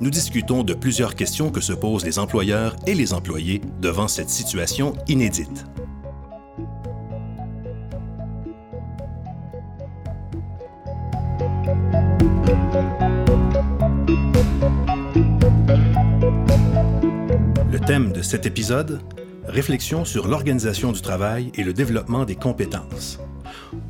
nous 0.00 0.10
discutons 0.10 0.62
de 0.62 0.74
plusieurs 0.74 1.14
questions 1.14 1.50
que 1.50 1.60
se 1.60 1.72
posent 1.72 2.04
les 2.04 2.18
employeurs 2.18 2.76
et 2.86 2.94
les 2.94 3.12
employés 3.12 3.60
devant 3.80 4.08
cette 4.08 4.30
situation 4.30 4.94
inédite. 5.08 5.64
Le 17.70 17.80
thème 17.80 18.12
de 18.12 18.22
cet 18.22 18.46
épisode 18.46 19.00
Réflexion 19.44 20.04
sur 20.04 20.28
l'organisation 20.28 20.92
du 20.92 21.00
travail 21.00 21.50
et 21.54 21.64
le 21.64 21.72
développement 21.72 22.26
des 22.26 22.36
compétences. 22.36 23.18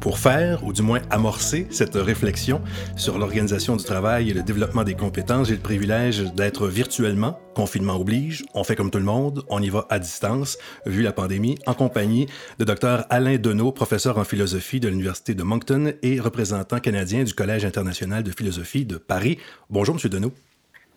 Pour 0.00 0.18
faire, 0.18 0.64
ou 0.64 0.72
du 0.72 0.82
moins 0.82 1.00
amorcer, 1.10 1.66
cette 1.70 1.94
réflexion 1.94 2.60
sur 2.96 3.18
l'organisation 3.18 3.76
du 3.76 3.84
travail 3.84 4.30
et 4.30 4.34
le 4.34 4.42
développement 4.42 4.84
des 4.84 4.94
compétences, 4.94 5.48
j'ai 5.48 5.54
le 5.54 5.60
privilège 5.60 6.32
d'être 6.34 6.68
virtuellement, 6.68 7.38
confinement 7.54 7.96
oblige, 7.96 8.44
on 8.54 8.64
fait 8.64 8.76
comme 8.76 8.90
tout 8.90 8.98
le 8.98 9.04
monde, 9.04 9.44
on 9.48 9.62
y 9.62 9.68
va 9.68 9.86
à 9.90 9.98
distance, 9.98 10.58
vu 10.86 11.02
la 11.02 11.12
pandémie, 11.12 11.58
en 11.66 11.74
compagnie 11.74 12.26
de 12.58 12.64
Dr 12.64 13.04
Alain 13.10 13.36
Deneau, 13.36 13.72
professeur 13.72 14.18
en 14.18 14.24
philosophie 14.24 14.80
de 14.80 14.88
l'Université 14.88 15.34
de 15.34 15.42
Moncton 15.42 15.92
et 16.02 16.20
représentant 16.20 16.80
canadien 16.80 17.24
du 17.24 17.34
Collège 17.34 17.64
international 17.64 18.22
de 18.22 18.30
philosophie 18.30 18.84
de 18.84 18.96
Paris. 18.96 19.38
Bonjour, 19.70 19.94
Monsieur 19.94 20.08
Deneau. 20.08 20.32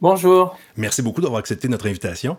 Bonjour. 0.01 0.57
Merci 0.77 1.01
beaucoup 1.01 1.21
d'avoir 1.21 1.39
accepté 1.39 1.67
notre 1.67 1.87
invitation. 1.87 2.37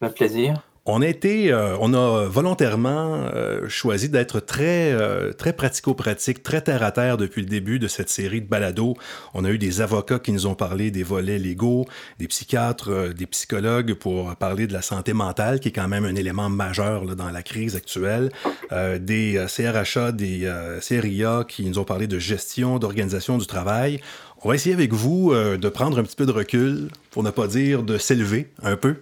Un 0.00 0.10
plaisir. 0.10 0.62
On 0.92 1.02
a 1.02 1.06
été, 1.06 1.52
euh, 1.52 1.76
on 1.80 1.94
a 1.94 2.26
volontairement 2.26 3.28
euh, 3.32 3.68
choisi 3.68 4.08
d'être 4.08 4.40
très, 4.40 4.92
euh, 4.92 5.32
très 5.32 5.52
pratico-pratique, 5.52 6.42
très 6.42 6.62
terre 6.62 6.82
à 6.82 6.90
terre 6.90 7.16
depuis 7.16 7.42
le 7.42 7.48
début 7.48 7.78
de 7.78 7.86
cette 7.86 8.08
série 8.08 8.40
de 8.40 8.48
balados. 8.48 8.96
On 9.32 9.44
a 9.44 9.50
eu 9.50 9.58
des 9.58 9.82
avocats 9.82 10.18
qui 10.18 10.32
nous 10.32 10.48
ont 10.48 10.56
parlé 10.56 10.90
des 10.90 11.04
volets 11.04 11.38
légaux, 11.38 11.86
des 12.18 12.26
psychiatres, 12.26 13.14
des 13.14 13.26
psychologues 13.26 13.94
pour 13.94 14.34
parler 14.34 14.66
de 14.66 14.72
la 14.72 14.82
santé 14.82 15.12
mentale, 15.12 15.60
qui 15.60 15.68
est 15.68 15.72
quand 15.72 15.86
même 15.86 16.04
un 16.04 16.16
élément 16.16 16.48
majeur 16.48 17.04
dans 17.14 17.30
la 17.30 17.42
crise 17.42 17.76
actuelle, 17.76 18.30
des 18.72 19.44
CRHA, 19.46 20.12
des 20.12 20.50
CRIA 20.80 21.44
qui 21.46 21.64
nous 21.66 21.78
ont 21.78 21.84
parlé 21.84 22.08
de 22.08 22.18
gestion, 22.18 22.78
d'organisation 22.78 23.38
du 23.38 23.46
travail. 23.46 24.00
On 24.42 24.48
va 24.48 24.54
essayer 24.54 24.74
avec 24.74 24.94
vous 24.94 25.32
euh, 25.32 25.58
de 25.58 25.68
prendre 25.68 25.98
un 25.98 26.02
petit 26.02 26.16
peu 26.16 26.24
de 26.24 26.32
recul, 26.32 26.88
pour 27.10 27.22
ne 27.22 27.30
pas 27.30 27.46
dire 27.46 27.82
de 27.82 27.98
s'élever 27.98 28.50
un 28.62 28.76
peu. 28.76 28.96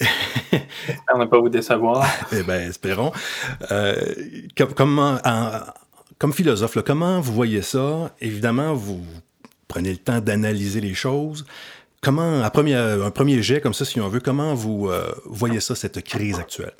On 1.14 1.18
n'a 1.18 1.26
pas 1.26 1.38
vous 1.38 1.48
décevoir. 1.48 2.04
eh 2.32 2.42
bien, 2.42 2.60
espérons. 2.62 3.12
Euh, 3.70 3.94
comme, 4.56 5.20
comme 6.18 6.32
philosophe, 6.32 6.78
comment 6.84 7.20
vous 7.20 7.32
voyez 7.32 7.62
ça? 7.62 8.10
Évidemment, 8.20 8.74
vous 8.74 9.04
prenez 9.68 9.92
le 9.92 9.98
temps 9.98 10.20
d'analyser 10.20 10.80
les 10.80 10.94
choses. 10.94 11.46
Comment, 12.00 12.42
à 12.42 12.50
premier, 12.50 12.74
un 12.74 13.10
premier 13.12 13.40
jet 13.40 13.60
comme 13.60 13.74
ça, 13.74 13.84
si 13.84 14.00
on 14.00 14.08
veut, 14.08 14.18
comment 14.18 14.54
vous 14.54 14.88
euh, 14.88 15.14
voyez 15.26 15.60
ça, 15.60 15.76
cette 15.76 16.02
crise 16.02 16.40
actuelle? 16.40 16.74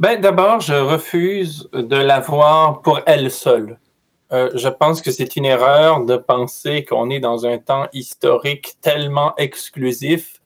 Ben, 0.00 0.20
d'abord, 0.20 0.60
je 0.60 0.74
refuse 0.74 1.68
de 1.72 1.96
la 1.96 2.18
voir 2.18 2.82
pour 2.82 3.00
elle 3.06 3.30
seule. 3.30 3.78
Euh, 4.32 4.50
je 4.54 4.68
pense 4.68 5.02
que 5.02 5.10
c'est 5.10 5.36
une 5.36 5.44
erreur 5.44 6.04
de 6.04 6.16
penser 6.16 6.84
qu'on 6.84 7.10
est 7.10 7.20
dans 7.20 7.46
un 7.46 7.58
temps 7.58 7.86
historique 7.92 8.76
tellement 8.80 9.34
exclusif 9.36 10.40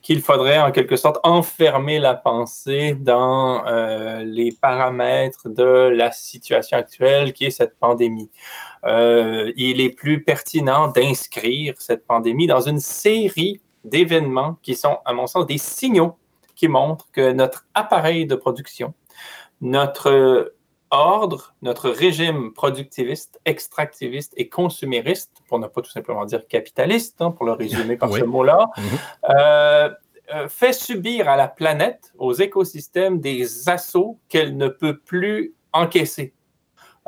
qu'il 0.00 0.22
faudrait 0.22 0.58
en 0.58 0.72
quelque 0.72 0.96
sorte 0.96 1.18
enfermer 1.24 1.98
la 1.98 2.14
pensée 2.14 2.94
dans 2.94 3.66
euh, 3.66 4.24
les 4.24 4.50
paramètres 4.52 5.48
de 5.48 5.90
la 5.94 6.10
situation 6.10 6.78
actuelle 6.78 7.34
qui 7.34 7.44
est 7.44 7.50
cette 7.50 7.78
pandémie. 7.78 8.30
Euh, 8.84 9.52
il 9.56 9.80
est 9.80 9.90
plus 9.90 10.22
pertinent 10.22 10.88
d'inscrire 10.88 11.74
cette 11.78 12.06
pandémie 12.06 12.46
dans 12.46 12.60
une 12.60 12.80
série 12.80 13.60
d'événements 13.84 14.56
qui 14.62 14.74
sont, 14.74 14.98
à 15.04 15.12
mon 15.12 15.26
sens, 15.26 15.46
des 15.46 15.58
signaux 15.58 16.16
qui 16.56 16.68
montrent 16.68 17.08
que 17.12 17.32
notre 17.32 17.66
appareil 17.74 18.26
de 18.26 18.34
production, 18.34 18.94
notre 19.60 20.54
ordre, 20.90 21.54
notre 21.62 21.88
régime 21.88 22.52
productiviste, 22.52 23.40
extractiviste 23.44 24.32
et 24.36 24.48
consumériste, 24.48 25.42
pour 25.48 25.58
ne 25.58 25.66
pas 25.66 25.82
tout 25.82 25.90
simplement 25.90 26.24
dire 26.24 26.46
capitaliste, 26.48 27.20
hein, 27.20 27.30
pour 27.30 27.46
le 27.46 27.52
résumer 27.52 27.96
par 27.96 28.12
ce 28.12 28.24
mot-là, 28.24 28.70
mhm. 28.76 28.84
euh, 29.30 29.90
euh, 30.34 30.48
fait 30.48 30.72
subir 30.72 31.28
à 31.28 31.36
la 31.36 31.48
planète, 31.48 32.12
aux 32.18 32.32
écosystèmes, 32.32 33.20
des 33.20 33.68
assauts 33.68 34.18
qu'elle 34.28 34.56
ne 34.56 34.68
peut 34.68 34.98
plus 34.98 35.54
encaisser. 35.72 36.34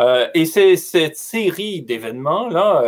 Euh, 0.00 0.26
et 0.32 0.46
c'est 0.46 0.76
cette 0.76 1.16
série 1.16 1.82
d'événements-là 1.82 2.82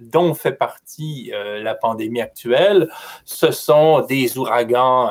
dont 0.00 0.34
fait 0.34 0.52
partie 0.52 1.32
la 1.32 1.74
pandémie 1.74 2.20
actuelle. 2.20 2.90
Ce 3.24 3.52
sont 3.52 4.00
des 4.00 4.38
ouragans 4.38 5.10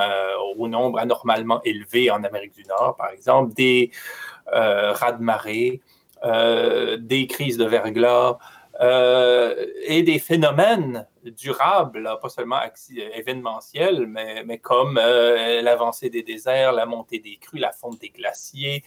au 0.58 0.68
nombre 0.68 1.00
anormalement 1.00 1.62
élevé 1.63 2.12
en 2.12 2.23
Amérique 2.23 2.53
du 2.53 2.63
Nord, 2.63 2.96
par 2.97 3.12
exemple, 3.12 3.53
des, 3.53 3.91
euh, 4.54 4.92
raz-de-marée, 4.94 5.82
euh, 6.24 6.98
des 6.98 7.28
crises 7.28 7.58
de 7.58 7.66
verglas 7.66 8.38
euh, 8.80 9.56
et 9.86 10.04
des 10.04 10.20
phénomènes 10.20 11.08
durable, 11.26 12.09
pas 12.22 12.30
seulement 12.30 12.59
événementiel, 13.16 14.08
mais, 14.08 14.58
comme 14.59 14.98
euh, 14.98 15.62
l'avancée 15.62 16.09
des 16.09 16.24
déserts, 16.24 16.72
la 16.72 16.86
montée 16.86 17.20
des 17.20 17.38
crues, 17.38 17.59
la 17.59 17.72
fonte 17.72 18.00
des 18.00 18.09
glaciers, 18.09 18.84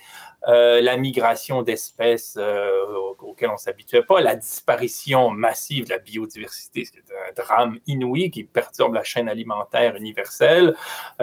euh, 0.49 0.81
la 0.81 0.97
migration 0.97 1.63
d'espèces 1.63 2.37
euh, 2.39 2.85
auxquelles 3.21 3.51
on 3.51 3.55
ne 3.55 3.59
s'habituait 3.59 4.03
pas, 4.03 4.21
la 4.21 4.37
disparition 4.37 5.31
massive 5.31 5.85
de 5.85 5.91
la 5.91 5.99
biodiversité, 5.99 6.85
c'est 6.85 6.99
un 6.99 7.33
drame 7.43 7.79
inouï 7.87 8.31
qui 8.31 8.45
perturbe 8.45 8.95
la 8.95 9.05
chaîne 9.05 9.29
alimentaire 9.29 9.97
universelle, 9.97 10.75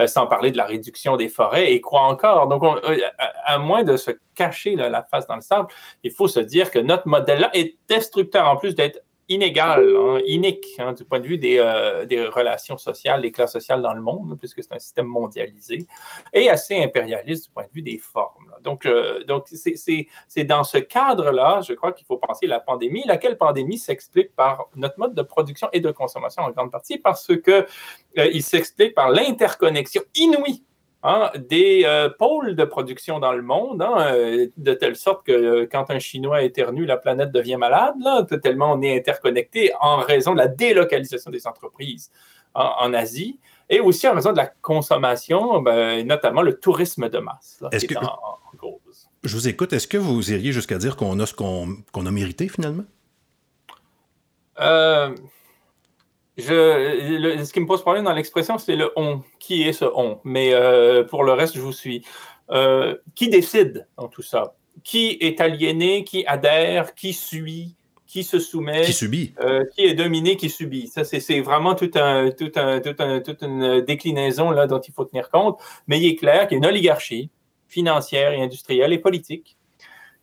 sans 0.06 0.26
parler 0.26 0.50
de 0.50 0.56
la 0.56 0.64
réduction 0.64 1.16
des 1.16 1.28
forêts 1.28 1.72
et 1.72 1.80
quoi 1.80 2.02
encore. 2.02 2.48
Donc, 2.48 2.62
à, 3.44 3.58
moins 3.58 3.84
de 3.84 3.96
se 3.96 4.10
cacher 4.34 4.76
la 4.76 5.02
face 5.02 5.26
dans 5.26 5.36
le 5.36 5.42
sable, 5.42 5.68
il 6.02 6.10
faut 6.10 6.28
se 6.28 6.40
dire 6.40 6.70
que 6.70 6.78
notre 6.78 7.06
modèle-là 7.06 7.50
est 7.54 7.76
destructeur 7.88 8.48
en 8.48 8.56
plus 8.56 8.74
d'être 8.74 9.00
inégal, 9.28 9.88
hein, 9.96 10.20
inique 10.26 10.66
hein, 10.78 10.92
du 10.92 11.04
point 11.04 11.20
de 11.20 11.26
vue 11.26 11.38
des, 11.38 11.58
euh, 11.58 12.04
des, 12.04 12.26
relations 12.26 12.76
sociales, 12.76 13.22
des 13.22 13.32
classes 13.32 13.52
sociales 13.52 13.82
dans 13.82 13.94
le 13.94 14.00
monde, 14.00 14.36
puisque 14.38 14.62
c'est 14.62 14.72
un 14.72 14.78
système 14.78 15.06
mondialisé, 15.06 15.86
et 16.32 16.48
assez 16.50 16.82
impérialiste 16.82 17.46
du 17.46 17.50
point 17.50 17.64
de 17.64 17.70
vue 17.72 17.82
des 17.82 17.98
formes. 17.98 18.52
Donc, 18.62 18.86
euh, 18.86 19.22
c'est 19.48 20.44
dans 20.44 20.64
ce 20.64 20.78
cadre-là, 20.78 21.60
je 21.66 21.72
crois 21.74 21.92
qu'il 21.92 22.06
faut 22.06 22.18
penser 22.18 22.46
la 22.46 22.60
pandémie, 22.60 23.02
laquelle 23.06 23.38
pandémie 23.38 23.78
s'explique 23.78 24.34
par 24.34 24.68
notre 24.76 24.98
mode 24.98 25.14
de 25.14 25.22
production 25.22 25.68
et 25.72 25.80
de 25.80 25.90
consommation 25.90 26.42
en 26.42 26.50
grande 26.50 26.70
partie, 26.70 26.98
parce 26.98 27.28
que 27.36 27.66
euh, 28.18 28.30
il 28.32 28.42
s'explique 28.42 28.94
par 28.94 29.10
l'interconnexion 29.10 30.02
inouïe 30.14 30.62
Hein, 31.04 31.32
des 31.36 31.82
euh, 31.84 32.08
pôles 32.08 32.54
de 32.54 32.64
production 32.64 33.18
dans 33.18 33.32
le 33.32 33.42
monde, 33.42 33.82
hein, 33.82 34.12
euh, 34.12 34.46
de 34.56 34.72
telle 34.72 34.94
sorte 34.94 35.26
que 35.26 35.32
euh, 35.32 35.68
quand 35.70 35.90
un 35.90 35.98
Chinois 35.98 36.42
éternue, 36.42 36.86
la 36.86 36.96
planète 36.96 37.32
devient 37.32 37.56
malade, 37.56 37.94
là, 38.04 38.24
tellement 38.40 38.74
on 38.74 38.82
est 38.82 38.96
interconnecté 38.96 39.72
en 39.80 39.96
raison 39.96 40.32
de 40.32 40.38
la 40.38 40.46
délocalisation 40.46 41.32
des 41.32 41.44
entreprises 41.48 42.12
en, 42.54 42.94
Asie 42.94 43.40
et 43.68 43.80
aussi 43.80 44.06
en 44.06 44.14
raison 44.14 44.30
de 44.30 44.36
la 44.36 44.46
consommation, 44.46 45.60
ben, 45.60 46.06
notamment 46.06 46.42
le 46.42 46.56
tourisme 46.60 47.08
de 47.08 47.18
masse. 47.18 47.60
est-ce 47.72 47.86
que, 47.86 47.94
Je 49.24 49.34
vous 49.34 49.48
écoute. 49.48 49.72
Est-ce 49.72 49.88
que 49.88 49.98
vous 49.98 50.30
iriez 50.30 50.52
jusqu'à 50.52 50.78
dire 50.78 50.94
qu'on 50.96 51.18
a 51.18 51.26
ce 51.26 51.34
qu'on 51.34 52.06
a 52.06 52.10
mérité 52.12 52.46
finalement? 52.46 52.84
Je, 56.38 57.42
ce 57.44 57.52
qui 57.52 57.60
me 57.60 57.66
pose 57.66 57.82
problème 57.82 58.04
dans 58.04 58.14
l'expression, 58.14 58.56
c'est 58.56 58.76
le 58.76 58.90
on. 58.96 59.22
Qui 59.38 59.62
est 59.64 59.72
ce 59.72 59.84
on? 59.84 60.18
Mais 60.24 60.54
euh, 60.54 61.04
pour 61.04 61.24
le 61.24 61.32
reste, 61.32 61.56
je 61.56 61.60
vous 61.60 61.72
suis. 61.72 62.04
Euh, 62.50 62.96
qui 63.14 63.28
décide 63.28 63.86
dans 63.98 64.08
tout 64.08 64.22
ça? 64.22 64.54
Qui 64.82 65.18
est 65.20 65.40
aliéné? 65.40 66.04
Qui 66.04 66.24
adhère? 66.26 66.94
Qui 66.94 67.12
suit? 67.12 67.76
Qui 68.06 68.24
se 68.24 68.38
soumet? 68.38 68.82
Qui 68.82 68.92
subit. 68.92 69.34
Euh, 69.40 69.64
Qui 69.74 69.84
est 69.84 69.94
dominé? 69.94 70.36
Qui 70.36 70.50
subit? 70.50 70.86
Ça, 70.86 71.04
c'est 71.04 71.40
vraiment 71.40 71.74
tout 71.74 71.90
un, 71.94 72.30
tout 72.30 72.52
un, 72.56 72.80
tout 72.80 72.94
un, 72.98 73.20
toute 73.20 73.42
une 73.42 73.80
déclinaison 73.82 74.50
là, 74.50 74.66
dont 74.66 74.80
il 74.80 74.92
faut 74.92 75.04
tenir 75.04 75.30
compte. 75.30 75.58
Mais 75.86 75.98
il 75.98 76.06
est 76.06 76.16
clair 76.16 76.46
qu'il 76.46 76.56
y 76.56 76.60
a 76.60 76.64
une 76.64 76.66
oligarchie 76.66 77.30
financière 77.68 78.32
et 78.32 78.42
industrielle 78.42 78.92
et 78.92 78.98
politique 78.98 79.56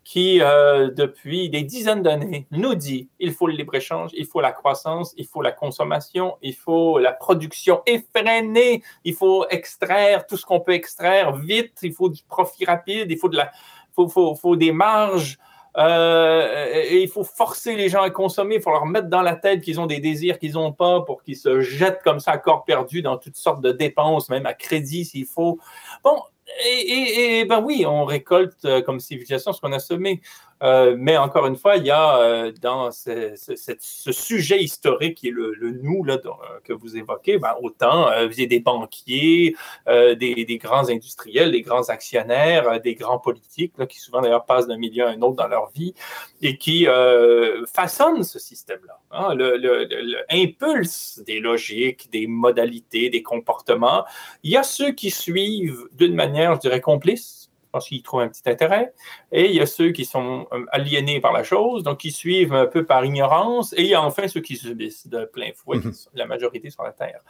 qui, 0.04 0.42
euh, 0.42 0.90
depuis 0.90 1.50
des 1.50 1.63
dizaines 1.63 2.01
d'années, 2.01 2.48
nous 2.51 2.75
dit 2.75 3.10
il 3.19 3.31
faut 3.31 3.48
le 3.48 3.54
libre-échange, 3.54 4.12
il 4.13 4.25
faut 4.25 4.42
la 4.42 4.51
croissance, 4.51 5.13
il 5.18 5.28
faut 5.28 5.42
la 5.42 5.51
consommation, 5.51 6.38
il 6.42 6.56
faut 6.56 6.98
la 7.00 7.12
production 7.12 7.81
effrénée, 7.86 8.81
il 9.04 9.13
faut 9.13 9.46
extraire 9.50 10.25
tout 10.25 10.38
ce 10.38 10.46
qu'on 10.46 10.62
peut 10.62 10.74
extraire 10.74 11.36
vite, 11.36 11.80
il 11.84 11.94
faut 11.94 12.10
du 12.10 12.24
profit 12.24 12.66
rapide, 12.66 13.12
il 13.12 13.18
faut, 13.18 14.56
des 14.56 14.72
marges. 14.72 15.38
Euh, 15.78 16.74
et 16.74 17.04
il 17.04 17.07
faut 17.07 17.24
forcer 17.24 17.75
les 17.75 17.90
gens 17.90 18.01
à 18.01 18.10
consommer, 18.10 18.56
il 18.56 18.62
faut 18.62 18.72
leur 18.72 18.88
mettre 18.88 19.07
dans 19.07 19.22
la 19.22 19.36
tête 19.36 19.62
qu'ils 19.62 19.80
ont 19.80 19.86
des 19.86 20.00
désirs 20.00 20.40
qu'ils 20.40 20.54
n'ont 20.54 20.74
pas 20.74 21.01
pour 21.01 21.22
qu'ils 21.22 21.38
se 21.38 21.62
jettent 21.62 22.01
comme 22.04 22.19
ça 22.19 22.31
à 22.31 22.38
corps 22.40 22.66
perdu 22.66 23.04
dans 23.04 23.18
toutes 23.18 23.36
sortes 23.36 23.62
de 23.62 23.72
dépenses, 23.72 24.30
même 24.30 24.48
à 24.48 24.56
crédit 24.56 25.06
s'il 25.06 25.28
faut. 25.28 25.60
Bon, 26.04 26.24
et, 26.66 27.46
ben 27.46 27.62
oui, 27.62 27.86
on 27.86 28.06
récolte 28.06 28.66
euh, 28.66 28.81
comme 28.81 29.00
civilisation 29.00 29.54
ce 29.54 29.62
qu'on 29.62 29.72
a 29.72 29.80
semé. 29.80 30.22
Euh, 30.61 30.95
mais 30.97 31.17
encore 31.17 31.47
une 31.47 31.56
fois, 31.56 31.77
il 31.77 31.85
y 31.85 31.91
a 31.91 32.17
euh, 32.17 32.51
dans 32.61 32.91
ce, 32.91 33.35
sujet 34.11 34.61
historique 34.61 35.17
qui 35.17 35.29
est 35.29 35.31
le, 35.31 35.56
nous 35.81 36.03
là, 36.03 36.17
que 36.63 36.73
vous 36.73 36.97
évoquez, 36.97 37.38
ben, 37.38 37.56
autant 37.61 38.06
vous 38.06 38.33
avez 38.33 38.47
des 38.47 38.59
banquiers, 38.59 39.56
des, 39.88 40.59
grands 40.61 40.89
industriels, 40.89 41.51
des 41.51 41.61
grands 41.61 41.89
actionnaires, 41.89 42.81
des 42.81 42.95
grands 42.95 43.19
politiques 43.19 43.73
là, 43.77 43.85
qui 43.85 44.00
souvent 44.00 44.21
d'ailleurs 44.21 44.45
passent 44.45 44.67
d'un 44.67 44.77
milieu 44.77 45.06
à 45.06 45.09
un 45.09 45.21
autre 45.21 45.35
dans 45.35 45.47
leur 45.47 45.69
vie 45.71 45.94
et 46.41 46.57
qui 46.57 46.88
façonnent 47.71 48.23
ce 48.23 48.39
système-là. 48.39 49.00
Hein, 49.12 49.35
le, 49.35 50.25
impulse 50.29 51.21
des 51.25 51.39
logiques, 51.39 52.09
des 52.12 52.27
modalités, 52.27 53.09
des 53.09 53.23
comportements. 53.23 54.05
Il 54.44 54.51
y 54.51 54.57
a 54.57 54.63
ceux 54.63 54.91
qui 54.91 55.12
suivent 55.12 55.88
d'une 55.94 56.15
manière, 56.15 56.55
je 56.55 56.59
dirais, 56.59 56.81
complice, 56.81 57.38
parce 57.71 57.88
qu'ils 57.88 58.04
trouvent 58.04 58.21
un 58.21 58.30
petit 58.30 58.48
intérêt, 58.48 58.94
et 59.31 59.45
il 59.45 59.56
y 59.56 59.62
a 59.62 59.66
ceux 59.66 59.92
qui 59.92 60.06
sont 60.06 60.48
euh, 60.51 60.66
aliénés 60.71 61.19
par 61.19 61.33
la 61.33 61.44
chose, 61.44 61.83
donc 61.83 62.00
qui 62.00 62.12
suivent 62.12 62.54
un 62.54 62.66
peu 62.66 62.86
par 62.86 63.06
ignorance, 63.06 63.74
et 63.74 63.81
il 63.81 63.88
y 63.88 63.95
a 63.95 64.01
enfin 64.01 64.27
ceux 64.27 64.42
qui 64.42 64.56
subissent 64.56 65.07
de 65.07 65.25
plein 65.25 65.51
fouet, 65.56 65.77
mhm. 65.77 65.94
la 66.13 66.25
majorité 66.25 66.69
sur 66.69 66.83
la 66.83 66.92
Terre. 66.92 67.21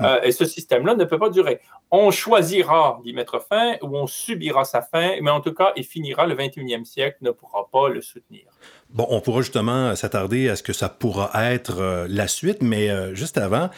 Euh, 0.00 0.20
et 0.22 0.32
ce 0.32 0.44
système-là 0.44 0.94
ne 0.94 1.04
peut 1.04 1.18
pas 1.18 1.30
durer. 1.30 1.60
On 1.90 2.10
choisira 2.10 3.00
d'y 3.04 3.12
mettre 3.12 3.40
fin 3.40 3.74
ou 3.82 3.96
on 3.96 4.06
subira 4.06 4.64
sa 4.64 4.82
fin, 4.82 5.16
mais 5.20 5.30
en 5.30 5.40
tout 5.40 5.52
cas, 5.52 5.72
il 5.76 5.84
finira. 5.84 6.26
Le 6.26 6.34
21e 6.34 6.84
siècle 6.84 7.18
ne 7.20 7.30
pourra 7.30 7.68
pas 7.70 7.88
le 7.88 8.00
soutenir. 8.00 8.44
Bon, 8.90 9.06
on 9.10 9.20
pourra 9.20 9.42
justement 9.42 9.94
s'attarder 9.94 10.48
à 10.48 10.56
ce 10.56 10.62
que 10.62 10.72
ça 10.72 10.88
pourra 10.88 11.30
être 11.52 11.80
euh, 11.80 12.06
la 12.08 12.28
suite, 12.28 12.62
mais 12.62 12.90
euh, 12.90 13.14
juste 13.14 13.38
avant, 13.38 13.68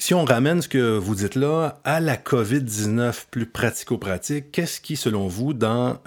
si 0.00 0.14
on 0.14 0.24
ramène 0.24 0.62
ce 0.62 0.68
que 0.68 0.96
vous 0.96 1.14
dites 1.14 1.34
là 1.34 1.80
à 1.84 2.00
la 2.00 2.16
COVID-19 2.16 3.26
plus 3.30 3.46
pratico-pratique, 3.46 4.50
qu'est-ce 4.50 4.80
qui, 4.80 4.96
selon 4.96 5.28
vous, 5.28 5.52
dans 5.52 5.98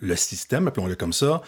le 0.00 0.16
système, 0.16 0.68
appelons-le 0.68 0.96
comme 0.96 1.12
ça, 1.12 1.42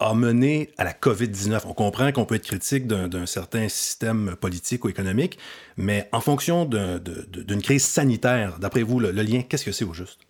a 0.00 0.14
mené 0.14 0.70
à 0.76 0.84
la 0.84 0.92
COVID-19. 0.92 1.62
On 1.66 1.74
comprend 1.74 2.10
qu'on 2.12 2.24
peut 2.24 2.34
être 2.34 2.46
critique 2.46 2.86
d'un 2.86 3.26
certain 3.26 3.68
système 3.68 4.36
politique 4.40 4.84
ou 4.84 4.88
économique, 4.88 5.38
mais 5.76 6.08
en 6.12 6.20
fonction 6.20 6.64
d'une 6.64 7.62
crise 7.62 7.84
sanitaire, 7.84 8.58
d'après 8.58 8.82
vous, 8.82 9.00
le, 9.00 9.10
lien, 9.10 9.42
qu'est-ce 9.42 9.64
que 9.64 9.72
c'est 9.72 9.84
au 9.84 9.92
juste? 9.92 10.20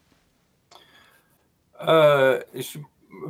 Euh, 1.87 2.41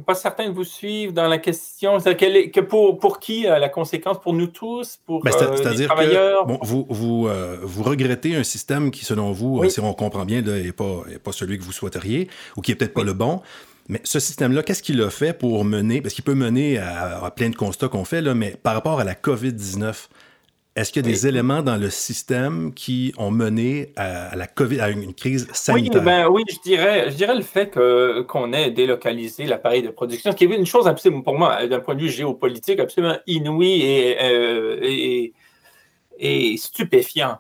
pas 0.06 0.14
certain 0.14 0.48
de 0.48 0.54
vous 0.54 0.64
suivre 0.64 1.12
dans 1.12 1.28
la 1.28 1.38
question. 1.38 1.98
Que, 1.98 2.48
que 2.48 2.60
pour, 2.60 2.98
pour 2.98 3.20
qui 3.20 3.46
euh, 3.46 3.58
la 3.58 3.68
conséquence? 3.68 4.20
Pour 4.20 4.32
nous 4.32 4.46
tous? 4.46 4.98
Pour 5.06 5.22
ben, 5.22 5.32
euh, 5.40 5.72
les 5.76 5.86
travailleurs? 5.86 6.46
que, 6.46 6.66
vous, 6.66 6.86
vous, 6.88 7.28
vous, 7.62 7.82
regrettez 7.82 8.36
un 8.36 8.44
système 8.44 8.90
qui, 8.90 9.04
selon 9.04 9.32
vous, 9.32 9.68
si 9.68 9.80
on 9.80 9.92
comprend 9.94 10.24
bien, 10.24 10.42
n'est 10.42 10.72
pas, 10.72 11.02
pas 11.22 11.32
celui 11.32 11.58
que 11.58 11.64
vous 11.64 11.72
souhaiteriez 11.72 12.28
ou 12.56 12.60
qui 12.60 12.70
n'est 12.70 12.76
peut-être 12.76 12.94
pas 12.94 13.04
le 13.04 13.12
bon. 13.12 13.40
Mais 13.88 14.00
ce 14.04 14.18
système-là, 14.18 14.62
qu'est-ce 14.62 14.82
qu'il 14.82 15.00
a 15.02 15.10
fait 15.10 15.36
pour 15.36 15.64
mener, 15.64 16.00
parce 16.00 16.14
qu'il 16.14 16.24
peut 16.24 16.34
mener 16.34 16.78
à, 16.78 17.30
plein 17.34 17.50
de 17.50 17.56
constats 17.56 17.88
qu'on 17.88 18.04
fait, 18.04 18.22
là, 18.22 18.34
mais 18.34 18.56
par 18.62 18.74
rapport 18.74 18.98
à 18.98 19.04
la 19.04 19.14
COVID-19, 19.14 20.08
est-ce 20.76 20.92
qu'il 20.92 21.06
y 21.06 21.08
a 21.08 21.12
des 21.12 21.26
éléments 21.28 21.62
dans 21.62 21.76
le 21.76 21.88
système 21.88 22.74
qui 22.74 23.14
ont 23.16 23.30
mené 23.30 23.92
à, 23.94 24.34
la 24.34 24.48
COVID, 24.48 24.80
à 24.80 24.90
une 24.90 25.14
crise 25.14 25.46
sanitaire? 25.52 26.00
Oui, 26.00 26.04
ben, 26.04 26.28
oui 26.28 26.42
je, 26.50 26.58
dirais, 26.68 27.10
je 27.10 27.14
dirais 27.14 27.36
le 27.36 27.42
fait 27.42 27.70
qu'on 27.70 28.52
ait 28.52 28.72
délocalisé 28.72 29.44
l'appareil 29.44 29.82
de 29.82 29.90
production, 29.90 30.32
ce 30.32 30.36
qui 30.36 30.44
est 30.44 30.48
une 30.48 30.66
chose 30.66 30.88
absolument, 30.88 31.22
pour 31.22 31.38
moi, 31.38 31.64
d'un 31.68 31.78
point 31.78 31.94
de 31.94 32.00
vue 32.00 32.10
géopolitique, 32.10 32.80
absolument 32.80 33.16
inouïe 33.28 33.82
et, 33.82 34.16
euh, 34.20 34.78
et, 34.82 35.32
et 36.18 36.56
stupéfiant. 36.56 37.38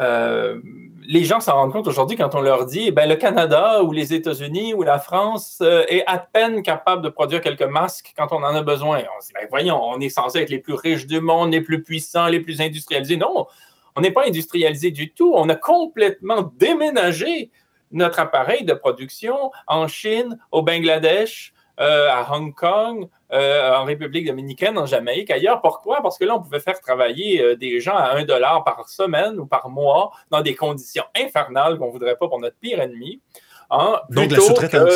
Euh, 0.00 0.60
les 1.08 1.24
gens 1.24 1.40
s'en 1.40 1.54
rendent 1.54 1.72
compte 1.72 1.86
aujourd'hui 1.86 2.16
quand 2.16 2.34
on 2.34 2.40
leur 2.40 2.66
dit 2.66 2.90
ben, 2.90 3.08
le 3.08 3.16
Canada 3.16 3.82
ou 3.82 3.92
les 3.92 4.12
États-Unis 4.12 4.74
ou 4.74 4.82
la 4.82 4.98
France 4.98 5.58
euh, 5.62 5.84
est 5.88 6.04
à 6.06 6.18
peine 6.18 6.62
capable 6.62 7.02
de 7.02 7.08
produire 7.08 7.40
quelques 7.40 7.62
masques 7.62 8.12
quand 8.16 8.32
on 8.32 8.42
en 8.42 8.54
a 8.54 8.62
besoin. 8.62 9.02
On 9.16 9.20
se 9.20 9.28
dit 9.28 9.34
ben, 9.34 9.46
voyons, 9.48 9.80
on 9.82 10.00
est 10.00 10.08
censé 10.08 10.40
être 10.40 10.50
les 10.50 10.58
plus 10.58 10.74
riches 10.74 11.06
du 11.06 11.20
monde, 11.20 11.52
les 11.52 11.60
plus 11.60 11.82
puissants, 11.82 12.26
les 12.26 12.40
plus 12.40 12.60
industrialisés. 12.60 13.16
Non, 13.16 13.46
on 13.94 14.00
n'est 14.00 14.10
pas 14.10 14.26
industrialisé 14.26 14.90
du 14.90 15.12
tout. 15.12 15.32
On 15.34 15.48
a 15.48 15.54
complètement 15.54 16.52
déménagé 16.56 17.50
notre 17.92 18.18
appareil 18.18 18.64
de 18.64 18.74
production 18.74 19.50
en 19.66 19.86
Chine, 19.88 20.38
au 20.50 20.62
Bangladesh, 20.62 21.54
euh, 21.80 22.08
à 22.10 22.34
Hong 22.34 22.54
Kong, 22.54 23.08
euh, 23.32 23.74
en 23.74 23.84
République 23.84 24.26
dominicaine, 24.26 24.78
en 24.78 24.86
Jamaïque, 24.86 25.30
ailleurs. 25.30 25.60
Pourquoi? 25.60 26.00
Parce 26.00 26.16
que 26.16 26.24
là, 26.24 26.36
on 26.36 26.40
pouvait 26.40 26.60
faire 26.60 26.80
travailler 26.80 27.42
euh, 27.42 27.56
des 27.56 27.80
gens 27.80 27.96
à 27.96 28.12
un 28.12 28.24
dollar 28.24 28.62
par 28.62 28.88
semaine 28.88 29.40
ou 29.40 29.46
par 29.46 29.68
mois 29.68 30.12
dans 30.30 30.42
des 30.42 30.54
conditions 30.54 31.02
infernales 31.16 31.76
qu'on 31.78 31.88
ne 31.88 31.92
voudrait 31.92 32.16
pas 32.16 32.28
pour 32.28 32.38
notre 32.38 32.56
pire 32.56 32.80
ennemi. 32.80 33.20
Hein, 33.70 34.00
Donc, 34.10 34.30
la 34.30 34.40
sous-traitance. 34.40 34.92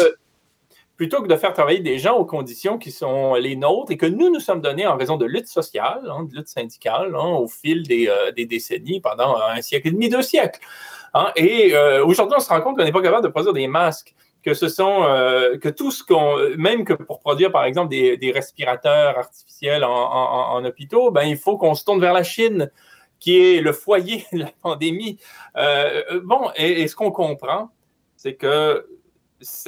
Plutôt 0.96 1.22
que 1.22 1.28
de 1.28 1.36
faire 1.36 1.54
travailler 1.54 1.80
des 1.80 1.98
gens 1.98 2.18
aux 2.18 2.26
conditions 2.26 2.76
qui 2.76 2.90
sont 2.90 3.34
les 3.34 3.56
nôtres 3.56 3.90
et 3.90 3.96
que 3.96 4.04
nous 4.04 4.30
nous 4.30 4.38
sommes 4.38 4.60
donnés 4.60 4.86
en 4.86 4.98
raison 4.98 5.16
de 5.16 5.24
lutte 5.24 5.48
sociale, 5.48 6.02
hein, 6.06 6.24
de 6.24 6.36
lutte 6.36 6.48
syndicale, 6.48 7.14
hein, 7.16 7.36
au 7.38 7.48
fil 7.48 7.84
des, 7.84 8.12
des, 8.36 8.44
décennies, 8.44 9.00
pendant 9.00 9.40
un 9.40 9.62
siècle 9.62 9.88
et 9.88 9.90
demi, 9.92 10.10
deux 10.10 10.20
siècles. 10.20 10.60
Et 11.36 11.74
aujourd'hui, 12.04 12.36
on 12.36 12.40
se 12.40 12.50
rend 12.50 12.60
compte 12.60 12.76
qu'on 12.76 12.84
n'est 12.84 12.92
pas 12.92 13.00
capable 13.00 13.24
de 13.24 13.32
produire 13.32 13.54
des 13.54 13.66
masques 13.66 14.14
que 14.42 14.54
ce 14.54 14.68
sont 14.68 15.02
euh, 15.04 15.58
que 15.58 15.68
tout 15.68 15.90
ce 15.90 16.02
qu'on 16.02 16.36
même 16.56 16.84
que 16.84 16.94
pour 16.94 17.20
produire 17.20 17.52
par 17.52 17.64
exemple 17.64 17.90
des, 17.90 18.32
respirateurs 18.34 19.18
artificiels 19.18 19.84
en, 19.84 20.64
hôpitaux, 20.64 21.10
ben 21.10 21.24
il 21.24 21.36
faut 21.36 21.58
qu'on 21.58 21.74
se 21.74 21.84
tourne 21.84 22.00
vers 22.00 22.12
la 22.12 22.22
Chine 22.22 22.70
qui 23.18 23.36
est 23.36 23.60
le 23.60 23.72
foyer 23.72 24.24
de 24.32 24.38
la 24.40 24.52
pandémie. 24.62 25.18
Euh, 25.56 26.20
bon, 26.24 26.50
et, 26.56 26.88
ce 26.88 26.96
qu'on 26.96 27.10
comprend, 27.10 27.70
c'est 28.16 28.34
que 28.34 28.86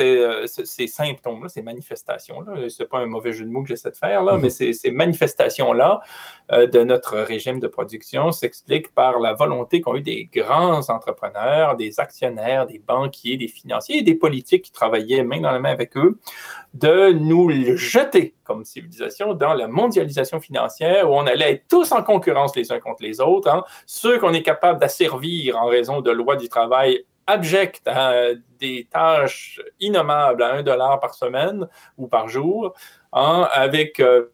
euh, 0.01 0.47
ces, 0.47 0.87
symptômes-là, 0.87 1.49
ces 1.49 1.63
manifestations-là, 1.63 2.69
ce 2.69 2.83
n'est 2.83 2.89
pas 2.89 2.99
un 2.99 3.07
mauvais 3.07 3.33
jeu 3.33 3.45
de 3.45 3.51
mots 3.51 3.63
que 3.63 3.69
j'essaie 3.69 3.91
de 3.91 3.97
faire, 3.97 4.23
là, 4.23 4.37
mm-hmm. 4.37 4.41
mais 4.41 4.73
ces, 4.75 4.91
manifestations-là 4.91 6.01
euh, 6.53 6.67
de 6.67 6.83
notre 6.83 7.19
régime 7.19 7.61
de 7.61 7.69
production 7.69 8.33
s'expliquent 8.33 8.95
par 8.95 9.19
la 9.19 9.35
volonté 9.35 9.81
qu'ont 9.81 9.97
eu 9.97 10.03
des 10.03 10.29
grands 10.33 10.91
entrepreneurs, 10.91 11.77
des 11.77 12.01
actionnaires, 12.01 12.67
des 12.67 12.79
banquiers, 12.79 13.37
des 13.37 13.49
financiers 13.49 13.99
et 13.99 14.03
des 14.03 14.15
politiques 14.15 14.67
qui 14.67 14.73
travaillaient 14.73 15.25
main 15.25 15.41
dans 15.41 15.53
la 15.53 15.59
main 15.59 15.71
avec 15.71 15.97
eux, 15.97 16.19
de 16.75 17.13
nous 17.13 17.77
jeter 17.77 18.35
comme 18.45 18.65
civilisation 18.65 19.35
dans 19.35 19.55
la 19.55 19.69
mondialisation 19.69 20.41
financière 20.41 21.11
où 21.11 21.15
on 21.15 21.27
allait 21.27 21.53
être 21.53 21.65
tous 21.69 21.93
en 21.93 22.03
concurrence 22.03 22.57
les 22.57 22.73
uns 22.73 22.81
contre 22.81 23.03
les 23.03 23.21
autres. 23.21 23.49
Hein. 23.49 23.65
Ceux 23.87 24.19
qu'on 24.19 24.33
est 24.33 24.43
capable 24.43 24.81
d'asservir 24.81 25.57
en 25.57 25.67
raison 25.67 26.01
de 26.01 26.11
lois 26.11 26.37
du 26.37 26.49
travail 26.49 27.05
abjecte 27.27 27.87
à 27.89 28.35
des 28.59 28.89
tâches 28.91 29.61
innommables 29.81 30.43
à 30.43 30.55
un 30.55 30.63
dollar 30.63 31.01
par 31.01 31.15
semaine 31.15 31.69
ou 31.99 32.07
par 32.07 32.29
jour, 32.29 32.75
hein, 33.13 33.49
avec 33.53 34.01
euh, 34.01 34.27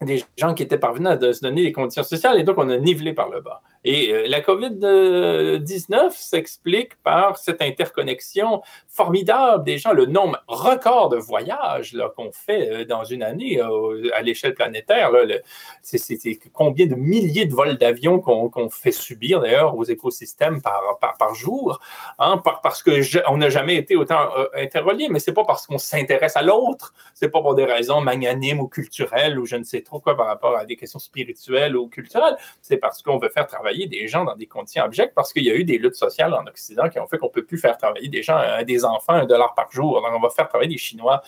des 0.00 0.24
gens 0.36 0.54
qui 0.54 0.62
étaient 0.62 0.78
parvenus 0.78 1.08
à 1.08 1.32
se 1.32 1.40
donner 1.40 1.62
des 1.62 1.72
conditions 1.72 2.02
sociales, 2.02 2.38
et 2.38 2.42
donc 2.42 2.58
on 2.58 2.68
a 2.68 2.76
nivelé 2.76 3.12
par 3.12 3.30
le 3.30 3.40
bas. 3.40 3.62
Et 3.88 4.12
euh, 4.12 4.24
la 4.26 4.40
COVID-19 4.40 6.10
s'explique 6.10 6.96
par 7.04 7.38
cette 7.38 7.62
interconnexion 7.62 8.60
formidable 8.88 9.62
des 9.62 9.78
gens, 9.78 9.92
le 9.92 10.06
nombre 10.06 10.42
record 10.48 11.08
de 11.08 11.16
voyages 11.16 11.96
qu'on 12.16 12.32
fait 12.32 12.68
euh, 12.68 12.84
dans 12.84 13.04
une 13.04 13.22
année 13.22 13.60
euh, 13.60 14.10
à 14.12 14.22
l'échelle 14.22 14.54
planétaire. 14.54 15.12
C'est 15.82 16.18
combien 16.52 16.86
de 16.86 16.96
milliers 16.96 17.46
de 17.46 17.54
vols 17.54 17.78
d'avions 17.78 18.18
qu'on 18.18 18.68
fait 18.70 18.90
subir 18.90 19.40
d'ailleurs 19.40 19.76
aux 19.76 19.84
écosystèmes 19.84 20.60
par, 20.60 21.34
jour, 21.34 21.80
hein, 22.18 22.42
parce 22.62 22.82
qu'on 22.82 23.36
n'a 23.36 23.50
jamais 23.50 23.76
été 23.76 23.94
autant 23.94 24.30
interreliés, 24.54 25.08
mais 25.10 25.20
c'est 25.20 25.32
pas 25.32 25.44
parce 25.44 25.66
qu'on 25.66 25.78
s'intéresse 25.78 26.36
à 26.36 26.42
l'autre, 26.42 26.92
c'est 27.14 27.28
pas 27.28 27.40
pour 27.40 27.54
des 27.54 27.64
raisons 27.64 28.00
magnanimes 28.00 28.58
ou 28.58 28.66
culturelles 28.66 29.38
ou 29.38 29.46
je 29.46 29.56
ne 29.56 29.64
sais 29.64 29.82
trop 29.82 30.00
quoi 30.00 30.16
par 30.16 30.26
rapport 30.26 30.56
à 30.56 30.64
des 30.64 30.76
questions 30.76 30.98
spirituelles 30.98 31.76
ou 31.76 31.88
culturelles, 31.88 32.36
c'est 32.62 32.78
parce 32.78 33.02
qu'on 33.02 33.18
veut 33.18 33.28
faire 33.28 33.46
travailler 33.46 33.75
des 33.84 34.08
gens 34.08 34.24
dans 34.24 34.34
des 34.34 34.46
conditions 34.46 34.82
abjectes 34.82 35.14
parce 35.14 35.34
qu'il 35.34 35.44
y 35.44 35.50
a 35.50 35.54
eu 35.54 35.64
des 35.64 35.76
luttes 35.76 35.96
sociales 35.96 36.32
en 36.32 36.46
Occident 36.46 36.88
qui 36.88 36.98
ont 36.98 37.06
fait 37.06 37.18
qu'on 37.18 37.26
ne 37.26 37.32
peut 37.32 37.44
plus 37.44 37.58
faire 37.58 37.76
travailler 37.76 38.08
des 38.08 38.22
gens, 38.22 38.40
des 38.66 38.84
enfants, 38.86 39.12
un 39.12 39.26
dollar 39.26 39.54
par 39.54 39.70
jour. 39.70 40.02
on 40.02 40.20
va 40.20 40.30
faire 40.30 40.48
travailler 40.48 40.70
des 40.70 40.78
Chinois. 40.78 41.22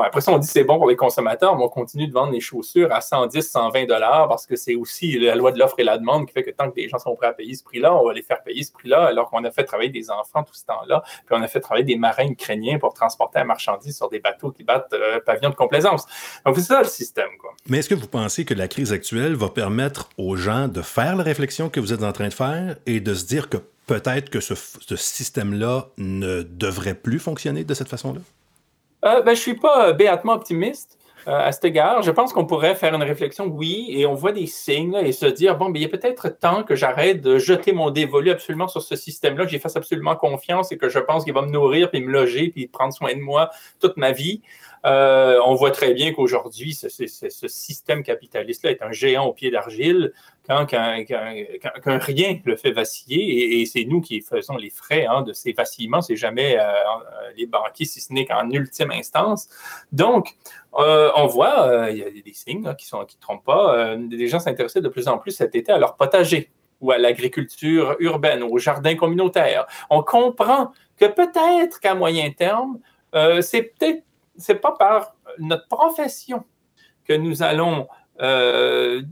Après 0.00 0.20
ça, 0.20 0.32
on 0.32 0.38
dit 0.38 0.46
c'est 0.46 0.64
bon 0.64 0.78
pour 0.78 0.88
les 0.88 0.96
consommateurs, 0.96 1.56
mais 1.56 1.64
on 1.64 1.68
continue 1.68 2.06
de 2.06 2.12
vendre 2.12 2.32
les 2.32 2.40
chaussures 2.40 2.92
à 2.92 3.00
110, 3.00 3.42
120 3.42 3.84
dollars 3.86 4.28
parce 4.28 4.46
que 4.46 4.56
c'est 4.56 4.74
aussi 4.74 5.18
la 5.18 5.34
loi 5.34 5.52
de 5.52 5.58
l'offre 5.58 5.78
et 5.78 5.84
la 5.84 5.98
demande 5.98 6.26
qui 6.26 6.32
fait 6.32 6.42
que 6.42 6.50
tant 6.50 6.70
que 6.70 6.76
les 6.76 6.88
gens 6.88 6.98
sont 6.98 7.14
prêts 7.16 7.26
à 7.26 7.32
payer 7.32 7.54
ce 7.54 7.64
prix-là, 7.64 7.94
on 7.94 8.06
va 8.06 8.12
les 8.12 8.22
faire 8.22 8.42
payer 8.42 8.62
ce 8.62 8.72
prix-là, 8.72 9.06
alors 9.06 9.28
qu'on 9.30 9.44
a 9.44 9.50
fait 9.50 9.64
travailler 9.64 9.90
des 9.90 10.10
enfants 10.10 10.42
tout 10.42 10.54
ce 10.54 10.64
temps-là, 10.66 11.02
puis 11.26 11.36
on 11.38 11.42
a 11.42 11.48
fait 11.48 11.60
travailler 11.60 11.84
des 11.84 11.96
marins 11.96 12.28
ukrainiens 12.28 12.78
pour 12.78 12.94
transporter 12.94 13.40
la 13.40 13.44
marchandise 13.44 13.96
sur 13.96 14.08
des 14.08 14.20
bateaux 14.20 14.50
qui 14.50 14.62
battent 14.62 14.92
euh, 14.92 15.20
pavillon 15.20 15.50
de 15.50 15.54
complaisance. 15.54 16.06
Donc, 16.46 16.56
c'est 16.56 16.62
ça 16.62 16.80
le 16.80 16.88
système. 16.88 17.30
Quoi. 17.40 17.52
Mais 17.68 17.78
est-ce 17.78 17.88
que 17.88 17.94
vous 17.94 18.06
pensez 18.06 18.44
que 18.44 18.54
la 18.54 18.68
crise 18.68 18.92
actuelle 18.92 19.34
va 19.34 19.48
permettre 19.48 20.08
aux 20.16 20.36
gens 20.36 20.68
de 20.68 20.82
faire 20.82 21.16
la 21.16 21.24
réflexion 21.24 21.68
que 21.68 21.80
vous 21.80 21.92
êtes 21.92 22.02
en 22.02 22.12
train 22.12 22.28
de 22.28 22.34
faire 22.34 22.76
et 22.86 23.00
de 23.00 23.14
se 23.14 23.24
dire 23.26 23.48
que 23.48 23.58
peut-être 23.86 24.30
que 24.30 24.40
ce, 24.40 24.54
système-là 24.96 25.88
ne 25.98 26.42
devrait 26.42 26.94
plus 26.94 27.18
fonctionner 27.18 27.64
de 27.64 27.74
cette 27.74 27.88
façon-là? 27.88 28.20
Euh, 29.04 29.22
ben, 29.22 29.34
je 29.34 29.40
ne 29.40 29.42
suis 29.42 29.54
pas 29.54 29.88
euh, 29.88 29.92
béatement 29.92 30.34
optimiste. 30.34 30.98
Euh, 31.28 31.38
à 31.38 31.52
cet 31.52 31.64
égard, 31.64 32.02
je 32.02 32.10
pense 32.10 32.32
qu'on 32.32 32.46
pourrait 32.46 32.74
faire 32.74 32.94
une 32.94 33.02
réflexion, 33.02 33.46
oui, 33.46 33.86
et 33.90 34.06
on 34.06 34.14
voit 34.14 34.32
des 34.32 34.46
signes 34.46 34.96
et 34.96 35.12
se 35.12 35.26
dire, 35.26 35.56
bon, 35.56 35.70
ben, 35.70 35.80
il 35.80 35.84
a 35.84 35.88
peut-être 35.88 36.28
temps 36.28 36.64
que 36.64 36.74
j'arrête 36.74 37.20
de 37.20 37.38
jeter 37.38 37.72
mon 37.72 37.90
dévolu 37.90 38.30
absolument 38.30 38.66
sur 38.66 38.82
ce 38.82 38.96
système-là, 38.96 39.44
que 39.44 39.50
j'y 39.50 39.60
fasse 39.60 39.76
absolument 39.76 40.16
confiance 40.16 40.72
et 40.72 40.78
que 40.78 40.88
je 40.88 40.98
pense 40.98 41.22
qu'il 41.22 41.32
va 41.32 41.42
me 41.42 41.50
nourrir, 41.50 41.90
puis 41.90 42.00
me 42.00 42.10
loger, 42.10 42.48
puis 42.48 42.66
prendre 42.66 42.92
soin 42.92 43.14
de 43.14 43.20
moi 43.20 43.50
toute 43.80 43.96
ma 43.96 44.10
vie. 44.10 44.42
Euh, 44.84 45.38
on 45.46 45.54
voit 45.54 45.70
très 45.70 45.94
bien 45.94 46.12
qu'aujourd'hui, 46.12 46.74
ce, 46.74 46.88
système 47.48 48.02
capitaliste-là 48.02 48.72
est 48.72 48.82
un 48.82 48.90
géant 48.90 49.26
au 49.26 49.32
pied 49.32 49.50
d'argile 49.50 50.12
quand, 50.46 50.66
rien 51.84 52.40
le 52.44 52.56
fait 52.56 52.72
vaciller. 52.72 53.60
Et, 53.60 53.66
c'est 53.66 53.84
nous 53.84 54.00
qui 54.00 54.20
faisons 54.20 54.56
les 54.56 54.70
frais 54.70 55.06
hein, 55.06 55.22
de 55.22 55.32
ces 55.32 55.52
vacillements. 55.52 56.02
C'est 56.02 56.16
jamais 56.16 56.58
euh, 56.58 56.64
les 57.36 57.46
banquiers, 57.46 57.86
si 57.86 58.00
ce 58.00 58.12
n'est 58.12 58.26
qu'en 58.26 58.50
ultime 58.50 58.90
instance. 58.90 59.48
Donc, 59.92 60.34
euh, 60.78 61.10
on 61.14 61.26
voit, 61.26 61.88
il 61.90 61.98
y 61.98 62.02
a 62.02 62.10
des 62.10 62.32
signes 62.32 62.74
qui 62.76 62.92
ne 62.94 63.04
trompent 63.20 63.44
pas. 63.44 63.96
des 63.96 64.26
gens 64.26 64.40
s'intéressaient 64.40 64.80
de 64.80 64.88
plus 64.88 65.06
en 65.06 65.18
plus 65.18 65.30
cet 65.30 65.54
été 65.54 65.70
à 65.70 65.78
leur 65.78 65.96
potager 65.96 66.50
ou 66.80 66.90
à 66.90 66.98
l'agriculture 66.98 67.94
urbaine, 68.00 68.42
au 68.42 68.58
jardin 68.58 68.96
communautaire. 68.96 69.66
On 69.88 70.02
comprend 70.02 70.72
que 70.96 71.04
peut-être 71.06 71.78
qu'à 71.78 71.94
moyen 71.94 72.32
terme, 72.32 72.80
c'est 73.40 73.62
peut-être 73.78 74.02
c'est 74.36 74.60
pas 74.60 74.72
par 74.72 75.14
notre 75.38 75.68
profession 75.68 76.44
que 77.04 77.12
nous 77.12 77.42
allons 77.42 77.88
euh, 78.20 79.02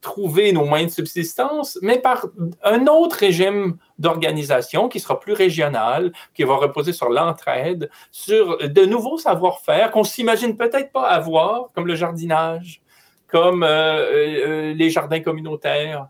trouver 0.00 0.52
nos 0.52 0.64
moyens 0.64 0.92
de 0.92 0.94
subsistance, 0.94 1.78
mais 1.82 1.98
par 1.98 2.26
un 2.62 2.86
autre 2.86 3.16
régime 3.16 3.78
d'organisation 3.98 4.88
qui 4.88 5.00
sera 5.00 5.18
plus 5.18 5.32
régional, 5.32 6.12
qui 6.34 6.44
va 6.44 6.56
reposer 6.56 6.92
sur 6.92 7.08
l'entraide, 7.08 7.90
sur 8.10 8.58
de 8.58 8.84
nouveaux 8.84 9.18
savoir-faire 9.18 9.90
qu'on 9.90 10.04
s'imagine 10.04 10.56
peut-être 10.56 10.92
pas 10.92 11.08
avoir, 11.08 11.70
comme 11.74 11.86
le 11.86 11.94
jardinage, 11.96 12.82
comme 13.26 13.64
euh, 13.64 13.66
euh, 13.66 14.74
les 14.74 14.90
jardins 14.90 15.20
communautaires, 15.20 16.08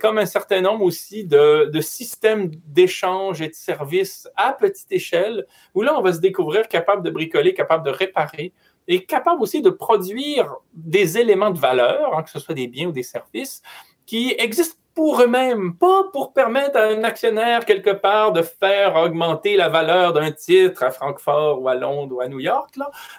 comme 0.00 0.18
un 0.18 0.26
certain 0.26 0.60
nombre 0.60 0.84
aussi 0.84 1.24
de, 1.24 1.70
de 1.72 1.80
systèmes 1.80 2.50
d'échange 2.66 3.40
et 3.40 3.48
de 3.48 3.54
services 3.54 4.28
à 4.36 4.52
petite 4.52 4.90
échelle, 4.92 5.46
où 5.74 5.82
là, 5.82 5.98
on 5.98 6.02
va 6.02 6.12
se 6.12 6.20
découvrir 6.20 6.68
capable 6.68 7.02
de 7.02 7.10
bricoler, 7.10 7.54
capable 7.54 7.84
de 7.84 7.90
réparer, 7.90 8.52
et 8.88 9.04
capable 9.04 9.42
aussi 9.42 9.62
de 9.62 9.70
produire 9.70 10.56
des 10.74 11.18
éléments 11.18 11.50
de 11.50 11.58
valeur, 11.58 12.16
hein, 12.16 12.22
que 12.22 12.30
ce 12.30 12.38
soit 12.38 12.54
des 12.54 12.66
biens 12.66 12.88
ou 12.88 12.92
des 12.92 13.02
services, 13.02 13.62
qui 14.06 14.34
existent 14.38 14.78
pour 14.94 15.22
eux-mêmes, 15.22 15.74
pas 15.74 16.04
pour 16.12 16.32
permettre 16.32 16.76
à 16.76 16.84
un 16.84 17.04
actionnaire 17.04 17.64
quelque 17.64 17.90
part 17.90 18.32
de 18.32 18.42
faire 18.42 18.96
augmenter 18.96 19.56
la 19.56 19.68
valeur 19.68 20.12
d'un 20.12 20.30
titre 20.30 20.82
à 20.82 20.90
Francfort 20.90 21.62
ou 21.62 21.68
à 21.68 21.74
Londres 21.74 22.16
ou 22.16 22.20
à 22.20 22.28
New 22.28 22.40
York, 22.40 22.74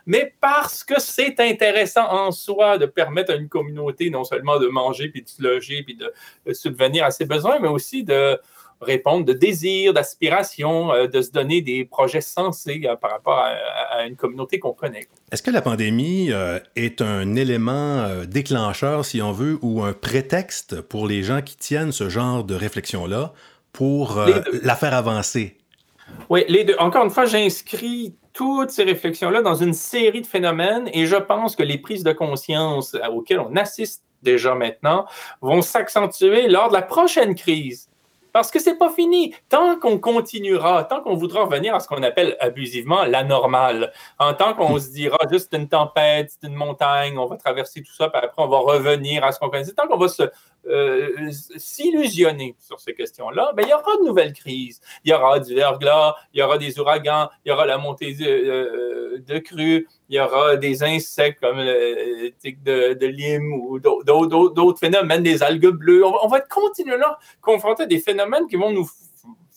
mais 0.06 0.34
parce 0.39 0.84
que 0.84 1.00
c'est 1.00 1.39
intéressant 1.39 2.10
en 2.10 2.32
soi 2.32 2.77
de 2.77 2.86
permettre 2.86 3.32
à 3.32 3.36
une 3.36 3.50
communauté 3.50 4.10
non 4.10 4.24
seulement 4.24 4.60
de 4.60 4.68
manger, 4.68 5.10
puis 5.10 5.24
de 5.24 5.30
se 5.30 5.42
loger, 5.42 5.84
puis 5.84 5.96
de 5.96 6.53
subvenir 6.53 7.06
à 7.06 7.12
ses 7.12 7.25
besoins, 7.25 7.60
mais 7.60 7.68
aussi 7.68 8.03
de, 8.03 8.39
répondre 8.84 9.25
de 9.25 9.34
désir, 9.34 9.94
d'aspiration, 9.94 10.92
euh, 10.94 11.08
de 11.08 11.22
se 11.22 11.32
donner 11.32 11.62
des 11.62 11.86
projets 11.86 12.22
sensés 12.22 12.82
euh, 12.86 12.96
par 12.96 13.12
rapport 13.12 13.38
à, 13.38 14.06
une 14.06 14.16
communauté 14.16 14.60
qu'on 14.60 14.74
connaît. 14.74 15.08
Est-ce 15.32 15.42
que 15.42 15.52
la 15.52 15.62
pandémie 15.62 16.32
euh, 16.32 16.60
est 16.75 17.02
un 17.02 17.36
élément 17.36 18.24
déclencheur, 18.25 19.06
si 19.06 19.22
on 19.22 19.32
veut, 19.32 19.58
ou 19.62 19.84
un 19.84 19.94
prétexte 19.94 20.82
pour 20.82 21.08
les 21.08 21.24
gens 21.24 21.42
qui 21.42 21.56
tiennent 21.56 21.92
ce 21.92 22.10
genre 22.10 22.44
de 22.44 22.56
réflexion-là 22.56 23.34
pour 23.72 24.20
la 24.62 24.75
faire 24.75 24.94
avancer? 24.94 25.58
Oui, 26.30 26.44
les 26.48 26.63
deux. 26.63 26.75
Encore 26.80 27.06
une 27.06 27.10
fois, 27.12 27.25
j'inscris 27.25 28.16
toutes 28.34 28.72
ces 28.72 28.84
réflexions-là 28.84 29.42
dans 29.42 29.56
une 29.56 29.74
série 29.74 30.22
de 30.22 30.28
phénomènes 30.28 30.90
et 30.94 31.06
je 31.06 31.16
pense 31.16 31.56
que 31.56 31.63
les 31.63 31.78
prises 31.78 32.04
de 32.04 32.13
conscience 32.13 32.96
auxquelles 33.12 33.40
on 33.40 33.56
assiste 33.56 34.04
déjà 34.22 34.56
maintenant 34.56 35.06
vont 35.42 35.62
s'accentuer 35.62 36.48
lors 36.48 36.70
de 36.70 36.74
la 36.74 36.82
prochaine 36.82 37.36
crise 37.36 37.90
parce 38.34 38.52
que 38.52 38.60
c'est 38.60 38.78
pas 38.78 38.90
fini. 38.90 39.34
Tant 39.48 39.80
qu'on 39.80 40.00
continuera, 40.00 40.84
tant 40.84 41.02
qu'on 41.02 41.16
voudra 41.16 41.46
revenir 41.46 41.74
à 41.74 41.80
ce 41.80 41.88
qu'on 41.88 42.04
appelle 42.04 42.36
abusivement 42.40 43.06
la 43.06 43.24
normale, 43.24 43.94
en 44.20 44.34
tant 44.34 44.54
qu'on 44.56 44.78
se 44.80 44.90
dira 44.90 45.18
juste 45.32 45.54
une 45.54 45.70
tempête, 45.70 46.32
c'est 46.32 46.48
une 46.48 46.56
montagne, 46.56 47.18
on 47.18 47.28
va 47.28 47.38
traverser 47.38 47.82
tout 47.82 47.94
ça, 47.94 48.10
puis 48.10 48.20
après 48.22 48.42
on 48.42 48.48
va 48.48 48.58
revenir 48.58 49.24
à 49.24 49.32
ce 49.32 49.40
qu'on 49.40 49.50
connaissait, 49.50 49.74
tant 49.74 49.88
qu'on 49.88 49.98
va 49.98 50.08
euh, 50.66 51.32
s'illusionner 51.58 52.56
sur 52.60 52.80
ces 52.80 52.94
questions-là, 52.96 53.52
ben, 53.56 53.63
il 53.66 53.70
y 53.70 53.74
aura 53.74 53.98
de 54.02 54.06
nouvelles 54.06 54.34
crises. 54.34 54.82
Il 55.06 55.12
y 55.12 55.13
aura 55.13 55.40
du 55.40 55.54
verglas, 55.54 56.16
il 56.34 56.40
y 56.40 56.44
aura 56.44 56.58
des 56.58 56.80
ouragans, 56.80 57.30
il 57.46 57.50
y 57.50 57.52
aura 57.52 57.66
la 57.66 57.78
montée 57.78 58.13
de, 58.13 58.25
euh, 58.25 59.20
de 59.20 59.38
crues, 59.40 59.88
il 60.13 60.17
y 60.17 60.20
aura 60.20 60.58
des 60.58 60.84
insectes 60.84 61.39
comme 61.41 61.58
le 61.58 62.29
tic 62.39 62.62
de, 62.62 63.05
Lyme 63.08 63.51
ou 63.51 63.79
d'autres 63.79 64.79
phénomènes, 64.79 65.24
des 65.24 65.41
algues 65.41 65.70
bleues. 65.70 66.05
On, 66.05 66.27
va 66.27 66.38
être 66.38 66.50
continuellement 66.50 67.15
confronté 67.41 67.84
à 67.84 67.86
des 67.88 67.98
phénomènes 67.98 68.46
qui 68.46 68.55
vont 68.55 68.72
nous 68.72 68.88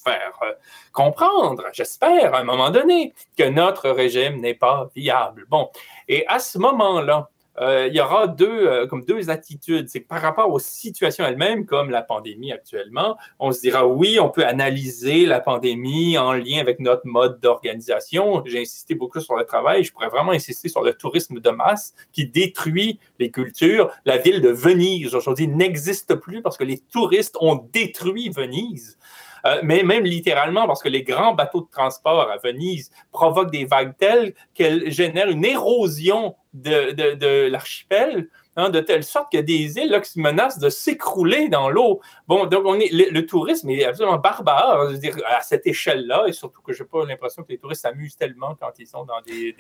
faire 0.03 0.33
euh, 0.41 0.53
comprendre, 0.95 1.65
j'espère, 1.75 2.35
à 2.35 2.39
un 2.39 2.45
moment 2.45 2.71
donné, 2.71 3.13
que 3.37 3.45
notre 3.45 3.91
régime 3.91 4.41
n'est 4.41 4.55
pas 4.55 4.89
viable. 4.97 5.45
Bon, 5.51 5.69
et 6.09 6.27
à 6.27 6.39
ce 6.39 6.57
moment-là, 6.59 7.29
euh, 7.29 7.36
il 7.61 7.95
y 7.95 8.01
aura 8.01 8.27
deux, 8.27 8.67
euh, 8.67 8.87
comme 8.87 9.05
deux 9.05 9.31
attitudes. 9.31 9.89
C'est 9.89 10.01
par 10.01 10.21
rapport 10.21 10.53
aux 10.53 10.59
situations 10.59 11.25
elles-mêmes, 11.25 11.65
comme 11.65 11.91
la 11.91 12.03
pandémie 12.03 12.53
actuellement, 12.53 13.17
on 13.39 13.53
se 13.53 13.61
dira 13.61 13.87
oui, 13.87 14.19
on 14.21 14.29
peut 14.29 14.45
analyser 14.45 15.27
la 15.27 15.41
pandémie 15.41 16.19
en 16.19 16.33
lien 16.33 16.59
avec 16.61 16.81
notre 16.81 17.07
mode 17.07 17.41
d'organisation. 17.41 18.43
J'ai 18.45 18.61
insisté 18.61 18.95
beaucoup 18.95 19.21
sur 19.21 19.37
le 19.37 19.45
travail. 19.45 19.85
Je 19.85 19.93
pourrais 19.93 20.09
vraiment 20.09 20.33
insister 20.33 20.69
sur 20.69 20.83
le 20.83 20.93
tourisme 20.93 21.41
de 21.41 21.51
masse 21.51 21.95
qui 22.13 22.27
détruit 22.27 22.99
les 23.19 23.31
cultures. 23.31 23.91
La 24.05 24.19
ville 24.19 24.41
de 24.41 24.51
Venise 24.51 25.15
aujourd'hui 25.15 25.49
n'existe 25.49 26.15
plus 26.17 26.43
parce 26.43 26.57
que 26.57 26.65
les 26.65 26.79
touristes 26.79 27.37
ont 27.41 27.67
détruit 27.73 28.29
Venise. 28.29 28.99
Euh, 29.47 29.61
mais 29.63 29.83
même 29.83 30.05
littéralement, 30.05 30.67
parce 30.67 30.83
que 30.83 30.89
les 30.89 31.03
grands 31.03 31.35
bateaux 31.35 31.61
de 31.61 31.71
transport 31.71 32.29
à 32.31 32.37
Venise 32.39 32.91
provoquent 33.13 33.53
des 33.53 33.65
vagues 33.65 33.95
telles 33.97 34.35
qu'elles 34.55 34.91
génèrent 34.91 35.31
une 35.31 35.45
érosion 35.45 36.35
de, 36.63 37.49
l'archipel. 37.49 38.29
Hein, 38.59 38.71
de 38.71 38.81
telle 38.81 39.05
sorte 39.05 39.31
qu'il 39.31 39.41
y 39.41 39.43
a 39.43 39.45
des 39.45 39.77
îles 39.77 40.01
qui 40.01 40.19
menacent 40.19 40.59
de 40.59 40.71
s'écrouler 40.71 41.51
dans 41.51 41.69
l'eau. 41.69 42.01
Bon, 42.27 42.47
donc 42.47 42.63
on 42.65 42.81
est, 42.81 42.91
le, 42.91 43.27
tourisme 43.27 43.69
est 43.69 43.85
absolument 43.85 44.17
barbare, 44.17 44.95
dire, 44.95 45.15
à 45.27 45.43
cette 45.43 45.67
échelle-là, 45.67 46.25
et 46.27 46.33
surtout 46.33 46.63
que 46.63 46.73
je 46.73 46.83
n'ai 46.83 46.89
pas 46.89 47.05
l'impression 47.05 47.43
que 47.43 47.51
les 47.51 47.59
touristes 47.59 47.83
s'amusent 47.83 48.17
tellement 48.17 48.55
quand 48.59 48.71
ils 48.79 48.87
sont 48.87 49.05
dans 49.05 49.21
des, 49.27 49.55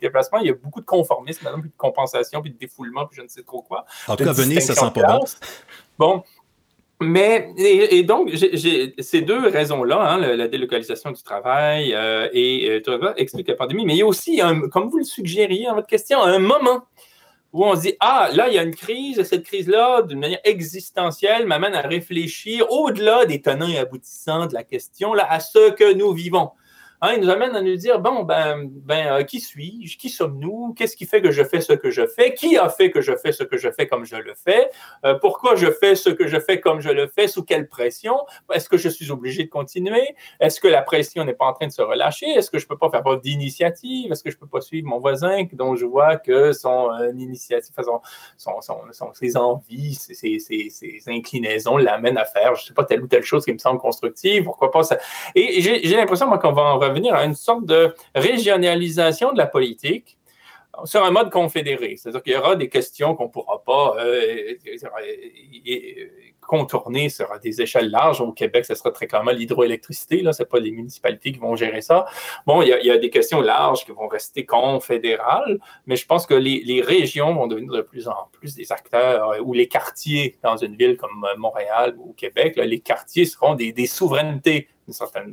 déplacements. 0.00 0.38
Il 0.38 0.46
y 0.46 0.50
a 0.50 0.54
beaucoup 0.54 0.80
de 0.80 0.86
conformisme, 0.86 1.44
puis 1.60 1.70
de 1.70 1.76
compensation, 1.76 2.40
puis 2.40 2.52
de 2.52 2.56
défoulement, 2.56 3.06
puis 3.06 3.16
je 3.16 3.22
ne 3.22 3.28
sais 3.28 3.42
trop 3.42 3.62
quoi. 3.62 3.84
En 4.06 4.14
tout 4.14 4.22
cas, 4.22 4.32
Venise, 4.32 4.64
ça 4.64 4.76
sent 4.76 4.92
pas 4.94 5.18
bon. 5.18 5.24
Bon, 5.98 6.22
mais, 7.00 7.52
et, 7.58 8.02
donc, 8.04 8.30
ces 8.30 9.20
deux 9.20 9.48
raisons-là, 9.48 10.12
hein, 10.12 10.18
la, 10.18 10.48
délocalisation 10.48 11.10
du 11.10 11.22
travail 11.22 11.92
euh, 11.94 12.28
et 12.32 12.70
euh, 12.70 12.80
tout 12.80 12.92
ça, 13.02 13.12
expliquent 13.18 13.48
la 13.48 13.54
pandémie, 13.54 13.84
mais 13.84 13.94
il 13.94 13.98
y 13.98 14.02
a 14.02 14.06
aussi, 14.06 14.40
comme 14.72 14.88
vous 14.88 14.98
le 14.98 15.04
suggériez 15.04 15.66
dans 15.66 15.74
votre 15.74 15.86
question, 15.86 16.22
un 16.22 16.38
moment 16.38 16.86
où 17.52 17.64
on 17.64 17.76
se 17.76 17.82
dit, 17.82 17.94
ah, 18.00 18.30
là, 18.32 18.48
il 18.48 18.54
y 18.54 18.58
a 18.58 18.62
une 18.62 18.74
crise, 18.74 19.22
cette 19.24 19.44
crise-là, 19.44 20.02
d'une 20.02 20.20
manière 20.20 20.40
existentielle, 20.44 21.46
m'amène 21.46 21.74
à 21.74 21.82
réfléchir 21.82 22.70
au-delà 22.70 23.26
des 23.26 23.42
tenants 23.42 23.68
et 23.68 23.78
aboutissants 23.78 24.46
de 24.46 24.54
la 24.54 24.64
question, 24.64 25.12
là, 25.12 25.26
à 25.30 25.40
ce 25.40 25.70
que 25.72 25.92
nous 25.92 26.12
vivons. 26.12 26.50
Hein, 27.02 27.14
il 27.16 27.22
nous 27.22 27.30
amène 27.30 27.54
à 27.54 27.60
nous 27.60 27.76
dire, 27.76 28.00
bon, 28.00 28.22
ben, 28.22 28.68
ben 28.70 29.06
euh, 29.06 29.22
qui 29.22 29.40
suis-je? 29.40 29.98
Qui 29.98 30.08
sommes-nous? 30.08 30.74
Qu'est-ce 30.74 30.96
qui 30.96 31.04
fait 31.04 31.20
que 31.20 31.30
je 31.30 31.44
fais 31.44 31.60
ce 31.60 31.74
que 31.74 31.90
je 31.90 32.06
fais? 32.06 32.34
Qui 32.34 32.56
a 32.56 32.68
fait 32.68 32.90
que 32.90 33.00
je 33.00 33.14
fais 33.16 33.32
ce 33.32 33.42
que 33.42 33.56
je 33.58 33.70
fais 33.70 33.86
comme 33.86 34.04
je 34.04 34.16
le 34.16 34.34
fais? 34.34 34.70
Euh, 35.04 35.14
pourquoi 35.20 35.56
je 35.56 35.70
fais 35.70 35.94
ce 35.94 36.08
que 36.08 36.26
je 36.26 36.38
fais 36.38 36.60
comme 36.60 36.80
je 36.80 36.90
le 36.90 37.06
fais? 37.06 37.28
Sous 37.28 37.44
quelle 37.44 37.68
pression? 37.68 38.16
Est-ce 38.52 38.68
que 38.68 38.78
je 38.78 38.88
suis 38.88 39.10
obligé 39.10 39.44
de 39.44 39.50
continuer? 39.50 40.14
Est-ce 40.40 40.60
que 40.60 40.68
la 40.68 40.82
pression 40.82 41.24
n'est 41.24 41.34
pas 41.34 41.46
en 41.46 41.52
train 41.52 41.66
de 41.66 41.72
se 41.72 41.82
relâcher? 41.82 42.26
Est-ce 42.26 42.50
que 42.50 42.58
je 42.58 42.64
ne 42.64 42.68
peux 42.68 42.78
pas 42.78 42.88
faire 42.88 43.02
preuve 43.02 43.20
d'initiative? 43.20 44.10
Est-ce 44.10 44.24
que 44.24 44.30
je 44.30 44.36
ne 44.36 44.40
peux 44.40 44.46
pas 44.46 44.60
suivre 44.62 44.88
mon 44.88 44.98
voisin 44.98 45.44
dont 45.52 45.76
je 45.76 45.84
vois 45.84 46.16
que 46.16 46.52
son 46.52 46.90
euh, 46.92 47.12
initiative, 47.12 47.74
son, 48.38 48.60
son, 48.60 49.12
ses 49.12 49.36
envies, 49.36 49.94
ses, 49.94 50.14
ses, 50.14 50.70
ses 50.70 51.02
inclinaisons 51.08 51.76
l'amènent 51.76 52.18
à 52.18 52.24
faire, 52.24 52.54
je 52.54 52.62
ne 52.62 52.66
sais 52.68 52.74
pas, 52.74 52.84
telle 52.84 53.02
ou 53.02 53.06
telle 53.06 53.22
chose 53.22 53.44
qui 53.44 53.52
me 53.52 53.58
semble 53.58 53.80
constructive? 53.80 54.44
Pourquoi 54.44 54.70
pas 54.70 54.82
ça? 54.82 54.98
Et 55.34 55.60
j'ai 55.60 55.96
l'impression, 55.96 56.26
moi, 56.26 56.38
qu'on 56.38 56.52
va 56.52 56.62
en 56.62 56.78
revenir 56.88 57.14
à 57.14 57.24
une 57.24 57.34
sorte 57.34 57.66
de 57.66 57.94
régionalisation 58.14 59.32
de 59.32 59.38
la 59.38 59.46
politique. 59.46 60.16
sur 60.84 61.02
un 61.02 61.10
mode 61.10 61.30
confédéré. 61.30 61.96
C'est-à-dire 61.96 62.22
qu'il 62.22 62.34
y 62.34 62.36
aura 62.36 62.54
des 62.54 62.68
questions 62.68 63.14
qu'on 63.14 63.24
ne 63.24 63.30
pourra 63.30 63.62
pas 63.64 63.96
euh, 63.98 64.54
contourner 66.46 67.08
sur 67.08 67.28
des 67.40 67.60
échelles 67.60 67.90
larges. 67.90 68.20
Au 68.20 68.32
Québec, 68.32 68.64
ce 68.64 68.74
sera 68.74 68.90
très 68.90 69.06
clairement 69.06 69.32
l'hydroélectricité. 69.32 70.22
Ce 70.32 70.42
n'est 70.42 70.46
pas 70.46 70.58
les 70.58 70.70
municipalités 70.70 71.32
qui 71.32 71.38
vont 71.38 71.56
gérer 71.56 71.82
ça. 71.82 72.06
Bon, 72.46 72.62
il 72.62 72.68
y, 72.68 72.90
a, 72.90 72.98
des 72.98 73.10
questions 73.10 73.40
larges 73.40 73.84
qui 73.84 73.92
vont 73.92 74.08
rester 74.08 74.46
confédérales, 74.46 75.58
mais 75.86 75.96
je 75.96 76.06
pense 76.06 76.26
que 76.26 76.34
les, 76.34 76.82
régions 76.86 77.34
vont 77.34 77.46
devenir 77.46 77.72
de 77.72 77.80
plus 77.82 78.06
en 78.06 78.28
plus 78.32 78.54
des 78.54 78.70
acteurs, 78.70 79.30
euh, 79.30 79.40
ou 79.40 79.52
les 79.52 79.66
quartiers 79.66 80.36
dans 80.42 80.56
une 80.56 80.76
ville 80.76 80.96
comme 80.96 81.26
Montréal 81.36 81.96
ou 81.98 82.12
Québec, 82.12 82.54
les 82.56 82.80
quartiers 82.80 83.24
seront 83.24 83.54
des, 83.54 83.72
des 83.72 83.86
souverainetés 83.86 84.68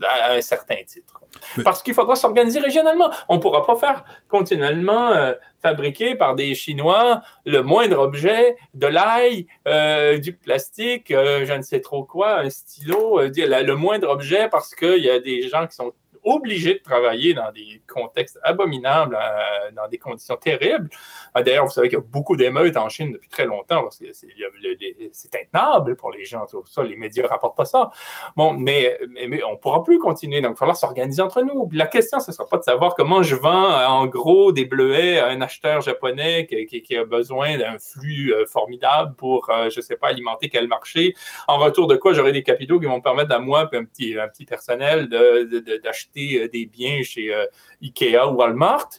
à 0.07 0.33
un 0.33 0.41
certain 0.41 0.83
titre. 0.86 1.19
Parce 1.63 1.83
qu'il 1.83 1.93
faudra 1.93 2.15
s'organiser 2.15 2.60
régionalement. 2.60 3.10
On 3.29 3.36
ne 3.36 3.41
pourra 3.41 3.65
pas 3.65 3.75
faire 3.75 4.03
continuellement 4.29 5.10
euh, 5.10 5.33
fabriquer 5.62 6.15
par 6.15 6.36
des 6.36 6.55
Chinois 6.55 7.22
le 7.45 7.62
moindre 7.62 8.00
objet, 8.00 8.55
de 8.74 8.88
l'ail, 8.88 9.48
euh, 9.67 10.17
du 10.17 10.33
plastique, 10.33 11.12
euh, 11.12 11.45
je 11.45 11.53
ne 11.53 11.62
sais 11.62 11.81
trop 11.81 12.03
quoi, 12.03 12.39
un 12.39 12.50
stylo, 12.50 13.22
le 13.22 13.74
moindre 13.74 14.10
objet 14.10 14.50
parce 14.50 14.75
qu'il 14.75 15.03
y 15.03 15.10
a 15.10 15.19
des 15.19 15.48
gens 15.48 15.67
qui 15.67 15.75
sont 15.75 15.93
obligés 16.24 16.75
de 16.75 16.84
travailler 16.84 17.34
dans 17.34 17.51
des 17.51 17.82
contextes 17.88 18.39
abominables, 18.44 19.18
euh, 19.20 19.72
dans 19.72 19.88
des 19.88 19.98
conditions 19.98 20.36
terribles. 20.38 20.89
Ah, 21.34 21.44
d'ailleurs, 21.44 21.65
vous 21.65 21.72
savez 21.72 21.89
qu'il 21.89 21.98
y 21.98 22.01
a 22.01 22.06
beaucoup 22.06 22.36
d'émeutes 22.36 22.77
en 22.77 22.89
Chine 22.89 23.12
depuis 23.12 23.30
très 23.30 23.46
longtemps 23.46 23.84
parce 23.84 23.98
que 23.98 24.06
c'est 24.13 25.36
intenable 25.36 25.96
pour 25.96 26.12
les 26.12 26.25
gens. 26.25 26.46
Ça, 26.65 26.84
les 26.84 26.96
médias 26.96 27.24
ne 27.24 27.27
rapportent 27.27 27.58
pas 27.58 27.65
ça. 27.65 27.92
Bon, 28.36 28.53
mais, 28.53 28.98
on 29.46 29.51
ne 29.51 29.58
pourra 29.58 29.84
plus 29.84 30.00
continuer. 30.00 30.42
Donc, 30.42 30.51
il 30.51 30.53
va 30.53 30.58
falloir 30.58 30.77
s'organiser 30.77 31.22
entre 31.22 31.42
nous. 31.42 31.70
La 31.72 31.88
question, 31.88 32.20
ce 32.20 32.32
ne 32.32 32.36
sera 32.36 32.48
pas 32.48 32.58
de 32.58 32.63
savoir 32.63 32.96
comment 32.96 33.24
je 33.24 33.36
vends 33.36 33.86
en 33.86 34.06
gros 34.08 34.51
des 34.51 34.65
bleuets 34.65 35.20
à 35.20 35.27
un 35.27 35.42
acheteur 35.42 35.82
japonais 35.82 36.48
qui, 36.48 36.96
a 36.96 37.06
besoin 37.06 37.58
d'un 37.58 37.80
flux 37.80 38.34
euh, 38.34 38.46
formidable 38.46 39.15
pour, 39.15 39.50
euh, 39.50 39.70
je 39.70 39.80
ne 39.80 39.82
sais 39.82 39.96
pas, 39.96 40.10
alimenter 40.10 40.50
quel 40.50 40.68
marché. 40.68 41.15
En 41.48 41.58
retour 41.58 41.88
de 41.88 41.96
quoi, 41.96 42.13
j'aurai 42.13 42.32
des 42.32 42.44
capitaux 42.44 42.80
qui 42.80 42.86
vont 42.86 43.01
permettre 43.01 43.34
à 43.34 43.39
moi 43.39 43.68
petit, 43.68 44.18
un 44.20 44.27
petit 44.27 44.46
personnel 44.46 45.10
d'acheter 45.10 46.12
euh, 46.17 46.48
des 46.48 46.65
biens 46.65 47.01
chez 47.03 47.34
euh, 47.34 47.46
Ikea 47.82 48.27
ou 48.27 48.36
Walmart. 48.36 48.89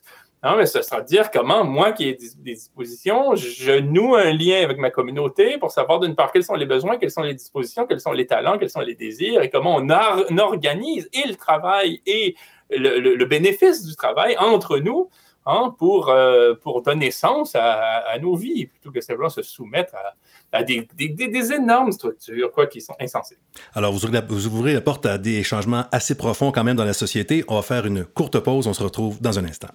Mais 0.59 0.67
ce 0.67 0.83
sera 0.83 1.01
dire 1.01 1.31
comment, 1.31 1.65
moi 1.65 1.93
qui 1.93 2.11
ai 2.11 2.13
des 2.13 2.53
dispositions, 2.53 3.35
je 3.35 3.79
noue 3.79 4.15
un 4.15 4.31
lien 4.31 4.63
avec 4.63 4.77
ma 4.77 4.91
communauté 4.91 5.57
pour 5.57 5.71
savoir 5.71 6.01
d'une 6.01 6.15
part 6.15 6.33
quels 6.33 6.45
sont 6.45 6.55
les 6.55 6.67
besoins, 6.67 6.99
quelles 6.99 7.11
sont 7.11 7.23
les 7.23 7.33
dispositions, 7.33 7.87
quels 7.87 8.01
sont 8.01 8.13
les 8.13 8.27
talents, 8.27 8.59
quels 8.59 8.69
sont 8.69 8.83
les 8.83 8.95
désirs 8.95 9.41
et 9.41 9.49
comment 9.49 9.77
on, 9.77 9.89
organise 10.39 11.09
et 11.15 11.27
le 11.27 11.35
travail 11.35 12.03
et 12.05 12.37
le, 12.69 13.25
bénéfice 13.25 13.87
du 13.87 13.97
travail 13.97 14.37
entre 14.37 14.77
nous 14.77 15.09
hein, 15.47 15.75
pour, 15.79 16.11
euh, 16.11 16.53
pour 16.55 16.83
donner 16.83 17.11
sens 17.11 17.55
à, 17.55 18.19
nos 18.21 18.37
vies 18.37 18.67
plutôt 18.67 18.91
que 18.91 19.01
simplement 19.01 19.31
se 19.31 19.41
soumettre 19.41 19.95
à, 19.95 20.13
des, 20.63 21.53
énormes 21.53 21.93
structures 21.93 22.53
quoi, 22.53 22.67
qui 22.67 22.81
sont 22.81 22.95
insensées. 23.01 23.39
Alors, 23.75 23.93
vous 23.93 24.05
ouvrez, 24.05 24.21
la, 24.21 24.21
vous 24.21 24.47
ouvrez 24.47 24.75
la 24.75 24.81
porte 24.81 25.07
à 25.07 25.19
des 25.19 25.43
changements 25.43 25.85
assez 25.93 26.15
profonds 26.15 26.53
quand 26.53 26.65
même 26.65 26.77
dans 26.77 26.85
la 26.85 26.93
société. 26.93 27.45
On 27.49 27.57
va 27.57 27.63
faire 27.63 27.87
une 27.87 28.05
courte 28.05 28.39
pause. 28.39 28.67
On 28.67 28.73
se 28.73 28.83
retrouve 28.83 29.21
dans 29.21 29.39
un 29.39 29.45
instant. 29.45 29.69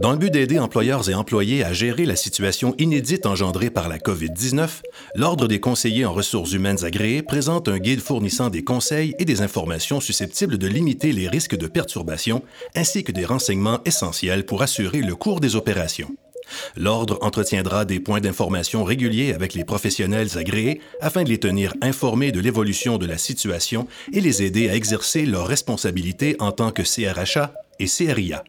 Dans 0.00 0.12
le 0.12 0.16
but 0.16 0.30
d'aider 0.30 0.58
employeurs 0.58 1.10
et 1.10 1.14
employés 1.14 1.62
à 1.62 1.74
gérer 1.74 2.06
la 2.06 2.16
situation 2.16 2.74
inédite 2.78 3.26
engendrée 3.26 3.68
par 3.68 3.86
la 3.86 3.98
COVID-19, 3.98 4.80
l'Ordre 5.14 5.46
des 5.46 5.60
conseillers 5.60 6.06
en 6.06 6.14
ressources 6.14 6.52
humaines 6.52 6.86
agréés 6.86 7.20
présente 7.20 7.68
un 7.68 7.76
guide 7.76 8.00
fournissant 8.00 8.48
des 8.48 8.64
conseils 8.64 9.14
et 9.18 9.26
des 9.26 9.42
informations 9.42 10.00
susceptibles 10.00 10.56
de 10.56 10.66
limiter 10.66 11.12
les 11.12 11.28
risques 11.28 11.54
de 11.54 11.66
perturbation, 11.66 12.42
ainsi 12.74 13.04
que 13.04 13.12
des 13.12 13.26
renseignements 13.26 13.80
essentiels 13.84 14.46
pour 14.46 14.62
assurer 14.62 15.02
le 15.02 15.14
cours 15.14 15.38
des 15.38 15.54
opérations. 15.54 16.16
L'Ordre 16.78 17.18
entretiendra 17.20 17.84
des 17.84 18.00
points 18.00 18.22
d'information 18.22 18.84
réguliers 18.84 19.34
avec 19.34 19.52
les 19.52 19.64
professionnels 19.64 20.38
agréés 20.38 20.80
afin 21.02 21.24
de 21.24 21.28
les 21.28 21.38
tenir 21.38 21.74
informés 21.82 22.32
de 22.32 22.40
l'évolution 22.40 22.96
de 22.96 23.04
la 23.04 23.18
situation 23.18 23.86
et 24.14 24.22
les 24.22 24.42
aider 24.42 24.70
à 24.70 24.76
exercer 24.76 25.26
leurs 25.26 25.46
responsabilités 25.46 26.36
en 26.38 26.52
tant 26.52 26.70
que 26.70 26.82
CRHA 26.82 27.52
et 27.78 27.86
CRIA. 27.86 28.44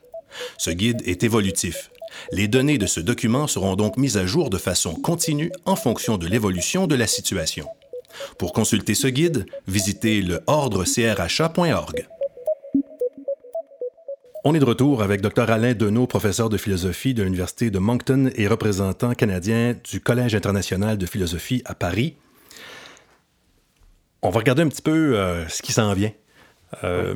Ce 0.58 0.72
guide 0.72 1.02
est 1.06 1.24
évolutif. 1.24 1.92
Les 2.32 2.48
données 2.48 2.78
de 2.78 2.86
ce 2.86 3.00
document 3.00 3.48
seront 3.48 3.76
donc 3.76 3.98
mises 3.98 4.18
à 4.18 4.26
jour 4.26 4.50
de 4.50 4.58
façon 4.58 4.96
continue 4.96 5.52
en 5.66 5.76
fonction 5.76 6.18
de 6.18 6.28
l'évolution 6.28 6.88
de 6.88 6.96
la 6.96 7.08
situation. 7.08 7.68
Pour 8.38 8.54
consulter 8.54 8.96
ce 8.96 9.08
guide, 9.08 9.46
visitez 9.68 10.22
le 10.22 10.42
ordrecrha.org. 10.48 12.08
On 14.44 14.56
est 14.56 14.60
de 14.60 14.66
retour 14.66 15.04
avec 15.04 15.22
Dr 15.22 15.52
Alain 15.52 15.74
Deneau, 15.74 16.08
professeur 16.08 16.50
de 16.50 16.58
philosophie 16.58 17.14
de 17.14 17.22
l'Université 17.22 17.70
de 17.70 17.78
Moncton 17.78 18.32
et 18.36 18.48
représentant 18.48 19.14
canadien 19.14 19.76
du 19.84 20.02
Collège 20.02 20.34
international 20.34 20.98
de 20.98 21.06
philosophie 21.06 21.62
à 21.66 21.76
Paris. 21.76 22.16
On 24.24 24.32
va 24.32 24.40
regarder 24.40 24.64
un 24.64 24.70
petit 24.70 24.82
peu 24.82 25.16
euh, 25.16 25.48
ce 25.48 25.62
qui 25.62 25.74
s'en 25.74 25.94
vient. 25.94 26.12
Euh, 26.84 27.14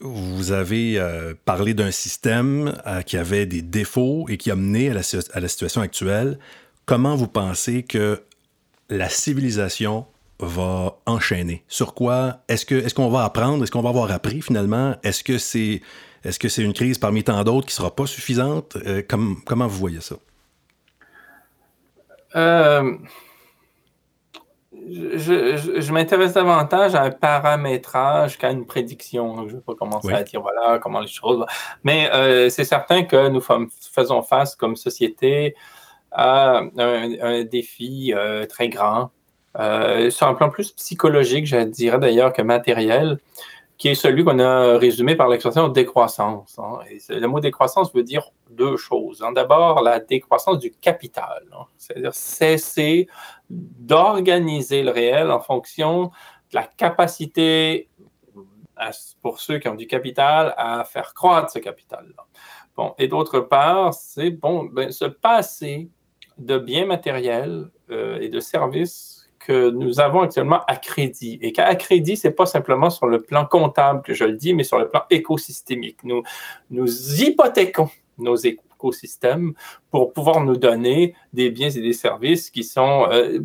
vous 0.00 0.52
avez 0.52 0.98
euh, 0.98 1.34
parlé 1.44 1.74
d'un 1.74 1.90
système 1.90 2.80
euh, 2.86 3.02
qui 3.02 3.16
avait 3.16 3.46
des 3.46 3.62
défauts 3.62 4.26
et 4.28 4.36
qui 4.36 4.50
a 4.50 4.56
mené 4.56 4.90
à 4.90 4.94
la, 4.94 5.48
situation 5.48 5.80
actuelle. 5.80 6.38
Comment 6.86 7.16
vous 7.16 7.28
pensez 7.28 7.82
que 7.82 8.22
la 8.90 9.08
civilisation 9.08 10.06
va 10.40 10.98
enchaîner? 11.06 11.64
Sur 11.68 11.94
quoi? 11.94 12.42
Est-ce 12.48 12.66
qu'on 12.66 12.76
est 12.76 12.94
qu'on 12.94 13.08
va 13.08 13.24
apprendre? 13.24 13.62
Est-ce 13.62 13.70
qu'on 13.70 13.82
va 13.82 13.90
avoir 13.90 14.10
appris 14.10 14.42
finalement? 14.42 14.96
Est-ce 15.02 15.22
que 15.22 15.38
c'est 15.38 15.80
est 16.24 16.30
-ce 16.30 16.48
c'est 16.48 16.62
une 16.62 16.72
crise 16.72 16.98
parmi 16.98 17.22
tant 17.22 17.44
d'autres 17.44 17.66
qui 17.66 17.72
ne 17.72 17.76
sera 17.76 17.94
pas 17.94 18.06
suffisante? 18.06 18.76
Euh, 18.86 19.02
comment 19.46 19.66
vous 19.66 19.78
voyez 19.78 20.00
ça? 20.00 20.16
Je, 24.86 25.92
m'intéresse 25.92 26.34
davantage 26.34 26.94
à 26.94 27.02
un 27.02 27.10
paramétrage 27.10 28.38
qu'à 28.38 28.50
une 28.50 28.66
prédiction. 28.66 29.48
Je 29.48 29.54
ne 29.54 29.58
vais 29.58 29.64
pas 29.64 29.74
commencer 29.74 30.12
à 30.12 30.22
dire 30.22 30.40
voilà 30.40 30.78
comment 30.78 31.00
les 31.00 31.08
choses. 31.08 31.44
Mais 31.82 32.10
euh, 32.12 32.48
c'est 32.50 32.64
certain 32.64 33.04
que 33.04 33.28
nous 33.28 33.40
faisons 33.40 34.22
face 34.22 34.54
comme 34.54 34.76
société 34.76 35.54
à 36.12 36.62
un, 36.78 37.44
défi 37.44 38.12
euh, 38.14 38.46
très 38.46 38.68
grand, 38.68 39.10
euh, 39.58 40.10
sur 40.10 40.28
un 40.28 40.34
plan 40.34 40.48
plus 40.48 40.72
psychologique, 40.72 41.46
je 41.46 41.56
dirais 41.64 41.98
d'ailleurs, 41.98 42.32
que 42.32 42.42
matériel 42.42 43.18
qui 43.76 43.88
est 43.88 43.94
celui 43.94 44.24
qu'on 44.24 44.38
a 44.38 44.78
résumé 44.78 45.16
par 45.16 45.28
l'expression 45.28 45.68
décroissance. 45.68 46.58
Hein. 46.58 46.78
le 47.08 47.26
mot 47.26 47.40
décroissance 47.40 47.92
veut 47.92 48.04
dire 48.04 48.30
deux 48.50 48.76
choses. 48.76 49.22
Hein. 49.22 49.32
D'abord, 49.32 49.82
la 49.82 49.98
décroissance 49.98 50.58
du 50.58 50.70
capital, 50.70 51.42
hein. 51.52 51.64
c'est-à-dire 51.76 52.14
cesser 52.14 53.08
d'organiser 53.54 54.82
le 54.82 54.90
réel 54.90 55.30
en 55.30 55.40
fonction 55.40 56.04
de 56.04 56.54
la 56.54 56.64
capacité 56.64 57.88
pour 59.22 59.40
ceux 59.40 59.58
qui 59.58 59.68
ont 59.68 59.74
du 59.74 59.86
capital 59.86 60.54
à 60.56 60.84
faire 60.84 61.14
croître 61.14 61.50
ce 61.50 61.58
capital-là. 61.58 62.26
Bon, 62.76 62.94
et 62.98 63.06
d'autre 63.06 63.40
part, 63.40 63.94
c'est 63.94 64.30
bon, 64.30 64.64
ben, 64.64 64.90
se 64.90 65.04
passer 65.04 65.88
de 66.38 66.58
biens 66.58 66.86
matériels 66.86 67.70
euh, 67.90 68.18
et 68.20 68.28
de 68.28 68.40
services 68.40 69.30
que 69.38 69.70
nous 69.70 70.00
avons 70.00 70.22
actuellement 70.22 70.64
à 70.66 70.76
crédit. 70.76 71.38
Et 71.42 71.52
qu'à 71.52 71.74
crédit, 71.76 72.16
ce 72.16 72.28
n'est 72.28 72.34
pas 72.34 72.46
simplement 72.46 72.90
sur 72.90 73.06
le 73.06 73.22
plan 73.22 73.44
comptable 73.44 74.02
que 74.02 74.14
je 74.14 74.24
le 74.24 74.32
dis, 74.32 74.54
mais 74.54 74.64
sur 74.64 74.78
le 74.78 74.88
plan 74.88 75.02
écosystémique. 75.10 76.02
Nous, 76.02 76.22
nous 76.70 77.22
hypothéquons 77.22 77.90
nos 78.18 78.36
écosystèmes 78.84 79.54
pour 79.90 80.12
pouvoir 80.12 80.40
nous 80.40 80.56
donner 80.56 81.14
des 81.32 81.50
biens 81.50 81.70
et 81.70 81.80
des 81.80 81.92
services 81.92 82.50
qui 82.50 82.64
sont 82.64 83.06
euh, 83.10 83.40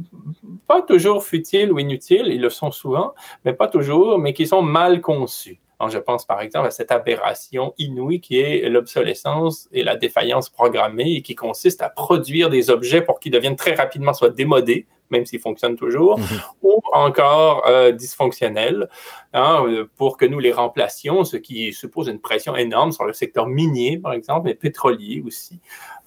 pas 0.68 0.82
toujours 0.82 1.24
futiles 1.24 1.72
ou 1.72 1.80
inutiles, 1.80 2.28
ils 2.28 2.42
le 2.42 2.50
sont 2.50 2.72
souvent, 2.72 3.14
mais 3.46 3.54
pas 3.54 3.68
toujours, 3.68 4.20
mais 4.20 4.34
qui 4.34 4.46
sont 4.46 4.62
mal 4.62 5.02
conçus. 5.02 5.60
Je 5.88 5.98
pense 5.98 6.26
par 6.26 6.42
exemple 6.42 6.68
à 6.68 6.72
cette 6.72 6.92
aberration 6.92 7.74
inouïe 7.78 8.20
qui 8.20 8.40
est 8.40 8.68
l'obsolescence 8.68 9.70
et 9.72 9.84
la 9.84 9.96
défaillance 9.96 10.50
programmée 10.50 11.14
et 11.16 11.22
qui 11.22 11.36
consiste 11.36 11.82
à 11.82 11.90
produire 11.90 12.50
des 12.50 12.70
objets 12.70 13.02
pour 13.02 13.20
qu'ils 13.20 13.32
deviennent 13.32 13.56
très 13.56 13.76
rapidement 13.76 14.14
soit 14.14 14.30
démodés, 14.30 14.88
même 15.10 15.26
s'ils 15.26 15.40
fonctionnent 15.40 15.78
toujours, 15.78 16.20
mhm. 16.20 16.26
ou 16.64 16.82
encore 16.92 17.66
euh, 17.68 17.92
dysfonctionnels, 17.92 18.90
hein, 19.34 19.64
pour 19.96 20.18
que 20.18 20.26
nous 20.26 20.40
les 20.40 20.52
remplacions, 20.52 21.24
ce 21.24 21.38
qui 21.38 21.72
suppose 21.72 22.10
une 22.10 22.20
pression 22.20 22.56
énorme 22.56 22.92
sur 22.92 23.06
le 23.06 23.14
secteur 23.14 23.48
minier, 23.48 23.98
par 23.98 24.14
exemple, 24.14 24.50
et 24.50 24.56
pétrolier 24.56 25.24
aussi, 25.26 25.60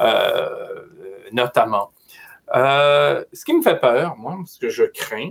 euh, 0.02 0.48
notamment. 1.32 1.92
Euh, 2.54 3.24
ce 3.32 3.44
qui 3.44 3.54
me 3.54 3.62
fait 3.62 3.80
peur, 3.80 4.16
moi, 4.16 4.38
ce 4.46 4.58
que 4.58 4.68
je 4.68 4.84
crains, 4.84 5.30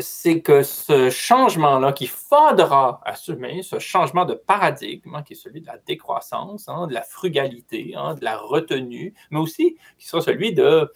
c'est 0.00 0.40
que 0.40 0.62
ce 0.62 1.10
changement-là 1.10 1.92
qui 1.92 2.06
faudra 2.06 3.00
assumer, 3.04 3.62
ce 3.62 3.78
changement 3.78 4.24
de 4.24 4.34
paradigme, 4.34 5.14
hein, 5.14 5.22
qui 5.22 5.34
est 5.34 5.36
celui 5.36 5.60
de 5.60 5.66
la 5.66 5.78
décroissance, 5.78 6.68
hein, 6.68 6.86
de 6.86 6.94
la 6.94 7.02
frugalité, 7.02 7.94
de 7.94 8.24
la 8.24 8.38
retenue, 8.38 9.14
mais 9.30 9.38
aussi 9.38 9.76
qui 9.98 10.06
sera 10.06 10.22
celui 10.22 10.52
de 10.52 10.90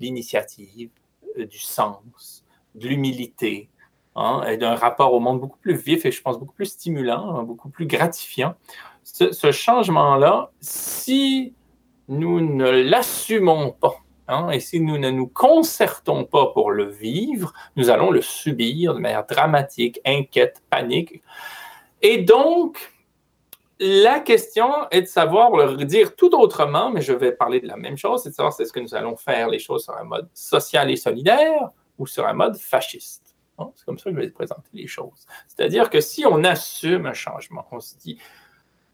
l'initiative, 0.00 0.90
euh, 1.38 1.46
du 1.46 1.58
sens, 1.58 2.44
de 2.74 2.88
l'humilité, 2.88 3.68
hein, 4.16 4.42
et 4.48 4.56
d'un 4.56 4.74
rapport 4.74 5.12
au 5.12 5.20
monde 5.20 5.40
beaucoup 5.40 5.58
plus 5.58 5.76
vif 5.76 6.04
et 6.04 6.12
je 6.12 6.22
pense 6.22 6.38
beaucoup 6.38 6.54
plus 6.54 6.66
stimulant, 6.66 7.36
hein, 7.36 7.42
beaucoup 7.42 7.68
plus 7.68 7.86
gratifiant. 7.86 8.54
Ce, 9.02 9.52
changement-là, 9.52 10.50
si 10.60 11.54
nous 12.08 12.40
ne 12.40 12.68
l'assumons 12.68 13.72
pas, 13.72 13.96
hein, 14.28 14.50
et 14.50 14.60
si 14.60 14.80
nous 14.80 14.98
ne 14.98 15.10
nous 15.10 15.26
concertons 15.26 16.24
pas 16.24 16.46
pour 16.46 16.70
le 16.70 16.84
vivre, 16.84 17.52
nous 17.76 17.90
allons 17.90 18.10
le 18.10 18.22
subir 18.22 18.94
de 18.94 19.00
manière 19.00 19.26
dramatique, 19.26 20.00
inquiète, 20.04 20.62
panique. 20.70 21.22
Et 22.02 22.18
donc, 22.18 22.92
la 23.80 24.20
question 24.20 24.68
est 24.90 25.02
de 25.02 25.06
savoir, 25.06 25.50
le 25.50 25.84
dire 25.84 26.14
tout 26.16 26.34
autrement, 26.34 26.90
mais 26.90 27.02
je 27.02 27.12
vais 27.12 27.32
parler 27.32 27.60
de 27.60 27.66
la 27.66 27.76
même 27.76 27.96
chose, 27.96 28.22
c'est 28.22 28.30
de 28.30 28.34
savoir 28.34 28.54
est-ce 28.58 28.72
que 28.72 28.80
nous 28.80 28.94
allons 28.94 29.16
faire 29.16 29.48
les 29.48 29.58
choses 29.58 29.84
sur 29.84 29.96
un 29.96 30.04
mode 30.04 30.28
social 30.32 30.90
et 30.90 30.96
solidaire 30.96 31.70
ou 31.98 32.06
sur 32.06 32.26
un 32.26 32.34
mode 32.34 32.56
fasciste. 32.56 33.34
C'est 33.74 33.84
comme 33.84 33.98
ça 33.98 34.10
que 34.10 34.16
je 34.16 34.20
vais 34.20 34.30
présenter 34.30 34.68
les 34.72 34.86
choses. 34.86 35.26
C'est-à-dire 35.46 35.90
que 35.90 36.00
si 36.00 36.26
on 36.26 36.42
assume 36.44 37.06
un 37.06 37.14
changement, 37.14 37.66
on 37.70 37.80
se 37.80 37.96
dit, 37.96 38.18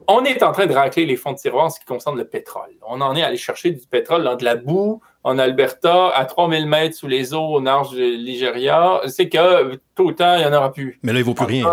on 0.08 0.24
est 0.24 0.42
en 0.42 0.52
train 0.52 0.66
de 0.66 0.74
racler 0.74 1.06
les 1.06 1.16
fonds 1.16 1.32
de 1.32 1.38
tiroir 1.38 1.66
en 1.66 1.70
ce 1.70 1.78
qui 1.80 1.86
concerne 1.86 2.16
le 2.16 2.26
pétrole. 2.26 2.70
On 2.86 3.00
en 3.00 3.14
est 3.14 3.22
allé 3.22 3.36
chercher 3.36 3.70
du 3.70 3.86
pétrole 3.86 4.24
dans 4.24 4.36
de 4.36 4.44
la 4.44 4.56
boue 4.56 5.00
en 5.22 5.38
Alberta, 5.38 6.08
à 6.08 6.24
3000 6.24 6.66
mètres 6.66 6.96
sous 6.96 7.06
les 7.06 7.34
eaux 7.34 7.54
au 7.54 7.60
nord 7.60 7.90
du 7.90 8.00
Nigeria. 8.00 9.00
C'est 9.06 9.28
que 9.28 9.78
tout 9.94 10.08
le 10.08 10.14
temps, 10.14 10.34
il 10.36 10.40
n'y 10.40 10.46
en 10.46 10.52
aura 10.52 10.72
plus. 10.72 10.98
Mais 11.02 11.12
là, 11.12 11.18
il 11.18 11.22
ne 11.22 11.26
vaut 11.26 11.34
plus 11.34 11.44
rien 11.44 11.70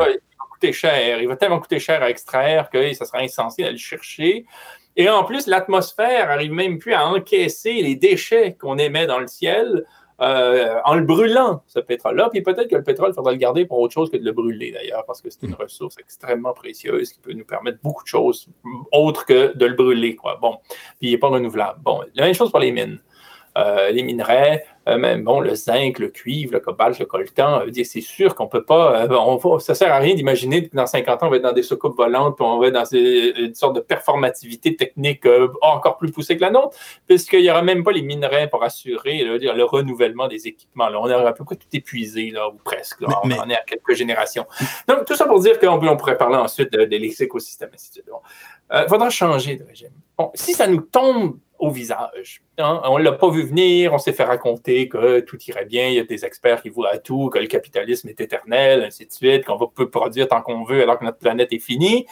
coûter 0.58 0.74
cher. 0.74 1.22
Il 1.22 1.28
va 1.28 1.36
tellement 1.36 1.60
coûter 1.60 1.80
cher 1.80 2.02
à 2.02 2.10
extraire 2.10 2.70
que 2.70 2.94
ça 2.94 3.06
sera 3.06 3.20
insensé 3.20 3.62
d'aller 3.62 3.74
le 3.74 3.80
chercher. 3.80 4.46
Et 4.96 5.10
en 5.10 5.24
plus, 5.24 5.46
l'atmosphère 5.46 6.32
arrive 6.32 6.52
même 6.52 6.80
plus 6.80 6.94
à 6.94 7.08
encaisser 7.08 7.74
les 7.74 7.96
déchets 7.96 8.58
qu'on 8.60 8.78
émet 8.78 9.06
dans 9.06 9.20
le 9.20 9.28
ciel 9.28 9.86
euh, 10.20 10.80
en 10.84 10.96
le 10.96 11.04
brûlant, 11.04 11.62
ce 11.68 11.80
pétrole-là. 11.80 12.30
Puis 12.32 12.42
peut-être 12.42 12.68
que 12.68 12.76
le 12.76 12.84
pétrole, 12.84 13.12
il 13.12 13.14
faudra 13.14 13.32
le 13.32 13.38
garder 13.38 13.66
pour 13.66 13.80
autre 13.80 13.94
chose 13.94 14.10
que 14.10 14.18
de 14.18 14.26
le 14.26 14.32
brûler, 14.32 14.72
d'ailleurs, 14.72 15.06
parce 15.06 15.22
que 15.22 15.30
c'est 15.30 15.44
une 15.44 15.54
ressource 15.54 15.98
extrêmement 16.00 16.54
précieuse 16.54 17.14
qui 17.14 17.20
peut 17.20 17.34
nous 17.34 17.46
permettre 17.46 17.80
beaucoup 17.84 18.04
de 18.04 18.08
choses 18.08 18.48
autres 18.92 19.26
que 19.26 19.56
de 19.56 19.66
le 19.66 19.76
brûler. 19.76 20.16
Quoi. 20.16 20.38
Bon, 20.42 20.58
puis 21.00 21.10
il 21.10 21.12
n'est 21.12 21.18
pas 21.18 21.30
renouvelable. 21.30 21.80
Bon, 21.84 22.02
la 22.16 22.26
même 22.26 22.34
chose 22.34 22.50
pour 22.50 22.60
les 22.60 22.72
mines. 22.72 23.00
Euh, 23.58 23.90
les 23.90 24.04
minerais, 24.04 24.66
même 24.96 25.24
bon, 25.24 25.40
le 25.40 25.56
zinc, 25.56 26.00
le 26.00 26.10
cuivre, 26.10 26.54
le 26.54 26.60
cobalt, 26.60 26.98
le 27.00 27.06
coltan, 27.06 27.62
euh, 27.62 27.84
c'est 27.84 28.02
sûr 28.02 28.36
qu'on 28.36 28.48
peut 28.48 28.64
pas, 28.64 29.08
on 29.10 29.60
ça 29.60 29.76
sert 29.76 29.92
à 29.92 29.98
rien 29.98 30.16
d'imaginer 30.16 30.70
que 30.70 30.76
dans 30.76 30.86
50 30.86 31.24
ans, 31.24 31.28
on 31.28 31.30
va 31.30 31.38
être 31.38 31.44
dans 31.44 31.52
des 31.52 31.64
soucoupes 31.64 31.98
volantes, 31.98 32.38
puis 32.38 32.46
on 32.46 32.60
va 32.60 32.68
être 32.68 32.74
dans 32.74 32.86
une 32.86 33.56
sorte 33.56 33.76
de 33.76 33.82
performativité 33.82 34.76
technique 34.76 35.28
encore 35.62 35.98
plus 35.98 36.12
poussée 36.12 36.38
que 36.38 36.42
la 36.42 36.52
nôtre, 36.52 36.78
puisqu'il 37.08 37.42
n'y 37.42 37.50
aura 37.50 37.64
même 37.64 37.84
pas 37.84 37.92
les 37.92 38.02
minerais 38.02 38.50
pour 38.50 38.64
assurer 38.64 39.24
le 39.24 39.64
renouvellement 39.64 40.28
des 40.28 40.48
équipements. 40.48 40.90
Là. 40.90 41.00
On 41.02 41.10
aura 41.10 41.28
à 41.28 41.34
peu 41.34 41.44
près 41.44 41.56
tout 41.56 41.68
épuisé, 41.74 42.30
là, 42.30 42.48
ou 42.50 42.58
presque. 42.64 43.02
on 43.02 43.32
en 43.32 43.50
est 43.50 43.56
à 43.56 43.64
quelques 43.66 43.94
générations. 43.94 44.46
Donc, 44.88 45.06
tout 45.06 45.16
ça 45.16 45.26
pour 45.26 45.40
dire 45.40 45.60
qu'on 45.60 45.86
on 45.88 45.98
pourrait 45.98 46.18
parler 46.18 46.38
ensuite 46.38 46.72
de, 46.72 46.86
de 46.86 46.98
l'écosystème. 46.98 47.70
Il 48.74 48.86
faudra 48.88 49.10
changer 49.10 49.58
de 49.58 49.66
régime. 49.66 49.92
Si 50.34 50.54
ça 50.54 50.68
nous 50.68 50.82
tombe 50.82 51.38
au 51.60 51.72
visage. 51.72 52.42
Hein. 52.58 52.82
On 52.86 53.00
ne 53.00 53.04
l'a 53.04 53.14
pas 53.14 53.30
vu 53.30 53.44
venir, 53.44 53.94
on 53.94 53.98
s'est 53.98 54.14
fait 54.14 54.24
raconter 54.24 54.88
que 54.88 55.20
tout 55.22 55.38
irait 55.48 55.66
bien, 55.66 55.88
il 55.88 55.96
y 55.96 56.00
a 56.00 56.04
des 56.04 56.26
experts 56.26 56.62
qui 56.62 56.70
voient 56.70 56.98
tout, 56.98 57.30
que 57.30 57.40
le 57.40 57.48
capitalisme 57.48 58.10
est 58.10 58.22
éternel, 58.22 58.84
ainsi 58.84 59.06
de 59.06 59.12
suite, 59.12 59.46
qu'on 59.46 59.68
peut 59.68 59.90
produire 59.90 60.28
tant 60.28 60.42
qu'on 60.42 60.64
veut 60.64 60.84
alors 60.84 61.00
que 61.00 61.06
notre 61.06 61.18
planète 61.18 61.52
est 61.52 61.60
finie. 61.60 62.06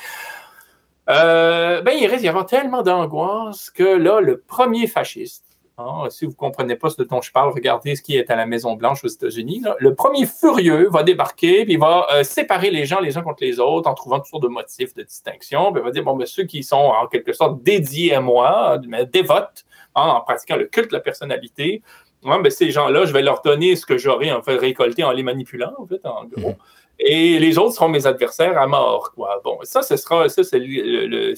Euh, 1.10 1.82
ben, 1.82 1.96
il 2.00 2.08
risque 2.08 2.22
d'y 2.22 2.28
avoir 2.28 2.48
tellement 2.48 2.82
d'angoisse 2.82 3.70
que 3.70 3.84
là, 3.84 4.22
le 4.22 4.40
premier 4.40 4.88
fasciste, 4.88 5.45
Hein, 5.78 6.06
si 6.10 6.24
vous 6.24 6.32
ne 6.32 6.38
comprenez 6.38 6.78
pas 6.78 6.90
ce 6.90 7.02
dont 7.02 7.22
je 7.22 7.34
parle, 7.34 7.52
regardez 7.52 7.98
ce 7.98 8.02
qui 8.02 8.16
est 8.16 8.32
à 8.32 8.38
la 8.38 8.46
Maison-Blanche 8.46 9.04
aux 9.04 9.10
États-Unis. 9.10 9.62
Le 9.80 9.94
premier 9.94 10.26
furieux 10.26 10.88
va 10.90 11.04
débarquer, 11.04 11.66
puis 11.66 11.74
il 11.74 11.80
va 11.80 12.08
euh, 12.14 12.24
séparer 12.24 12.72
les 12.72 12.86
gens 12.86 13.02
les 13.02 13.18
uns 13.18 13.22
contre 13.22 13.44
les 13.44 13.60
autres 13.60 13.90
en 13.90 13.94
trouvant 13.94 14.20
toutes 14.20 14.28
sortes 14.28 14.44
de 14.44 14.48
motifs 14.48 14.94
de 14.94 15.04
distinction. 15.04 15.74
Puis 15.74 15.82
il 15.82 15.84
va 15.84 15.92
dire, 15.92 16.04
bon, 16.04 16.16
ben, 16.16 16.26
ceux 16.26 16.46
qui 16.46 16.64
sont 16.64 16.78
en 16.78 17.08
quelque 17.08 17.34
sorte 17.34 17.62
dédiés 17.62 18.16
à 18.16 18.22
moi, 18.22 18.80
dévotes, 19.12 19.66
hein, 19.96 20.14
en 20.16 20.22
pratiquant 20.22 20.56
le 20.56 20.66
culte 20.66 20.92
de 20.92 20.96
la 20.96 21.02
personnalité, 21.02 21.82
ben, 22.24 22.50
ces 22.50 22.72
gens-là, 22.72 23.06
je 23.06 23.12
vais 23.12 23.22
leur 23.22 23.42
donner 23.42 23.76
ce 23.76 23.86
que 23.86 23.98
j'aurai 23.98 24.32
en 24.32 24.42
fait 24.42 24.56
récolté 24.56 25.04
en 25.04 25.12
les 25.12 25.24
manipulant, 25.24 25.74
en 25.78 25.86
fait, 25.86 26.06
en 26.06 26.24
gros. 26.24 26.52
Mmh. 26.52 26.56
Et 27.00 27.40
les 27.40 27.58
autres 27.58 27.76
seront 27.76 27.90
mes 27.90 28.08
adversaires 28.08 28.58
à 28.58 28.68
mort. 28.68 29.12
Quoi. 29.14 29.42
Bon, 29.44 29.60
ça, 29.64 29.82
ce 29.82 29.98
sera, 29.98 30.30
ça, 30.30 30.44
c'est 30.44 30.60
le 30.60 31.34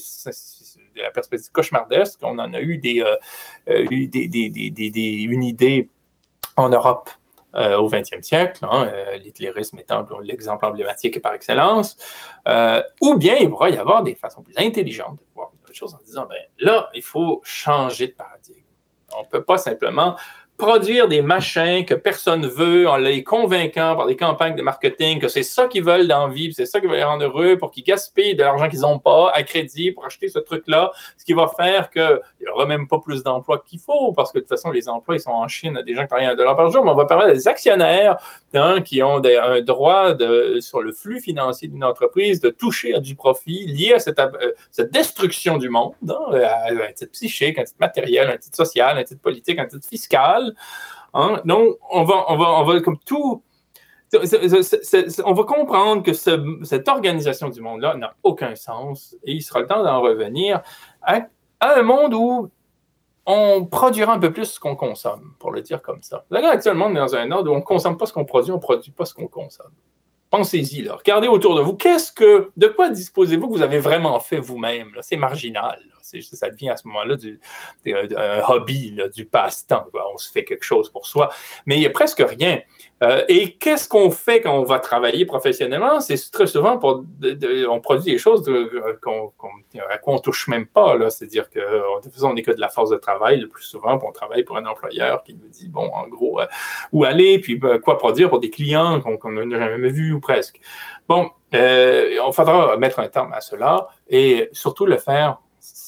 la 1.02 1.10
perspective 1.10 1.50
cauchemardesque. 1.52 2.18
On 2.22 2.38
en 2.38 2.52
a 2.54 2.60
eu, 2.60 2.78
des, 2.78 3.00
euh, 3.00 3.16
euh, 3.68 3.86
une 3.90 5.42
idée 5.42 5.88
en 6.56 6.68
Europe 6.68 7.10
euh, 7.54 7.76
au 7.78 7.88
20e 7.88 8.22
siècle, 8.22 8.64
hein, 8.70 8.90
l'hitlérisme 9.22 9.78
étant 9.78 10.06
l'exemple 10.22 10.64
emblématique 10.66 11.20
par 11.22 11.34
excellence, 11.34 11.96
ou 13.00 13.16
bien 13.16 13.36
il 13.36 13.48
pourra 13.48 13.70
y 13.70 13.76
avoir 13.76 14.02
des 14.02 14.14
façons 14.14 14.42
plus 14.42 14.54
intelligentes 14.56 15.18
de 15.18 15.24
voir 15.34 15.50
les 15.66 15.74
choses 15.74 15.94
en 15.94 15.98
disant, 16.04 16.26
ben, 16.28 16.38
là, 16.58 16.90
il 16.94 17.02
faut 17.02 17.40
changer 17.44 18.08
de 18.08 18.12
paradigme. 18.12 18.62
On 19.16 19.22
ne 19.22 19.28
peut 19.28 19.44
pas 19.44 19.58
simplement 19.58 20.16
produire 20.58 21.08
des 21.08 21.22
machins 21.22 21.84
que 21.84 21.94
personne 21.94 22.46
veut 22.46 22.88
en 22.88 22.96
les 22.96 23.22
convainquant 23.22 23.96
par 23.96 24.06
des 24.06 24.16
campagnes 24.16 24.56
de 24.56 24.62
marketing 24.62 25.20
que 25.20 25.28
c'est 25.28 25.44
ça 25.44 25.68
qu'ils 25.68 25.84
veulent 25.84 26.08
dans 26.08 26.26
la 26.26 26.34
c'est 26.52 26.66
ça 26.66 26.80
qui 26.80 26.86
va 26.86 26.96
les 26.96 27.04
rendre 27.04 27.24
heureux 27.24 27.56
pour 27.56 27.70
qu'ils 27.70 27.84
gaspillent 27.84 28.34
de 28.34 28.42
l'argent 28.42 28.68
qu'ils 28.68 28.80
n'ont 28.80 28.98
pas 28.98 29.30
à 29.32 29.42
crédit 29.44 29.92
pour 29.92 30.04
acheter 30.04 30.28
ce 30.28 30.38
truc-là, 30.38 30.92
ce 31.16 31.24
qui 31.24 31.32
va 31.32 31.48
faire 31.56 31.90
qu'il 31.90 32.20
n'y 32.40 32.48
aura 32.48 32.66
même 32.66 32.88
pas 32.88 32.98
plus 32.98 33.22
d'emplois 33.22 33.62
qu'il 33.64 33.78
faut 33.78 34.12
parce 34.12 34.32
que 34.32 34.38
de 34.38 34.42
toute 34.42 34.50
façon, 34.50 34.70
les 34.70 34.88
emplois, 34.88 35.16
ils 35.16 35.20
sont 35.20 35.30
en 35.30 35.48
Chine. 35.48 35.76
À 35.76 35.82
des 35.82 35.94
gens 35.94 36.02
qui 36.02 36.08
travaillent 36.08 36.26
un 36.26 36.34
dollar 36.34 36.56
par 36.56 36.70
jour, 36.70 36.84
mais 36.84 36.90
on 36.90 36.94
va 36.94 37.06
à 37.08 37.32
des 37.32 37.48
actionnaires 37.48 38.16
hein, 38.54 38.80
qui 38.80 39.02
ont 39.02 39.22
un 39.24 39.60
droit 39.60 40.14
sur 40.60 40.82
le 40.82 40.92
flux 40.92 41.20
financier 41.20 41.68
d'une 41.68 41.84
entreprise 41.84 42.40
de 42.40 42.50
toucher 42.50 42.98
du 43.00 43.14
profit 43.14 43.66
lié 43.66 43.94
à 43.94 43.98
cette, 43.98 44.18
euh, 44.18 44.84
destruction 44.90 45.58
du 45.58 45.68
monde, 45.68 45.94
hein, 46.08 46.78
un 46.88 46.92
titre 46.92 47.12
psychique, 47.12 47.58
un 47.58 47.64
titre 47.64 47.78
matériel, 47.80 48.28
un 48.30 48.36
titre 48.36 48.56
social, 48.56 48.98
un 48.98 49.04
titre 49.04 49.20
politique, 49.20 49.58
un 49.58 49.66
titre 49.66 49.86
fiscal. 49.86 50.47
Hein? 51.14 51.40
Donc, 51.44 51.76
on 51.90 52.04
va, 52.04 52.24
on, 52.28 52.36
va, 52.36 52.50
on 52.60 52.64
va 52.64 52.80
comme 52.80 52.98
tout. 52.98 53.42
on 54.12 55.32
va 55.32 55.44
comprendre 55.44 56.02
que 56.02 56.12
cette 56.12 56.88
organisation 56.88 57.48
du 57.48 57.60
monde-là 57.60 57.96
n'a 57.96 58.14
aucun 58.22 58.54
sens 58.54 59.16
et 59.24 59.32
il 59.32 59.42
sera 59.42 59.60
le 59.60 59.66
temps 59.66 59.82
d'en 59.82 60.00
revenir 60.00 60.62
à, 61.02 61.26
un 61.60 61.82
monde 61.82 62.14
où 62.14 62.50
on 63.26 63.66
produira 63.66 64.14
un 64.14 64.18
peu 64.18 64.32
plus 64.32 64.46
ce 64.46 64.60
qu'on 64.60 64.76
consomme, 64.76 65.34
pour 65.38 65.50
le 65.50 65.60
dire 65.60 65.82
comme 65.82 66.02
ça. 66.02 66.24
Là, 66.30 66.48
actuellement, 66.50 66.86
on 66.86 66.92
est 66.92 66.98
dans 66.98 67.14
un 67.14 67.30
ordre 67.30 67.50
où 67.50 67.54
on 67.54 67.58
ne 67.58 67.62
consomme 67.62 67.98
pas 67.98 68.06
ce 68.06 68.12
qu'on 68.12 68.24
produit, 68.24 68.52
on 68.52 68.56
ne 68.56 68.60
produit 68.60 68.90
pas 68.90 69.04
ce 69.04 69.12
qu'on 69.12 69.28
consomme. 69.28 69.72
Pensez-y. 70.30 70.88
Regardez 70.88 71.28
autour 71.28 71.54
de 71.54 71.62
vous. 71.62 71.74
Qu'est-ce 71.74 72.12
que, 72.12 72.50
de 72.56 72.68
quoi 72.68 72.90
disposez-vous 72.90 73.48
que 73.48 73.52
vous 73.52 73.62
avez 73.62 73.78
vraiment 73.78 74.18
fait 74.20 74.40
vous-même? 74.40 74.92
C'est 75.00 75.16
marginal. 75.16 75.80
Ça 76.32 76.50
devient 76.50 76.70
à 76.70 76.76
ce 76.76 76.86
moment-là 76.88 77.16
un 77.86 78.42
hobby, 78.48 78.96
du 79.14 79.24
passe-temps. 79.24 79.86
On 80.14 80.18
se 80.18 80.30
fait 80.30 80.44
quelque 80.44 80.64
chose 80.64 80.90
pour 80.90 81.06
soi. 81.06 81.30
Mais 81.66 81.76
il 81.76 81.80
n'y 81.80 81.86
a 81.86 81.90
presque 81.90 82.24
rien. 82.26 82.60
Euh, 83.00 83.24
et 83.28 83.52
qu'est-ce 83.52 83.88
qu'on 83.88 84.10
fait 84.10 84.40
quand 84.40 84.58
on 84.58 84.64
va 84.64 84.80
travailler 84.80 85.24
professionnellement? 85.24 86.00
C'est 86.00 86.16
très 86.32 86.46
souvent 86.46 86.78
pour. 86.78 87.04
on 87.68 87.80
produit 87.80 88.12
des 88.12 88.18
choses 88.18 88.44
qu'on 89.02 89.32
ne 90.12 90.18
touche 90.18 90.48
même 90.48 90.66
pas. 90.66 90.98
C'est-à-dire 91.10 91.48
que 91.48 91.60
de 91.60 92.24
on 92.24 92.34
n'est 92.34 92.42
que 92.42 92.50
de 92.50 92.60
la 92.60 92.68
force 92.68 92.90
de 92.90 92.96
travail 92.96 93.40
le 93.40 93.48
plus 93.48 93.64
souvent, 93.64 93.98
on 94.02 94.12
travaille 94.12 94.42
pour 94.42 94.56
un 94.56 94.66
employeur 94.66 95.22
qui 95.22 95.34
nous 95.34 95.48
dit, 95.48 95.68
bon, 95.68 95.88
en 95.92 96.08
gros, 96.08 96.40
euh, 96.40 96.46
où 96.92 97.04
aller, 97.04 97.38
puis 97.38 97.56
ben, 97.56 97.78
quoi 97.78 97.98
produire 97.98 98.28
pour 98.30 98.40
des 98.40 98.50
clients 98.50 99.00
qu'on 99.00 99.30
n'a 99.30 99.58
jamais 99.58 99.90
vus 99.90 100.12
ou 100.12 100.20
presque. 100.20 100.60
Bon, 101.08 101.30
euh, 101.54 102.18
on 102.22 102.32
faudra 102.32 102.76
mettre 102.76 102.98
un 102.98 103.08
terme 103.08 103.32
à 103.32 103.40
cela 103.40 103.88
et 104.08 104.48
surtout 104.52 104.86
le 104.86 104.98
faire 104.98 105.38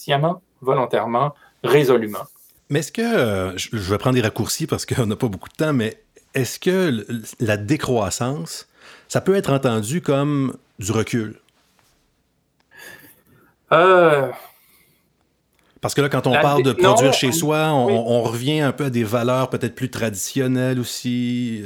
sciemment, 0.01 0.41
volontairement, 0.63 1.35
résolument. 1.63 2.27
Mais 2.71 2.79
est-ce 2.79 2.93
que, 2.93 3.03
euh, 3.03 3.57
je 3.57 3.77
vais 3.77 3.99
prendre 3.99 4.15
des 4.15 4.23
raccourcis 4.23 4.67
parce 4.67 4.87
qu'on 4.87 5.07
n'a 5.07 5.17
pas 5.17 5.29
beaucoup 5.29 5.49
de 5.49 5.55
temps, 5.55 5.75
mais 5.75 6.03
est-ce 6.35 6.59
que 6.59 7.07
la 7.39 7.57
décroissance, 7.57 8.69
ça 9.09 9.21
peut 9.21 9.35
être 9.35 9.53
entendu 9.53 10.01
comme 10.01 10.57
du 10.79 10.93
recul? 10.93 11.39
Euh... 13.73 14.31
Parce 15.83 15.95
que 15.95 16.01
là, 16.01 16.09
quand 16.09 16.27
on 16.27 16.33
parle 16.33 16.63
de 16.63 16.73
produire 16.73 17.13
chez 17.13 17.33
soi, 17.33 17.69
on, 17.73 18.23
revient 18.23 18.61
un 18.61 18.73
peu 18.73 18.85
à 18.85 18.91
des 18.91 19.05
valeurs 19.05 19.49
peut-être 19.49 19.75
plus 19.75 19.91
traditionnelles 19.91 20.79
aussi. 20.79 21.65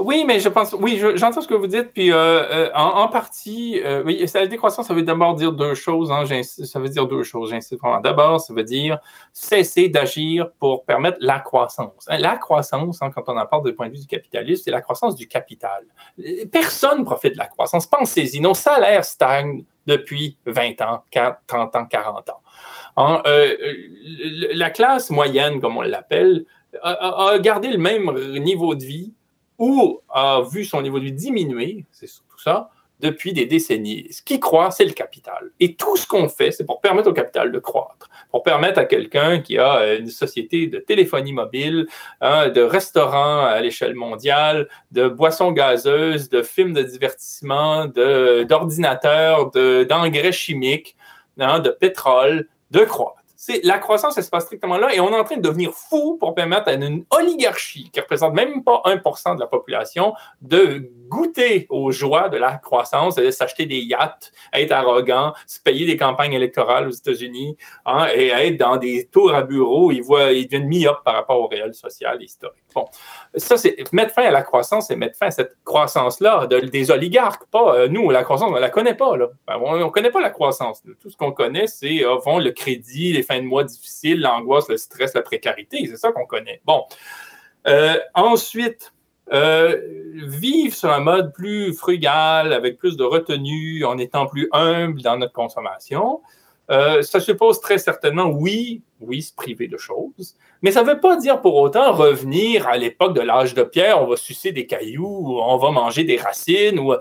Oui, 0.00 0.24
mais 0.26 0.40
je 0.40 0.48
pense, 0.48 0.72
oui, 0.72 0.98
j'entends 1.16 1.42
ce 1.42 1.46
que 1.46 1.52
vous 1.52 1.66
dites, 1.66 1.92
puis 1.92 2.10
euh, 2.10 2.16
euh, 2.16 2.70
en, 2.74 3.08
partie, 3.08 3.82
euh, 3.84 4.02
oui, 4.02 4.24
la 4.32 4.46
décroissance, 4.46 4.86
ça 4.86 4.94
veut 4.94 5.02
d'abord 5.02 5.34
dire 5.34 5.52
deux 5.52 5.74
choses, 5.74 6.10
hein, 6.10 6.24
ça 6.42 6.80
veut 6.80 6.88
dire 6.88 7.06
deux 7.06 7.22
choses, 7.22 7.50
j'insiste 7.50 7.78
vraiment. 7.78 8.00
D'abord, 8.00 8.40
ça 8.40 8.54
veut 8.54 8.64
dire 8.64 8.98
cesser 9.34 9.90
d'agir 9.90 10.50
pour 10.58 10.86
permettre 10.86 11.18
la 11.20 11.38
croissance. 11.38 12.06
Hein, 12.08 12.16
la 12.16 12.38
croissance, 12.38 13.02
hein, 13.02 13.10
quand 13.14 13.24
on 13.28 13.36
en 13.36 13.44
parle 13.44 13.62
du 13.66 13.74
point 13.74 13.88
de 13.88 13.92
vue 13.92 14.00
du 14.00 14.06
capitalisme, 14.06 14.62
c'est 14.64 14.70
la 14.70 14.80
croissance 14.80 15.16
du 15.16 15.28
capital. 15.28 15.84
Personne 16.50 17.00
ne 17.00 17.04
profite 17.04 17.34
de 17.34 17.38
la 17.38 17.48
croissance. 17.48 17.86
Pensez-y, 17.86 18.40
nos 18.40 18.54
salaires 18.54 19.04
stagnent 19.04 19.64
depuis 19.86 20.38
20 20.46 20.80
ans, 20.80 21.04
30 21.46 21.76
ans, 21.76 21.84
40 21.84 22.30
ans. 22.30 22.40
Hein, 22.96 23.22
la 24.54 24.70
classe 24.70 25.10
moyenne, 25.10 25.60
comme 25.60 25.76
on 25.76 25.82
l'appelle, 25.82 26.46
a 26.82 27.38
gardé 27.38 27.68
le 27.68 27.78
même 27.78 28.10
niveau 28.38 28.74
de 28.74 28.84
vie 28.84 29.12
ou 29.60 30.00
a 30.08 30.40
vu 30.50 30.64
son 30.64 30.82
niveau 30.82 30.98
de 30.98 31.04
vie 31.04 31.12
diminuer, 31.12 31.84
c'est 31.92 32.08
surtout 32.08 32.40
ça, 32.40 32.70
depuis 32.98 33.32
des 33.32 33.46
décennies. 33.46 34.06
Ce 34.10 34.22
qui 34.22 34.40
croît, 34.40 34.70
c'est 34.70 34.84
le 34.84 34.92
capital. 34.92 35.50
Et 35.60 35.74
tout 35.74 35.96
ce 35.96 36.06
qu'on 36.06 36.28
fait, 36.28 36.50
c'est 36.50 36.64
pour 36.64 36.80
permettre 36.80 37.10
au 37.10 37.12
capital 37.12 37.52
de 37.52 37.58
croître, 37.58 38.08
pour 38.30 38.42
permettre 38.42 38.78
à 38.78 38.86
quelqu'un 38.86 39.40
qui 39.40 39.58
a 39.58 39.94
une 39.94 40.08
société 40.08 40.66
de 40.66 40.78
téléphonie 40.78 41.34
mobile, 41.34 41.86
hein, 42.22 42.48
de 42.48 42.62
restaurants 42.62 43.44
à 43.44 43.60
l'échelle 43.60 43.94
mondiale, 43.94 44.68
de 44.92 45.08
boissons 45.08 45.52
gazeuses, 45.52 46.30
de 46.30 46.42
films 46.42 46.72
de 46.72 46.82
divertissement, 46.82 47.86
d'ordinateurs, 47.86 49.50
d'engrais 49.50 50.32
chimiques, 50.32 50.96
hein, 51.38 51.60
de 51.60 51.70
pétrole, 51.70 52.48
de 52.70 52.80
croître 52.80 53.19
la 53.64 53.78
croissance, 53.78 54.18
elle 54.18 54.24
se 54.24 54.30
passe 54.30 54.44
strictement 54.44 54.76
là 54.76 54.94
et 54.94 55.00
on 55.00 55.10
est 55.10 55.18
en 55.18 55.24
train 55.24 55.36
de 55.36 55.42
devenir 55.42 55.72
fou 55.72 56.16
pour 56.18 56.34
permettre 56.34 56.68
à 56.68 56.74
une 56.74 57.04
oligarchie 57.10 57.90
qui 57.90 58.00
représente 58.00 58.34
même 58.34 58.62
pas 58.62 58.82
1% 58.84 59.34
de 59.36 59.40
la 59.40 59.46
population 59.46 60.12
de 60.42 60.90
goûter 61.08 61.66
aux 61.70 61.90
joies 61.90 62.28
de 62.28 62.36
la 62.36 62.56
croissance, 62.56 63.14
de 63.14 63.30
s'acheter 63.30 63.66
des 63.66 63.80
yachts, 63.80 64.32
être 64.52 64.72
arrogant, 64.72 65.32
se 65.46 65.60
payer 65.60 65.86
des 65.86 65.96
campagnes 65.96 66.34
électorales 66.34 66.88
aux 66.88 66.92
États-Unis 66.92 67.56
hein, 67.86 68.08
et 68.14 68.28
être 68.28 68.58
dans 68.58 68.76
des 68.76 69.06
tours 69.06 69.34
à 69.34 69.42
bureau, 69.42 69.90
ils, 69.90 70.02
voient, 70.02 70.32
ils 70.32 70.44
deviennent 70.44 70.68
myopes 70.68 71.02
par 71.04 71.14
rapport 71.14 71.40
au 71.40 71.46
réel 71.46 71.74
social 71.74 72.22
historique. 72.22 72.62
Bon, 72.74 72.86
ça, 73.34 73.56
c'est 73.56 73.92
mettre 73.92 74.14
fin 74.14 74.22
à 74.22 74.30
la 74.30 74.42
croissance 74.42 74.90
et 74.90 74.96
mettre 74.96 75.16
fin 75.16 75.26
à 75.26 75.30
cette 75.30 75.56
croissance-là 75.64 76.46
des 76.46 76.90
oligarques. 76.90 77.46
Pas 77.50 77.76
euh, 77.76 77.88
nous, 77.88 78.10
la 78.10 78.22
croissance, 78.22 78.50
on 78.50 78.54
ne 78.54 78.60
la 78.60 78.70
connaît 78.70 78.94
pas. 78.94 79.16
Là. 79.16 79.28
on 79.48 79.76
ne 79.76 79.88
connaît 79.90 80.10
pas 80.10 80.20
la 80.20 80.30
croissance. 80.30 80.82
Tout 81.00 81.10
ce 81.10 81.16
qu'on 81.16 81.32
connaît, 81.32 81.66
c'est 81.66 82.04
euh, 82.04 82.18
le 82.38 82.50
crédit, 82.50 83.12
les 83.12 83.22
fins 83.22 83.40
de 83.40 83.46
mois 83.46 83.64
difficiles, 83.64 84.20
l'angoisse, 84.20 84.68
le 84.68 84.76
stress, 84.76 85.14
la 85.14 85.22
précarité. 85.22 85.86
C'est 85.86 85.96
ça 85.96 86.12
qu'on 86.12 86.26
connaît. 86.26 86.60
Bon. 86.64 86.84
Euh, 87.66 87.98
ensuite, 88.14 88.92
vivre 89.32 90.74
sur 90.74 90.90
un 90.90 91.00
mode 91.00 91.32
plus 91.32 91.72
frugal, 91.72 92.52
avec 92.52 92.78
plus 92.78 92.96
de 92.96 93.04
retenue, 93.04 93.84
en 93.84 93.96
étant 93.96 94.26
plus 94.26 94.48
humble 94.52 95.02
dans 95.02 95.16
notre 95.16 95.32
consommation. 95.32 96.20
Ça 97.02 97.20
suppose 97.20 97.60
très 97.60 97.78
certainement, 97.78 98.26
oui, 98.26 98.82
oui, 99.00 99.22
se 99.22 99.34
priver 99.34 99.66
de 99.66 99.76
choses, 99.76 100.36
mais 100.62 100.70
ça 100.70 100.82
ne 100.82 100.88
veut 100.88 101.00
pas 101.00 101.16
dire 101.16 101.40
pour 101.40 101.56
autant 101.56 101.92
revenir 101.92 102.68
à 102.68 102.76
l'époque 102.76 103.14
de 103.14 103.20
l'âge 103.20 103.54
de 103.54 103.62
pierre, 103.62 104.02
on 104.02 104.06
va 104.06 104.16
sucer 104.16 104.52
des 104.52 104.66
cailloux, 104.66 105.38
on 105.40 105.56
va 105.56 105.70
manger 105.70 106.04
des 106.04 106.16
racines. 106.16 106.78
Ou, 106.78 106.92
euh, 106.92 106.98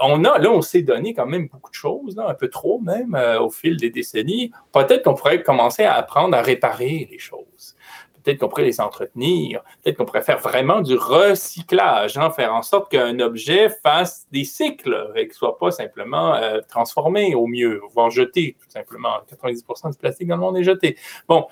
on 0.00 0.24
a, 0.24 0.38
là, 0.38 0.50
on 0.50 0.62
s'est 0.62 0.82
donné 0.82 1.14
quand 1.14 1.26
même 1.26 1.48
beaucoup 1.48 1.70
de 1.70 1.74
choses, 1.74 2.18
un 2.18 2.34
peu 2.34 2.48
trop 2.48 2.80
même, 2.80 3.14
euh, 3.14 3.40
au 3.40 3.50
fil 3.50 3.76
des 3.76 3.90
décennies. 3.90 4.52
Peut-être 4.72 5.02
qu'on 5.02 5.14
pourrait 5.14 5.42
commencer 5.42 5.82
à 5.82 5.94
apprendre 5.94 6.36
à 6.36 6.42
réparer 6.42 7.08
les 7.10 7.18
choses. 7.18 7.73
Peut-être 8.24 8.38
qu'on 8.38 8.48
pourrait 8.48 8.64
les 8.64 8.80
entretenir. 8.80 9.62
Peut-être 9.82 9.98
qu'on 9.98 10.04
pourrait 10.06 10.22
faire 10.22 10.38
vraiment 10.38 10.80
du 10.80 10.96
recyclage, 10.96 12.16
hein, 12.16 12.30
faire 12.30 12.54
en 12.54 12.62
sorte 12.62 12.90
qu'un 12.90 13.20
objet 13.20 13.68
fasse 13.82 14.26
des 14.32 14.44
cycles 14.44 15.12
et 15.14 15.20
qu'il 15.22 15.28
ne 15.28 15.34
soit 15.34 15.58
pas 15.58 15.70
simplement 15.70 16.34
euh, 16.34 16.60
transformé 16.68 17.34
au 17.34 17.46
mieux, 17.46 17.80
voire 17.92 18.10
jeté, 18.10 18.56
tout 18.60 18.70
simplement. 18.70 19.18
90% 19.30 19.92
du 19.92 19.98
plastique 19.98 20.28
dans 20.28 20.36
le 20.36 20.40
monde 20.40 20.56
est 20.56 20.64
jeté. 20.64 20.96
Bon, 21.28 21.46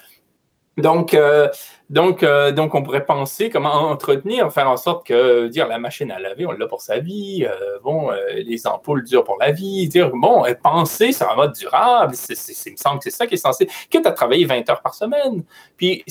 donc, 0.78 1.12
euh, 1.12 1.48
euh, 1.94 2.52
donc, 2.52 2.74
on 2.74 2.82
pourrait 2.82 3.04
penser 3.04 3.50
comment 3.50 3.90
entretenir, 3.90 4.50
faire 4.50 4.70
en 4.70 4.78
sorte 4.78 5.06
que, 5.06 5.48
dire, 5.48 5.68
la 5.68 5.78
machine 5.78 6.10
à 6.10 6.18
laver, 6.18 6.46
on 6.46 6.52
l'a 6.52 6.66
pour 6.66 6.80
sa 6.80 6.98
vie, 6.98 7.44
euh, 7.46 7.78
bon, 7.82 8.10
les 8.34 8.66
ampoules 8.66 9.04
durent 9.04 9.24
pour 9.24 9.36
la 9.38 9.52
vie, 9.52 9.86
dire, 9.88 10.10
bon, 10.14 10.44
penser 10.62 11.12
sur 11.12 11.30
un 11.30 11.36
mode 11.36 11.52
durable, 11.52 12.14
c'est, 12.14 12.34
il 12.66 12.72
me 12.72 12.76
semble 12.76 12.98
que 12.98 13.04
c'est 13.04 13.10
ça 13.10 13.26
qui 13.26 13.34
est 13.34 13.38
censé, 13.38 13.68
quitte 13.90 14.06
à 14.06 14.12
travailler 14.12 14.46
20 14.46 14.70
heures 14.70 14.80
par 14.80 14.94
semaine, 14.94 15.44
puis 15.76 16.04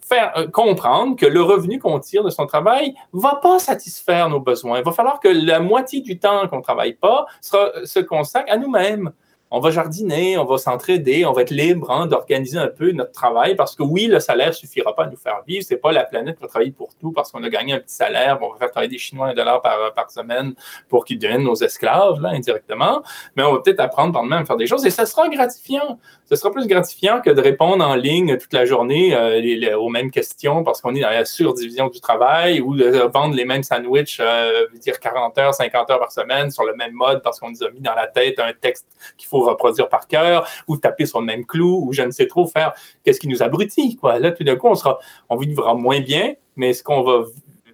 faire 0.00 0.32
comprendre 0.50 1.16
que 1.16 1.26
le 1.26 1.42
revenu 1.42 1.78
qu'on 1.78 2.00
tire 2.00 2.24
de 2.24 2.30
son 2.30 2.46
travail 2.46 2.94
va 3.12 3.38
pas 3.42 3.58
satisfaire 3.58 4.30
nos 4.30 4.40
besoins. 4.40 4.78
Il 4.78 4.84
va 4.84 4.92
falloir 4.92 5.20
que 5.20 5.28
la 5.28 5.60
moitié 5.60 6.00
du 6.00 6.18
temps 6.18 6.48
qu'on 6.48 6.62
travaille 6.62 6.94
pas 6.94 7.26
se 7.42 8.00
consacre 8.00 8.50
à 8.50 8.56
nous-mêmes 8.56 9.12
on 9.50 9.60
va 9.60 9.70
jardiner, 9.70 10.38
on 10.38 10.44
va 10.44 10.58
s'entraider, 10.58 11.24
on 11.24 11.32
va 11.32 11.42
être 11.42 11.50
libre 11.50 11.90
hein, 11.90 12.06
d'organiser 12.06 12.58
un 12.58 12.66
peu 12.66 12.90
notre 12.90 13.12
travail 13.12 13.54
parce 13.54 13.76
que 13.76 13.82
oui, 13.84 14.06
le 14.06 14.18
salaire 14.18 14.48
ne 14.48 14.52
suffira 14.52 14.94
pas 14.94 15.04
à 15.04 15.06
nous 15.06 15.16
faire 15.16 15.40
vivre. 15.46 15.64
C'est 15.66 15.76
pas 15.76 15.92
la 15.92 16.04
planète 16.04 16.36
qui 16.36 16.42
va 16.42 16.48
travailler 16.48 16.72
pour 16.72 16.94
tout 16.96 17.12
parce 17.12 17.30
qu'on 17.30 17.42
a 17.44 17.48
gagné 17.48 17.74
un 17.74 17.78
petit 17.78 17.94
salaire. 17.94 18.38
On 18.42 18.52
va 18.52 18.58
faire 18.58 18.70
travailler 18.70 18.90
des 18.90 18.98
Chinois 18.98 19.28
un 19.28 19.34
dollar 19.34 19.62
par, 19.62 20.10
semaine 20.10 20.54
pour 20.88 21.04
qu'ils 21.04 21.18
deviennent 21.18 21.42
nos 21.42 21.54
esclaves, 21.56 22.20
là, 22.20 22.30
indirectement. 22.30 23.02
Mais 23.36 23.42
on 23.42 23.52
va 23.52 23.60
peut-être 23.60 23.80
apprendre 23.80 24.12
par 24.12 24.22
nous-mêmes 24.22 24.42
à 24.42 24.44
faire 24.46 24.56
des 24.56 24.66
choses 24.66 24.84
et 24.84 24.90
ça 24.90 25.06
sera 25.06 25.28
gratifiant. 25.28 25.98
Ce 26.28 26.34
sera 26.34 26.50
plus 26.50 26.66
gratifiant 26.66 27.20
que 27.20 27.30
de 27.30 27.40
répondre 27.40 27.86
en 27.86 27.94
ligne 27.94 28.36
toute 28.38 28.52
la 28.52 28.64
journée 28.64 29.14
euh, 29.14 29.78
aux 29.78 29.88
mêmes 29.88 30.10
questions 30.10 30.64
parce 30.64 30.80
qu'on 30.80 30.94
est 30.94 31.00
dans 31.00 31.10
la 31.10 31.24
surdivision 31.24 31.88
du 31.88 32.00
travail 32.00 32.60
ou 32.60 32.74
de 32.74 32.84
vendre 33.12 33.34
les 33.34 33.44
mêmes 33.44 33.62
sandwichs, 33.62 34.18
euh, 34.20 34.66
dire 34.80 34.98
40 34.98 35.38
heures, 35.38 35.54
50 35.54 35.90
heures 35.90 35.98
par 36.00 36.12
semaine 36.12 36.50
sur 36.50 36.64
le 36.64 36.74
même 36.74 36.92
mode 36.92 37.22
parce 37.22 37.38
qu'on 37.38 37.50
nous 37.50 37.62
a 37.62 37.70
mis 37.70 37.80
dans 37.80 37.94
la 37.94 38.06
tête 38.06 38.40
un 38.40 38.52
texte 38.52 38.86
qu'il 39.16 39.28
faut 39.28 39.45
reproduire 39.46 39.88
par 39.88 40.06
cœur, 40.06 40.46
ou 40.68 40.76
taper 40.76 41.06
sur 41.06 41.20
le 41.20 41.26
même 41.26 41.46
clou, 41.46 41.84
ou 41.86 41.92
je 41.92 42.02
ne 42.02 42.10
sais 42.10 42.26
trop 42.26 42.46
faire 42.46 42.72
qu'est-ce 43.04 43.20
qui 43.20 43.28
nous 43.28 43.42
abrutit. 43.42 43.96
Quoi? 43.96 44.18
Là, 44.18 44.32
tout 44.32 44.44
d'un 44.44 44.56
coup, 44.56 44.68
on, 44.68 44.74
sera, 44.74 44.98
vivra 45.38 45.74
moins 45.74 46.00
bien, 46.00 46.34
mais 46.56 46.72
ce 46.72 46.82
qu'on 46.82 47.02
va, 47.02 47.24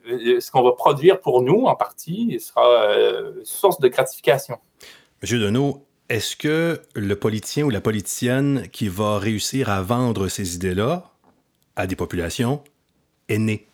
ce 0.07 0.51
qu'on 0.51 0.63
va 0.63 0.73
produire 0.73 1.21
pour 1.21 1.43
nous, 1.43 1.65
en 1.65 1.75
partie, 1.75 2.39
sera 2.41 2.67
euh, 2.91 3.33
source 3.45 3.81
de 3.81 3.89
gratification. 3.89 4.59
Monsieur 5.23 5.39
Deneau, 5.39 5.85
est-ce 6.09 6.37
que 6.37 6.81
le 6.95 7.17
politicien 7.17 7.65
ou 7.65 7.71
la 7.71 7.81
politicienne 7.81 8.69
qui 8.73 8.89
va 8.89 9.19
réussir 9.19 9.71
à 9.71 9.83
vendre 9.83 10.29
ces 10.29 10.57
idées-là 10.57 11.11
à 11.77 11.87
des 11.87 11.97
populations 11.97 12.63
est 13.29 13.39
né? 13.39 13.67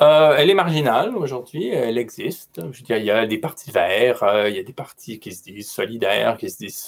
Euh, 0.00 0.36
elle 0.38 0.48
est 0.48 0.54
marginale 0.54 1.16
aujourd'hui, 1.16 1.70
elle 1.70 1.98
existe. 1.98 2.60
Je 2.72 2.82
il 2.88 3.04
y 3.04 3.10
a 3.10 3.26
des 3.26 3.38
partis 3.38 3.72
verts, 3.72 4.22
euh, 4.22 4.48
il 4.48 4.54
y 4.54 4.60
a 4.60 4.62
des 4.62 4.72
partis 4.72 5.18
qui 5.18 5.32
se 5.32 5.42
disent 5.42 5.70
solidaires, 5.70 6.36
qui 6.36 6.50
se 6.50 6.58
disent 6.58 6.78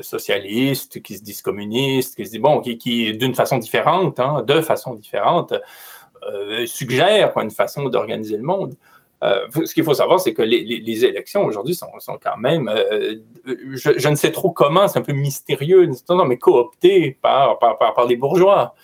socialistes, 0.00 1.02
qui 1.02 1.18
se 1.18 1.22
disent 1.22 1.42
communistes, 1.42 2.16
qui 2.16 2.24
se 2.24 2.30
disent, 2.30 2.40
bon, 2.40 2.60
qui, 2.60 3.12
d'une 3.14 3.34
façon 3.34 3.58
différente, 3.58 4.20
hein, 4.20 4.42
de 4.42 4.62
façon 4.62 4.94
différente, 4.94 5.52
euh, 6.26 6.64
suggèrent 6.66 7.36
une 7.36 7.50
façon 7.50 7.84
d'organiser 7.90 8.38
le 8.38 8.42
monde. 8.42 8.74
ce 9.22 9.74
qu'il 9.74 9.84
faut 9.84 9.94
savoir, 9.94 10.20
c'est 10.20 10.34
que 10.34 10.42
les, 10.42 11.04
élections 11.04 11.44
aujourd'hui 11.44 11.74
sont, 11.74 11.88
quand 12.22 12.36
même, 12.38 12.70
je, 13.44 14.08
ne 14.08 14.14
sais 14.16 14.32
trop 14.32 14.50
comment, 14.50 14.88
c'est 14.88 14.98
un 14.98 15.02
peu 15.02 15.12
mystérieux, 15.12 15.90
non, 16.08 16.24
mais 16.24 16.38
cooptées 16.38 17.18
par, 17.20 17.58
par, 17.58 17.78
par 17.78 18.06
les 18.06 18.16
bourgeois. 18.16 18.74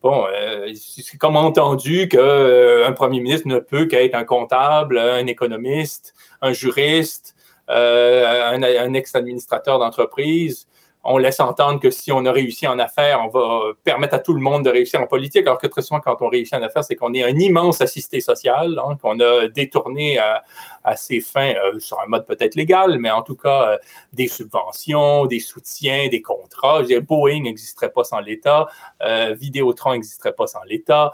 Bon, 0.00 0.26
euh, 0.32 0.72
c'est 0.76 1.18
comme 1.18 1.36
entendu 1.36 2.08
qu'un 2.08 2.18
euh, 2.20 2.90
premier 2.92 3.20
ministre 3.20 3.48
ne 3.48 3.58
peut 3.58 3.86
qu'être 3.86 4.14
un 4.14 4.24
comptable, 4.24 4.96
un 4.96 5.26
économiste, 5.26 6.14
un 6.40 6.52
juriste, 6.52 7.34
euh, 7.68 8.52
un, 8.52 8.94
ex-administrateur 8.94 9.80
d'entreprise 9.80 10.68
on 11.04 11.16
laisse 11.16 11.40
entendre 11.40 11.80
que 11.80 11.90
si 11.90 12.12
on 12.12 12.24
a 12.26 12.32
réussi 12.32 12.66
en 12.66 12.78
affaires, 12.78 13.20
on 13.24 13.28
va 13.28 13.72
permettre 13.84 14.14
à 14.14 14.18
tout 14.18 14.34
le 14.34 14.40
monde 14.40 14.64
de 14.64 14.70
réussir 14.70 15.00
en 15.00 15.06
politique, 15.06 15.46
alors 15.46 15.58
que 15.58 15.66
très 15.66 15.82
souvent, 15.82 16.00
quand 16.00 16.16
on 16.20 16.28
réussit 16.28 16.54
en 16.54 16.62
affaires, 16.62 16.84
c'est 16.84 16.96
qu'on 16.96 17.14
est 17.14 17.22
un 17.22 17.38
immense 17.38 17.80
assisté 17.80 18.20
social, 18.20 18.78
hein, 18.84 18.96
qu'on 19.00 19.18
a 19.20 19.48
détourné 19.48 20.18
à, 20.18 20.42
ses 20.96 21.20
fins 21.20 21.52
euh, 21.54 21.78
sur 21.78 22.00
un 22.00 22.06
mode 22.06 22.26
peut-être 22.26 22.54
légal, 22.54 22.98
mais 22.98 23.10
en 23.10 23.20
tout 23.20 23.36
cas, 23.36 23.72
euh, 23.72 23.78
des 24.14 24.26
subventions, 24.26 25.26
des 25.26 25.38
soutiens, 25.38 26.08
des 26.08 26.22
contrats. 26.22 26.80
Je 26.80 26.86
dire, 26.86 27.02
Boeing 27.02 27.42
n'existerait 27.42 27.92
pas 27.92 28.04
sans 28.04 28.20
l'État, 28.20 28.68
euh, 29.02 29.34
Vidéotron 29.38 29.92
n'existerait 29.92 30.32
pas 30.32 30.46
sans 30.46 30.62
l'État. 30.64 31.12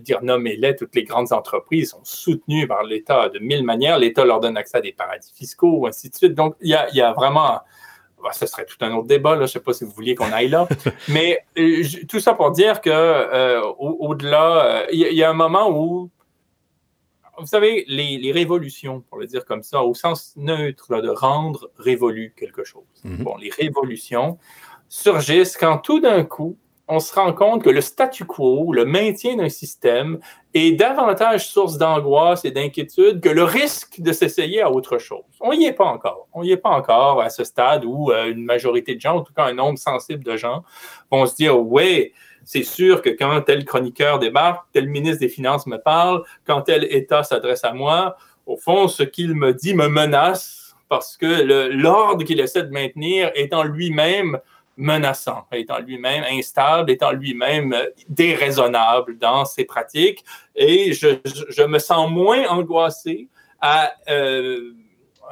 dire 0.00 0.22
nommez-les, 0.22 0.74
toutes 0.74 0.96
les 0.96 1.04
grandes 1.04 1.32
entreprises 1.32 1.90
sont 1.90 2.00
soutenues 2.02 2.66
par 2.66 2.82
l'État 2.82 3.28
de 3.28 3.38
mille 3.38 3.62
manières. 3.62 3.98
l'État 3.98 4.24
leur 4.24 4.40
donne 4.40 4.56
accès 4.56 4.78
à 4.78 4.80
des 4.80 4.92
paradis 4.92 5.32
fiscaux, 5.32 5.86
ainsi 5.86 6.10
de 6.10 6.14
suite. 6.16 6.34
Donc, 6.34 6.56
il 6.60 6.70
y 6.70 7.00
a 7.00 7.12
vraiment 7.12 7.60
bah, 8.26 8.32
ce 8.32 8.44
serait 8.44 8.64
tout 8.64 8.76
un 8.80 8.92
autre 8.92 9.06
débat, 9.06 9.36
là. 9.36 9.36
je 9.36 9.42
ne 9.42 9.46
sais 9.46 9.60
pas 9.60 9.72
si 9.72 9.84
vous 9.84 9.92
vouliez 9.92 10.16
qu'on 10.16 10.32
aille 10.32 10.48
là. 10.48 10.66
Mais 11.08 11.38
euh, 11.58 11.84
tout 12.08 12.18
ça 12.18 12.34
pour 12.34 12.50
dire 12.50 12.80
que 12.80 12.90
euh, 12.90 13.62
au-delà, 13.78 14.64
euh, 14.64 14.86
il 14.90 14.98
y, 14.98 15.22
a 15.22 15.30
un 15.30 15.34
moment 15.34 15.70
où, 15.70 16.10
vous 17.38 17.46
savez, 17.46 17.84
les, 17.86 18.32
révolutions, 18.32 19.00
pour 19.02 19.18
le 19.18 19.26
dire 19.26 19.44
comme 19.44 19.62
ça, 19.62 19.84
au 19.84 19.94
sens 19.94 20.32
neutre, 20.34 21.00
de 21.00 21.08
rendre 21.08 21.70
révolu 21.78 22.34
quelque 22.36 22.64
chose. 22.64 22.82
Mm-hmm. 23.04 23.22
Bon, 23.22 23.36
les 23.36 23.50
révolutions 23.50 24.38
surgissent 24.88 25.56
quand 25.56 25.78
tout 25.78 26.00
d'un 26.00 26.24
coup, 26.24 26.58
on 26.88 27.00
se 27.00 27.14
rend 27.14 27.32
compte 27.32 27.64
que 27.64 27.70
le 27.70 27.80
statu 27.80 28.24
quo, 28.24 28.72
le 28.72 28.84
maintien 28.84 29.36
d'un 29.36 29.48
système, 29.48 30.18
est 30.54 30.72
davantage 30.72 31.48
source 31.48 31.78
d'angoisse 31.78 32.44
et 32.44 32.52
d'inquiétude 32.52 33.20
que 33.20 33.28
le 33.28 33.42
risque 33.42 34.00
de 34.00 34.12
s'essayer 34.12 34.62
à 34.62 34.70
autre 34.70 34.98
chose. 34.98 35.24
On 35.40 35.52
n'y 35.52 35.66
est 35.66 35.72
pas 35.72 35.84
encore. 35.84 36.28
On 36.32 36.42
n'y 36.42 36.52
est 36.52 36.56
pas 36.56 36.70
encore 36.70 37.20
à 37.20 37.28
ce 37.28 37.44
stade 37.44 37.84
où 37.84 38.12
euh, 38.12 38.30
une 38.30 38.44
majorité 38.44 38.94
de 38.94 39.00
gens, 39.00 39.16
en 39.16 39.22
tout 39.22 39.34
cas 39.34 39.44
un 39.44 39.54
nombre 39.54 39.78
sensible 39.78 40.22
de 40.22 40.36
gens, 40.36 40.62
vont 41.10 41.26
se 41.26 41.34
dire, 41.34 41.58
ouais, 41.60 42.12
c'est 42.44 42.62
sûr 42.62 43.02
que 43.02 43.10
quand 43.10 43.40
tel 43.42 43.64
chroniqueur 43.64 44.20
débarque, 44.20 44.64
tel 44.72 44.88
ministre 44.88 45.20
des 45.20 45.28
Finances 45.28 45.66
me 45.66 45.78
parle, 45.78 46.22
quand 46.46 46.62
tel 46.62 46.86
État 46.90 47.24
s'adresse 47.24 47.64
à 47.64 47.72
moi, 47.72 48.16
au 48.46 48.56
fond, 48.56 48.86
ce 48.86 49.02
qu'il 49.02 49.34
me 49.34 49.52
dit 49.52 49.74
me 49.74 49.88
menace 49.88 50.76
parce 50.88 51.16
que 51.16 51.42
l'ordre 51.72 52.24
qu'il 52.24 52.38
essaie 52.38 52.62
de 52.62 52.70
maintenir 52.70 53.32
est 53.34 53.52
en 53.52 53.64
lui-même 53.64 54.38
menaçant, 54.76 55.46
étant 55.52 55.78
lui-même 55.78 56.24
instable, 56.30 56.90
étant 56.90 57.12
lui-même 57.12 57.72
euh, 57.72 57.86
déraisonnable 58.08 59.18
dans 59.18 59.44
ses 59.44 59.64
pratiques. 59.64 60.24
Et 60.54 60.92
je, 60.92 61.62
me 61.66 61.78
sens 61.78 62.10
moins 62.10 62.46
angoissé 62.48 63.28
à 63.60 63.92
euh, 64.10 64.72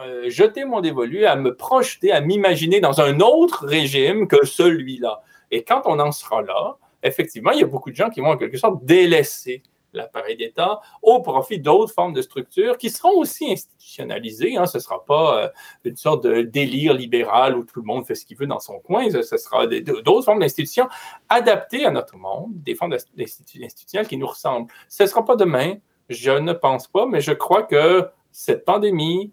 euh, 0.01 0.31
jeter 0.31 0.65
mon 0.65 0.81
dévolu, 0.81 1.27
à 1.27 1.37
me 1.37 1.55
projeter, 1.55 2.11
à 2.11 2.21
m'imaginer 2.21 2.81
dans 2.81 3.01
un 3.01 3.21
autre 3.21 3.67
régime 3.67 4.27
que 4.27 4.45
celui-là. 4.45 5.23
Et 5.51 5.63
quand 5.63 5.83
on 5.85 5.99
en 6.01 6.11
sera 6.11 6.43
là, 6.43 6.77
effectivement, 7.03 7.53
il 7.53 7.61
y 7.61 7.63
a 7.63 7.67
beaucoup 7.67 7.91
de 7.91 7.97
gens 7.97 8.11
qui 8.11 8.21
vont 8.21 8.31
en 8.31 8.37
quelque 8.37 8.57
sorte 8.57 8.85
délaisser 8.85 9.63
l'appareil 9.99 10.37
d'État 10.37 10.81
au 11.03 11.21
profit 11.21 11.59
d'autres 11.59 11.93
formes 11.93 12.13
de 12.13 12.23
structures 12.23 12.79
qui 12.79 12.91
seront 12.91 13.19
aussi 13.19 13.51
institutionnalisées. 13.51 14.57
Hein. 14.57 14.67
Ce 14.67 14.79
ne 14.79 14.83
sera 14.83 15.05
pas 15.05 15.45
euh, 15.45 15.49
une 15.85 15.97
sorte 15.97 16.25
de 16.25 16.43
délire 16.43 16.95
libéral 16.95 17.57
où 17.57 17.65
tout 17.65 17.81
le 17.81 17.87
monde 17.87 18.07
fait 18.07 18.15
ce 18.15 18.25
qu'il 18.27 18.37
veut 18.37 18.47
dans 18.47 18.61
son 18.61 18.79
coin. 18.81 19.09
Ce, 19.11 19.23
sera 19.37 19.67
d'autres 19.67 20.25
formes 20.25 20.41
d'institutions 20.41 20.89
adaptées 21.29 21.85
à 21.85 21.91
notre 21.91 22.17
monde, 22.17 22.51
des 22.55 22.75
formes 22.75 22.93
institutionnelles 22.93 24.09
qui 24.09 24.17
nous 24.17 24.27
ressemblent. 24.27 24.71
Ce 24.89 25.03
ne 25.03 25.09
sera 25.09 25.25
pas 25.25 25.37
demain, 25.37 25.75
je 26.09 26.33
ne 26.33 26.53
pense 26.53 26.89
pas, 26.89 27.07
mais 27.07 27.21
je 27.21 27.33
crois 27.33 27.63
que 27.63 28.09
cette 28.33 28.65
pandémie, 28.65 29.33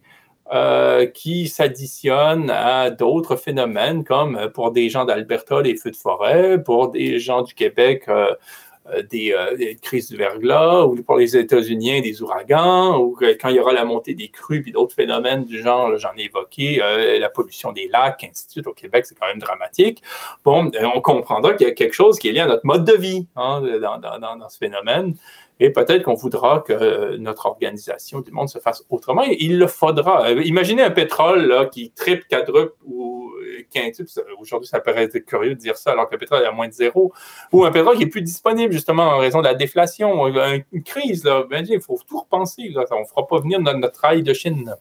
euh, 0.53 1.05
qui 1.05 1.47
s'additionne 1.47 2.49
à 2.49 2.89
d'autres 2.89 3.37
phénomènes 3.37 4.03
comme 4.03 4.35
euh, 4.35 4.49
pour 4.49 4.71
des 4.71 4.89
gens 4.89 5.05
d'Alberta, 5.05 5.61
les 5.61 5.77
feux 5.77 5.91
de 5.91 5.95
forêt, 5.95 6.61
pour 6.61 6.89
des 6.89 7.19
gens 7.19 7.41
du 7.41 7.53
Québec, 7.53 8.09
des, 9.09 9.33
euh, 9.33 9.55
des, 9.55 9.75
crises 9.75 10.09
du 10.09 10.17
verglas, 10.17 10.83
ou 10.85 10.95
pour 11.03 11.17
les 11.17 11.37
États-Unis, 11.37 12.01
des 12.01 12.21
ouragans, 12.21 12.97
ou 12.99 13.17
quand 13.39 13.49
il 13.49 13.55
y 13.55 13.59
aura 13.59 13.73
la 13.73 13.85
montée 13.85 14.13
des 14.13 14.29
crues, 14.29 14.61
puis 14.61 14.71
d'autres 14.71 14.95
phénomènes 14.95 15.45
du 15.45 15.61
genre, 15.61 15.97
j'en 15.97 16.11
ai 16.17 16.25
évoqué, 16.25 16.81
euh, 16.81 17.19
la 17.19 17.29
pollution 17.29 17.71
des 17.71 17.87
lacs, 17.87 18.23
ainsi. 18.29 18.61
Au 18.65 18.73
Québec, 18.73 19.05
c'est 19.05 19.17
quand 19.17 19.27
même 19.27 19.39
dramatique. 19.39 20.01
Bon, 20.43 20.69
on 20.95 21.01
comprendra 21.01 21.53
qu'il 21.53 21.67
y 21.67 21.69
a 21.69 21.73
quelque 21.73 21.93
chose 21.93 22.19
qui 22.19 22.29
est 22.29 22.31
lié 22.31 22.41
à 22.41 22.47
notre 22.47 22.65
mode 22.65 22.85
de 22.85 22.93
vie 22.93 23.27
hein, 23.35 23.61
dans, 23.81 23.97
dans, 23.97 24.19
dans, 24.19 24.49
ce 24.49 24.57
phénomène. 24.57 25.15
Et 25.59 25.69
peut-être 25.69 26.03
qu'on 26.03 26.15
voudra 26.15 26.63
que 26.67 27.17
notre 27.17 27.45
organisation 27.45 28.21
du 28.21 28.31
monde 28.31 28.49
se 28.49 28.57
fasse 28.57 28.83
autrement. 28.89 29.21
Il 29.21 29.59
le 29.59 29.67
faudra. 29.67 30.31
Imaginez 30.31 30.81
un 30.81 30.89
pétrole 30.89 31.45
là, 31.45 31.67
qui 31.67 31.91
triple, 31.91 32.25
quadruple 32.27 32.73
ou 32.83 33.10
Aujourd'hui, 34.39 34.67
ça 34.67 34.79
paraît 34.79 35.09
curieux 35.25 35.55
de 35.55 35.59
dire 35.59 35.77
ça 35.77 35.91
alors 35.91 36.07
que 36.07 36.15
le 36.15 36.19
pétrole 36.19 36.43
est 36.43 36.47
à 36.47 36.51
moins 36.51 36.67
de 36.67 36.73
zéro. 36.73 37.13
Ou 37.51 37.65
un 37.65 37.71
pétrole 37.71 37.97
qui 37.97 38.03
est 38.03 38.07
plus 38.07 38.21
disponible 38.21 38.73
justement 38.73 39.03
en 39.03 39.17
raison 39.17 39.39
de 39.39 39.45
la 39.45 39.55
déflation, 39.55 40.27
une 40.27 40.83
crise. 40.83 41.23
Là. 41.23 41.43
Ben, 41.49 41.65
il 41.67 41.81
faut 41.81 41.99
tout 42.07 42.19
repenser. 42.19 42.73
On 42.75 42.99
ne 42.99 43.05
fera 43.05 43.27
pas 43.27 43.39
venir 43.39 43.59
notre, 43.59 43.79
notre 43.79 44.15
de 44.21 44.33
Chine. 44.33 44.75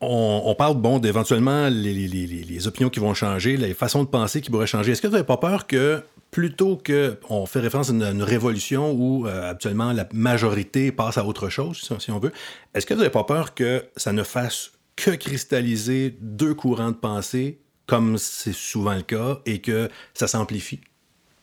On, 0.00 0.54
parle 0.54 0.76
bon 0.76 0.98
d'éventuellement 0.98 1.68
les, 1.70 2.68
opinions 2.68 2.90
qui 2.90 3.00
vont 3.00 3.14
changer, 3.14 3.56
les 3.56 3.74
façons 3.74 4.04
de 4.04 4.08
penser 4.08 4.40
qui 4.40 4.50
pourraient 4.50 4.66
changer. 4.66 4.92
Est-ce 4.92 5.00
que 5.00 5.06
vous 5.06 5.14
n'avez 5.14 5.26
pas 5.26 5.38
peur 5.38 5.66
que 5.66 6.02
plutôt 6.30 6.76
qu'on 6.76 7.46
fait 7.46 7.60
référence 7.60 7.90
à 7.90 7.92
une, 7.92 8.22
révolution 8.22 8.92
où 8.92 9.26
euh, 9.26 9.52
actuellement 9.52 9.92
la 9.92 10.06
majorité 10.12 10.92
passe 10.92 11.16
à 11.16 11.24
autre 11.24 11.48
chose, 11.48 11.88
si 11.98 12.10
on 12.10 12.18
veut, 12.18 12.32
est-ce 12.74 12.86
que 12.86 12.92
vous 12.92 13.00
n'avez 13.00 13.12
pas 13.12 13.24
peur 13.24 13.54
que 13.54 13.84
ça 13.96 14.12
ne 14.12 14.22
fasse 14.22 14.72
que 14.96 15.10
cristalliser 15.12 16.16
deux 16.20 16.54
courants 16.54 16.90
de 16.90 16.96
pensée 16.96 17.60
comme 17.86 18.18
c'est 18.18 18.54
souvent 18.54 18.94
le 18.94 19.02
cas, 19.02 19.40
et 19.46 19.60
que 19.60 19.88
ça 20.14 20.26
s'amplifie. 20.26 20.80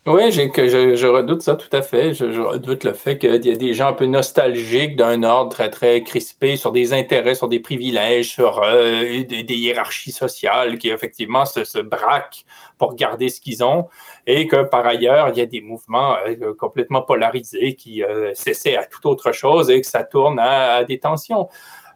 Oui, 0.08 0.32
je, 0.32 1.06
redoute 1.06 1.44
ça 1.44 1.54
tout 1.56 1.70
à 1.72 1.84
fait. 1.84 2.16
Je, 2.16 2.26
redoute 2.42 2.86
le 2.86 2.94
fait 2.94 3.20
qu'il 3.20 3.30
y 3.46 3.52
a 3.52 3.56
des 3.56 3.74
gens 3.76 3.90
un 3.90 3.94
peu 3.94 4.08
nostalgiques 4.08 4.96
d'un 4.96 5.22
ordre 5.22 5.52
très, 5.52 5.70
très 5.70 6.02
crispé 6.02 6.56
sur 6.56 6.72
des 6.72 6.94
intérêts, 6.94 7.36
sur 7.36 7.48
des 7.48 7.60
privilèges, 7.60 8.30
sur 8.30 8.64
euh, 8.64 9.24
des, 9.24 9.56
hiérarchies 9.56 10.12
sociales 10.12 10.80
qui, 10.80 10.90
effectivement, 10.90 11.46
se, 11.46 11.80
braquent 11.82 12.46
pour 12.80 12.96
garder 12.96 13.30
ce 13.30 13.40
qu'ils 13.40 13.64
ont 13.64 13.90
et 14.26 14.48
que, 14.48 14.64
par 14.64 14.88
ailleurs, 14.88 15.30
il 15.30 15.38
y 15.38 15.42
a 15.42 15.46
des 15.46 15.62
mouvements 15.62 16.16
euh, 16.28 16.56
complètement 16.56 17.04
polarisés 17.04 17.76
qui 17.76 18.04
euh, 18.04 18.34
cessaient 18.34 18.78
à 18.78 18.86
toute 18.86 19.06
autre 19.06 19.32
chose 19.32 19.70
et 19.70 19.82
que 19.82 19.88
ça 19.88 20.04
tourne 20.04 20.40
à 20.40 20.84
des 20.84 20.98
tensions. 20.98 21.48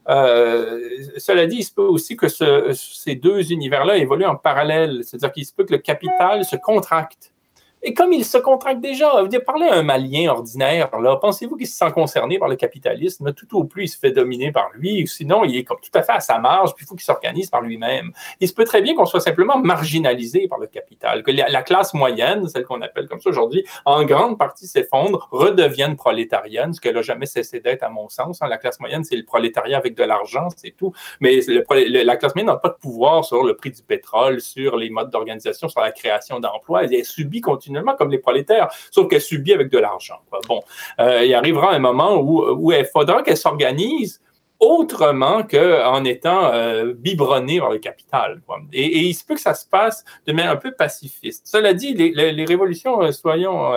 Euh, 0.07 0.79
cela 1.17 1.47
dit, 1.47 1.57
il 1.57 1.63
se 1.63 1.73
peut 1.73 1.81
aussi 1.81 2.15
que 2.15 2.27
ces 2.27 3.15
deux 3.15 3.51
univers-là 3.51 3.97
évoluent 3.97 4.25
en 4.25 4.35
parallèle, 4.35 5.01
c'est-à-dire 5.03 5.31
qu'il 5.31 5.45
se 5.45 5.53
peut 5.53 5.65
que 5.65 5.73
le 5.73 5.79
capital 5.79 6.45
se 6.45 6.55
contracte 6.55 7.31
et 7.87 7.93
comme 7.93 8.11
il 8.13 8.25
se 8.25 8.39
contracte 8.39 8.81
déjà, 8.81 9.21
vous 9.21 9.29
parlez 9.45 9.67
à 9.67 9.75
un 9.75 9.83
Malien 9.83 10.31
ordinaire, 10.31 10.89
pensez-vous 11.21 11.55
qu'il 11.55 11.67
se 11.67 11.77
sent 11.77 11.91
concerné 11.93 12.39
par 12.39 12.47
le 12.47 12.55
capitalisme? 12.55 13.31
Tout 13.33 13.59
au 13.59 13.63
plus, 13.63 13.83
il 13.83 13.87
se 13.89 13.99
fait 13.99 14.09
dominer 14.09 14.51
par 14.51 14.71
lui, 14.73 15.07
sinon, 15.07 15.43
il 15.43 15.55
est 15.55 15.67
tout 15.67 15.91
à 15.93 16.01
fait 16.01 16.13
à 16.13 16.19
sa 16.19 16.39
marge, 16.39 16.73
puis 16.73 16.83
il 16.83 16.87
faut 16.87 16.95
qu'il 16.95 17.05
s'organise 17.05 17.51
par 17.51 17.61
lui-même. 17.61 18.11
Il 18.39 18.47
se 18.47 18.55
peut 18.55 18.63
très 18.63 18.81
bien 18.81 18.95
qu'on 18.95 19.05
soit 19.05 19.19
simplement 19.19 19.59
marginalisé 19.59 20.47
par 20.47 20.57
le 20.57 20.65
capital, 20.65 21.21
que 21.21 21.29
la, 21.29 21.61
classe 21.61 21.93
moyenne, 21.93 22.47
celle 22.47 22.63
qu'on 22.63 22.81
appelle 22.81 23.07
comme 23.07 23.21
ça 23.21 23.29
aujourd'hui, 23.29 23.63
en 23.85 24.03
grande 24.03 24.39
partie 24.39 24.65
s'effondre, 24.65 25.27
redevienne 25.29 25.95
prolétarienne, 25.95 26.73
ce 26.73 26.81
qu'elle 26.81 26.95
n'a 26.95 27.03
jamais 27.03 27.27
cessé 27.27 27.59
d'être, 27.59 27.83
à 27.83 27.89
mon 27.89 28.09
sens. 28.09 28.41
Hein. 28.41 28.47
La 28.47 28.57
classe 28.57 28.79
moyenne, 28.79 29.03
c'est 29.03 29.15
le 29.15 29.25
prolétariat 29.25 29.77
avec 29.77 29.93
de 29.93 30.03
l'argent, 30.03 30.47
c'est 30.57 30.71
tout. 30.75 30.91
Mais 31.19 31.39
la 31.69 32.17
classe 32.17 32.33
moyenne 32.33 32.47
n'a 32.47 32.57
pas 32.57 32.69
de 32.69 32.77
pouvoir 32.81 33.23
sur 33.25 33.43
le 33.43 33.55
prix 33.55 33.69
du 33.69 33.83
pétrole, 33.83 34.41
sur 34.41 34.75
les 34.75 34.89
modes 34.89 35.11
d'organisation, 35.11 35.69
sur 35.69 35.81
la 35.81 35.91
création 35.91 36.39
d'emplois. 36.39 36.85
Elle 36.85 37.05
subit 37.05 37.41
continuellement 37.41 37.74
comme 37.97 38.11
les 38.11 38.19
prolétaires, 38.19 38.69
sauf 38.91 39.07
qu'elle 39.07 39.21
subit 39.21 39.53
avec 39.53 39.69
de 39.69 39.77
l'argent. 39.77 40.19
Bon, 40.47 40.61
euh, 40.99 41.25
il 41.25 41.33
arrivera 41.33 41.73
un 41.73 41.79
moment 41.79 42.15
où, 42.15 42.43
où 42.43 42.71
il 42.71 42.85
faudra 42.85 43.23
qu'elle 43.23 43.37
s'organise 43.37 44.21
autrement 44.59 45.43
qu'en 45.43 46.03
étant 46.05 46.45
euh, 46.45 46.93
biberonnée 46.93 47.59
par 47.59 47.71
le 47.71 47.77
capital. 47.77 48.41
Et, 48.71 48.99
il 48.99 49.13
se 49.13 49.25
peut 49.25 49.35
que 49.35 49.41
ça 49.41 49.53
se 49.53 49.67
passe 49.67 50.05
de 50.25 50.33
manière 50.33 50.51
un 50.51 50.57
peu 50.57 50.71
pacifiste. 50.71 51.45
Cela 51.45 51.73
dit, 51.73 51.93
les, 51.93 52.45
révolutions, 52.45 53.01
euh, 53.01 53.11
soyons, 53.11 53.73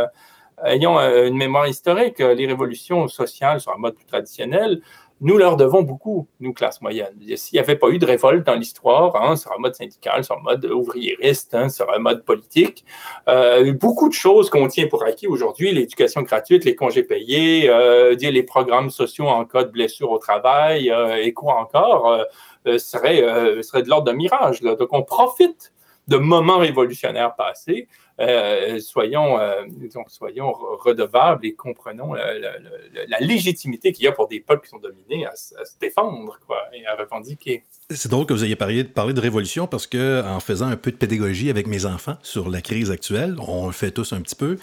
ayons 0.64 0.98
une 0.98 1.36
mémoire 1.36 1.66
historique, 1.66 2.18
les 2.20 2.46
révolutions 2.46 3.08
sociales 3.08 3.60
sur 3.60 3.72
un 3.72 3.78
mode 3.78 3.96
plus 3.96 4.06
traditionnel, 4.06 4.80
nous 5.20 5.36
leur 5.36 5.56
devons 5.56 5.82
beaucoup, 5.82 6.28
nous, 6.40 6.52
classe 6.52 6.80
moyenne. 6.80 7.14
S'il 7.36 7.56
n'y 7.56 7.60
avait 7.60 7.76
pas 7.76 7.88
eu 7.88 7.98
de 7.98 8.06
révolte 8.06 8.46
dans 8.46 8.54
l'histoire, 8.54 9.16
hein, 9.16 9.36
sur 9.36 9.52
un 9.52 9.58
mode 9.58 9.74
syndical, 9.74 10.22
sur 10.24 10.36
un 10.36 10.42
mode 10.42 10.64
ouvriériste, 10.66 11.54
hein, 11.54 11.68
sur 11.68 11.92
un 11.92 11.98
mode 11.98 12.24
politique, 12.24 12.84
euh, 13.28 13.72
beaucoup 13.72 14.08
de 14.08 14.14
choses 14.14 14.48
qu'on 14.48 14.68
tient 14.68 14.86
pour 14.86 15.04
acquis 15.04 15.26
aujourd'hui, 15.26 15.72
l'éducation 15.72 16.22
gratuite, 16.22 16.64
les 16.64 16.76
congés 16.76 17.02
payés, 17.02 17.68
euh, 17.68 18.14
les 18.14 18.42
programmes 18.42 18.90
sociaux 18.90 19.26
en 19.26 19.44
cas 19.44 19.64
de 19.64 19.70
blessure 19.70 20.10
au 20.10 20.18
travail, 20.18 20.90
euh, 20.90 21.16
et 21.16 21.32
quoi 21.32 21.54
encore, 21.54 22.24
euh, 22.66 22.78
serait, 22.78 23.62
serait 23.62 23.82
de 23.82 23.88
l'ordre 23.88 24.04
d'un 24.04 24.12
mirage. 24.12 24.60
Donc, 24.60 24.88
on 24.92 25.02
profite 25.02 25.72
de 26.06 26.16
moments 26.16 26.58
révolutionnaires 26.58 27.34
passés 27.34 27.88
euh, 28.20 28.80
soyons, 28.80 29.38
euh, 29.38 29.62
soyons 30.08 30.52
redevables 30.52 31.46
et 31.46 31.54
comprenons 31.54 32.14
la, 32.14 33.20
légitimité 33.20 33.92
qu'il 33.92 34.06
y 34.06 34.08
a 34.08 34.12
pour 34.12 34.26
des 34.26 34.40
peuples 34.40 34.64
qui 34.64 34.70
sont 34.70 34.78
dominés 34.78 35.24
à, 35.24 35.36
se 35.36 35.54
défendre 35.80 36.36
quoi, 36.44 36.64
et 36.72 36.84
à 36.86 36.96
revendiquer. 36.96 37.62
C'est 37.90 38.10
drôle 38.10 38.26
que 38.26 38.32
vous 38.32 38.44
ayez 38.44 38.56
parlé, 38.56 38.82
de 38.82 39.20
révolution 39.20 39.68
parce 39.68 39.86
que 39.86 40.22
en 40.24 40.40
faisant 40.40 40.66
un 40.66 40.76
peu 40.76 40.90
de 40.90 40.96
pédagogie 40.96 41.48
avec 41.48 41.68
mes 41.68 41.86
enfants 41.86 42.16
sur 42.22 42.50
la 42.50 42.60
crise 42.60 42.90
actuelle, 42.90 43.36
on 43.46 43.66
le 43.66 43.72
fait 43.72 43.92
tous 43.92 44.12
un 44.12 44.20
petit 44.20 44.36
peu, 44.36 44.58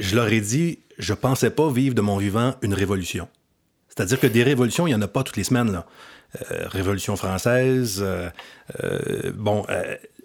je 0.00 0.16
leur 0.16 0.26
ai 0.32 0.40
dit, 0.40 0.80
je 0.98 1.14
pensais 1.14 1.50
pas 1.50 1.70
vivre 1.70 1.94
de 1.94 2.00
mon 2.00 2.16
vivant 2.16 2.54
une 2.62 2.74
révolution. 2.74 3.28
C'est-à-dire 3.88 4.18
que 4.18 4.26
des 4.26 4.42
révolutions, 4.42 4.88
il 4.88 4.90
n'y 4.90 4.96
en 4.96 5.02
a 5.02 5.08
pas 5.08 5.22
toutes 5.22 5.36
les 5.36 5.44
semaines. 5.44 5.70
Là. 5.70 5.86
Euh, 6.50 6.66
révolution 6.68 7.14
française, 7.14 8.04
bon, 9.34 9.64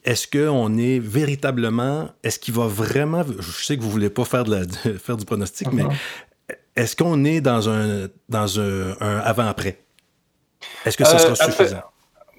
est-ce 0.07 0.25
qu'on 0.25 0.77
est 0.77 0.99
véritablement, 0.99 2.09
est-ce 2.23 2.39
qu'il 2.39 2.53
va 2.53 2.65
vraiment, 2.65 3.25
je 3.39 3.65
sais 3.65 3.75
que 3.75 3.81
vous 3.81 3.91
voulez 3.91 4.09
pas 4.09 4.23
faire, 4.23 4.45
de 4.45 4.55
la, 4.55 4.93
faire 4.99 5.17
du 5.17 5.25
pronostic, 5.25 5.69
mais 5.73 5.83
uh-huh. 5.83 6.55
est-ce 6.77 6.95
qu'on 6.95 7.25
est 7.25 7.41
dans 7.41 7.67
un, 7.67 8.07
dans 8.29 8.57
un, 8.57 8.93
avant-après? 9.01 9.81
Est-ce 10.85 10.95
que 10.95 11.03
ce 11.03 11.17
sera 11.17 11.33
euh, 11.33 11.51
suffisant? 11.51 11.83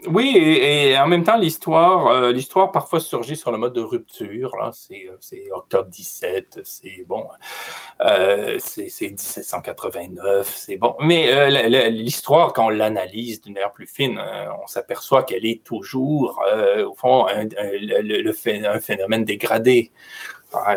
Oui, 0.07 0.37
et, 0.37 0.97
en 0.97 1.09
même 1.09 1.25
temps, 1.25 1.37
l'histoire, 1.37 2.07
euh, 2.07 2.33
l'histoire 2.33 2.71
parfois 2.71 3.01
surgit 3.01 3.37
sur 3.37 3.51
le 3.51 3.59
mode 3.59 3.73
de 3.73 3.81
rupture. 3.81 4.57
Là. 4.57 4.71
C'est, 4.73 5.09
euh, 5.09 5.57
octobre 5.57 5.89
17, 5.89 6.61
c'est 6.63 7.05
bon, 7.07 7.27
euh, 8.01 8.59
c'est, 8.61 8.85
1789, 8.85 10.55
c'est 10.57 10.77
bon. 10.77 10.95
Mais 11.01 11.91
l'histoire, 11.91 12.53
quand 12.53 12.67
on 12.67 12.69
l'analyse 12.69 13.41
d'une 13.41 13.55
manière 13.55 13.73
plus 13.73 13.89
fine, 13.89 14.21
on 14.63 14.67
s'aperçoit 14.69 15.25
qu'elle 15.25 15.45
est 15.45 15.65
toujours, 15.65 16.41
au 16.87 16.95
fond, 16.95 17.27
un, 17.27 18.81
phénomène 18.81 19.25
dégradé 19.25 19.91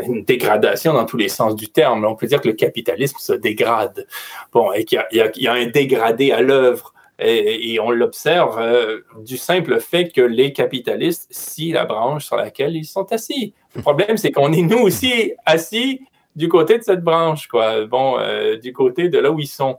une 0.03 0.25
dégradation 0.25 0.93
dans 0.93 1.05
tous 1.05 1.15
les 1.15 1.29
sens 1.29 1.55
du 1.55 1.69
terme. 1.69 2.03
On 2.05 2.15
peut 2.15 2.27
dire 2.27 2.41
que 2.41 2.47
le 2.49 2.55
capitalisme 2.55 3.17
se 3.19 3.34
dégrade. 3.34 4.05
Bon, 4.51 4.73
et 4.73 4.84
qu'il 4.84 5.01
y 5.12 5.47
a 5.47 5.53
un 5.53 5.67
dégradé 5.67 6.31
à 6.31 6.41
l'œuvre. 6.41 6.93
Et, 7.23 7.79
on 7.79 7.91
l'observe 7.91 8.60
euh, 8.60 9.01
du 9.19 9.38
simple 9.38 9.79
fait 9.79 10.10
que 10.10 10.21
les 10.21 10.53
capitalistes 10.53 11.27
scient 11.29 11.71
la 11.71 11.86
branche 11.86 12.25
sur 12.25 12.36
laquelle 12.36 12.75
ils 12.75 12.85
sont 12.85 13.12
assis. 13.12 13.54
Le 13.75 13.81
problème, 13.81 14.17
c'est 14.17 14.31
qu'on 14.31 14.52
est 14.52 14.63
nous 14.63 14.79
aussi 14.79 15.33
assis 15.46 16.02
du 16.35 16.50
côté 16.50 16.79
de 16.79 16.83
cette 16.83 17.04
branche, 17.04 17.48
quoi. 17.48 17.85
Bon, 17.85 18.17
euh, 18.17 18.58
du 18.58 18.73
côté 18.73 19.10
de 19.10 19.19
là 19.19 19.31
où 19.31 19.39
ils 19.39 19.48
sont. 19.48 19.77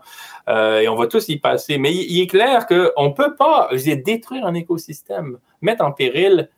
Euh, 0.48 0.80
et 0.80 0.88
on 0.88 0.94
va 0.94 1.08
tous 1.08 1.28
y 1.28 1.38
passer. 1.38 1.78
Mais 1.78 1.92
il, 1.92 2.20
est 2.20 2.28
clair 2.28 2.66
qu'on 2.66 3.08
ne 3.08 3.12
peut 3.12 3.34
pas 3.34 3.70
détruire 4.04 4.46
un 4.46 4.54
écosystème, 4.54 5.38
mettre 5.62 5.84
en 5.84 5.90
péril 5.90 6.48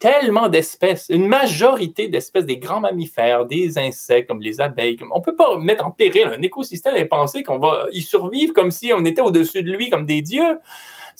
tellement 0.00 0.48
d'espèces, 0.48 1.06
une 1.10 1.28
majorité 1.28 2.08
d'espèces, 2.08 2.46
des 2.46 2.56
grands 2.56 2.80
mammifères, 2.80 3.44
des 3.44 3.78
insectes 3.78 4.28
comme 4.28 4.40
les 4.40 4.60
abeilles. 4.60 4.98
On 5.12 5.18
ne 5.18 5.22
peut 5.22 5.36
pas 5.36 5.56
mettre 5.58 5.86
en 5.86 5.90
péril 5.90 6.26
un 6.26 6.42
écosystème 6.42 6.96
et 6.96 7.04
penser 7.04 7.42
qu'on 7.42 7.58
va 7.58 7.86
y 7.92 8.00
survivre 8.00 8.54
comme 8.54 8.70
si 8.70 8.92
on 8.94 9.04
était 9.04 9.20
au-dessus 9.20 9.62
de 9.62 9.70
lui 9.70 9.90
comme 9.90 10.06
des 10.06 10.22
dieux. 10.22 10.58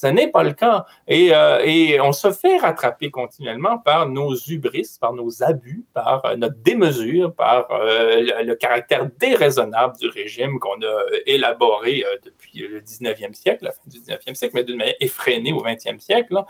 Ce 0.01 0.07
n'est 0.07 0.29
pas 0.29 0.43
le 0.43 0.55
cas. 0.55 0.87
Euh, 1.11 1.61
et, 1.63 2.01
on 2.01 2.13
se 2.13 2.33
fait 2.33 2.57
rattraper 2.57 3.11
continuellement 3.11 3.77
par 3.77 4.09
nos 4.09 4.35
hubris, 4.35 4.97
par 4.99 5.13
nos 5.13 5.43
abus, 5.43 5.85
par 5.93 6.25
euh, 6.25 6.37
notre 6.37 6.57
démesure, 6.57 7.35
par 7.35 7.71
euh, 7.71 8.43
le, 8.43 8.55
caractère 8.55 9.11
déraisonnable 9.19 9.99
du 9.99 10.09
régime 10.09 10.59
qu'on 10.59 10.81
a 10.81 11.03
élaboré 11.27 12.03
le 12.55 12.81
19e 12.81 13.35
siècle, 13.35 13.65
la 13.65 13.73
fin 13.73 13.83
du 13.87 13.99
19e 13.99 14.35
siècle, 14.35 14.53
mais 14.55 14.65
d'une 14.65 14.77
manière 14.77 14.97
effrénée 15.01 15.53
au 15.53 15.63
20e 15.63 15.99
siècle. 16.01 16.43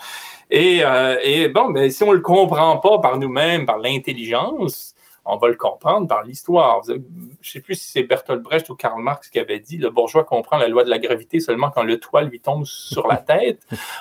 Et, 0.51 0.83
et, 1.23 1.49
bon, 1.49 1.69
mais 1.69 1.91
si 1.91 2.03
on 2.03 2.11
ne 2.11 2.15
le 2.15 2.21
comprend 2.21 2.79
pas 2.79 2.99
par 2.99 3.19
nous-mêmes, 3.19 3.67
par 3.67 3.79
l'intelligence, 3.79 4.95
on 5.25 5.37
va 5.37 5.49
le 5.49 5.55
comprendre 5.55 6.09
par 6.09 6.25
l'histoire. 6.25 6.83
Je 6.87 6.95
ne 6.95 7.01
sais 7.43 7.61
plus 7.61 7.75
si 7.75 7.91
c'est 7.93 8.03
Bertolt 8.03 8.43
Brecht 8.43 8.69
ou 8.71 8.75
Karl 8.75 9.01
Marx 9.01 9.29
qui 9.29 9.39
avait 9.39 9.61
dit 9.61 9.77
le 9.77 9.91
bourgeois 9.91 10.25
comprend 10.25 10.59
la 10.59 10.69
loi 10.69 10.85
de 10.85 10.91
la 10.91 10.99
gravité 10.99 11.41
seulement 11.41 11.71
quand 11.71 11.83
le 11.83 11.99
toit 11.99 12.23
lui 12.23 12.41
tombe 12.41 12.65
sur 12.65 13.07
la 13.07 13.17
tête. 13.17 13.61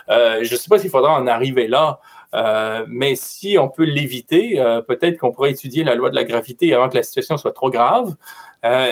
Euh, 0.09 0.43
je 0.43 0.51
ne 0.51 0.57
sais 0.57 0.69
pas 0.69 0.79
s'il 0.79 0.89
faudra 0.89 1.19
en 1.19 1.27
arriver 1.27 1.67
là. 1.67 1.99
Euh, 2.35 2.85
mais 2.87 3.15
si 3.15 3.57
on 3.57 3.69
peut 3.69 3.83
l'éviter, 3.83 4.59
euh, 4.59 4.81
peut-être 4.81 5.17
qu'on 5.17 5.31
pourrait 5.31 5.51
étudier 5.51 5.83
la 5.83 5.95
loi 5.95 6.09
de 6.09 6.15
la 6.15 6.23
gravité 6.23 6.73
avant 6.73 6.87
que 6.87 6.95
la 6.95 7.03
situation 7.03 7.37
soit 7.37 7.53
trop 7.53 7.69
grave 7.69 8.15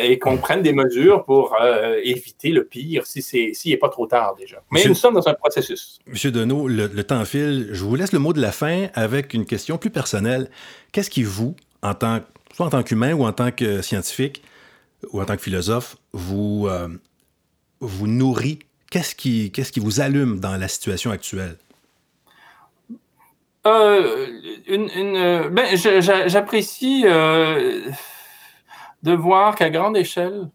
et 0.01 0.17
qu'on 0.17 0.37
prenne 0.37 0.61
des 0.61 0.71
mesures 0.71 1.25
pour 1.25 1.53
éviter 2.01 2.51
le 2.51 2.63
pire 2.63 3.05
si 3.05 3.21
c'est 3.21 3.51
s'il 3.53 3.71
n'est 3.71 3.77
pas 3.77 3.89
trop 3.89 4.07
tard 4.07 4.33
déjà. 4.39 4.63
Mais 4.71 4.85
nous 4.85 4.93
sommes 4.93 5.15
dans 5.15 5.27
un 5.27 5.33
processus. 5.33 5.99
Monsieur 6.07 6.31
Deneau, 6.31 6.69
le, 6.69 6.87
le, 6.87 7.03
temps 7.03 7.25
file. 7.25 7.67
Je 7.73 7.83
vous 7.83 7.97
laisse 7.97 8.13
le 8.13 8.19
mot 8.19 8.31
de 8.31 8.39
la 8.39 8.53
fin 8.53 8.87
avec 8.93 9.33
une 9.33 9.45
question 9.45 9.77
plus 9.77 9.89
personnelle. 9.89 10.49
Qu'est-ce 10.93 11.09
qui 11.09 11.23
vous, 11.23 11.53
en 11.83 11.93
tant, 11.93 12.21
soit 12.55 12.65
en 12.65 12.69
tant 12.69 12.81
qu'humain 12.81 13.11
ou 13.11 13.25
en 13.25 13.33
tant 13.33 13.51
que 13.51 13.81
scientifique 13.81 14.41
ou 15.11 15.21
en 15.21 15.25
tant 15.25 15.35
que 15.35 15.41
philosophe, 15.41 15.97
vous, 16.13 16.67
euh, 16.67 16.87
vous 17.79 18.07
nourrit? 18.07 18.59
Qu'est-ce 18.89 19.15
qui, 19.15 19.51
qu'est-ce 19.51 19.71
qui 19.71 19.79
vous 19.79 20.01
allume 20.01 20.39
dans 20.39 20.57
la 20.57 20.67
situation 20.67 21.11
actuelle? 21.11 21.57
Euh, 23.67 24.27
une, 24.67 25.49
ben, 25.49 25.75
j'apprécie 25.75 27.03
euh, 27.05 27.81
de 29.03 29.13
voir 29.13 29.55
qu'à 29.55 29.69
grande 29.69 29.97
échelle, 29.97 30.49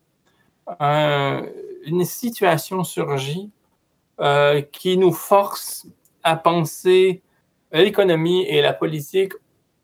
une 0.80 2.04
situation 2.04 2.84
surgit 2.84 3.50
qui 4.72 4.96
nous 4.96 5.12
force 5.12 5.86
à 6.22 6.36
penser 6.36 7.22
l'économie 7.72 8.44
et 8.46 8.62
la 8.62 8.72
politique 8.72 9.32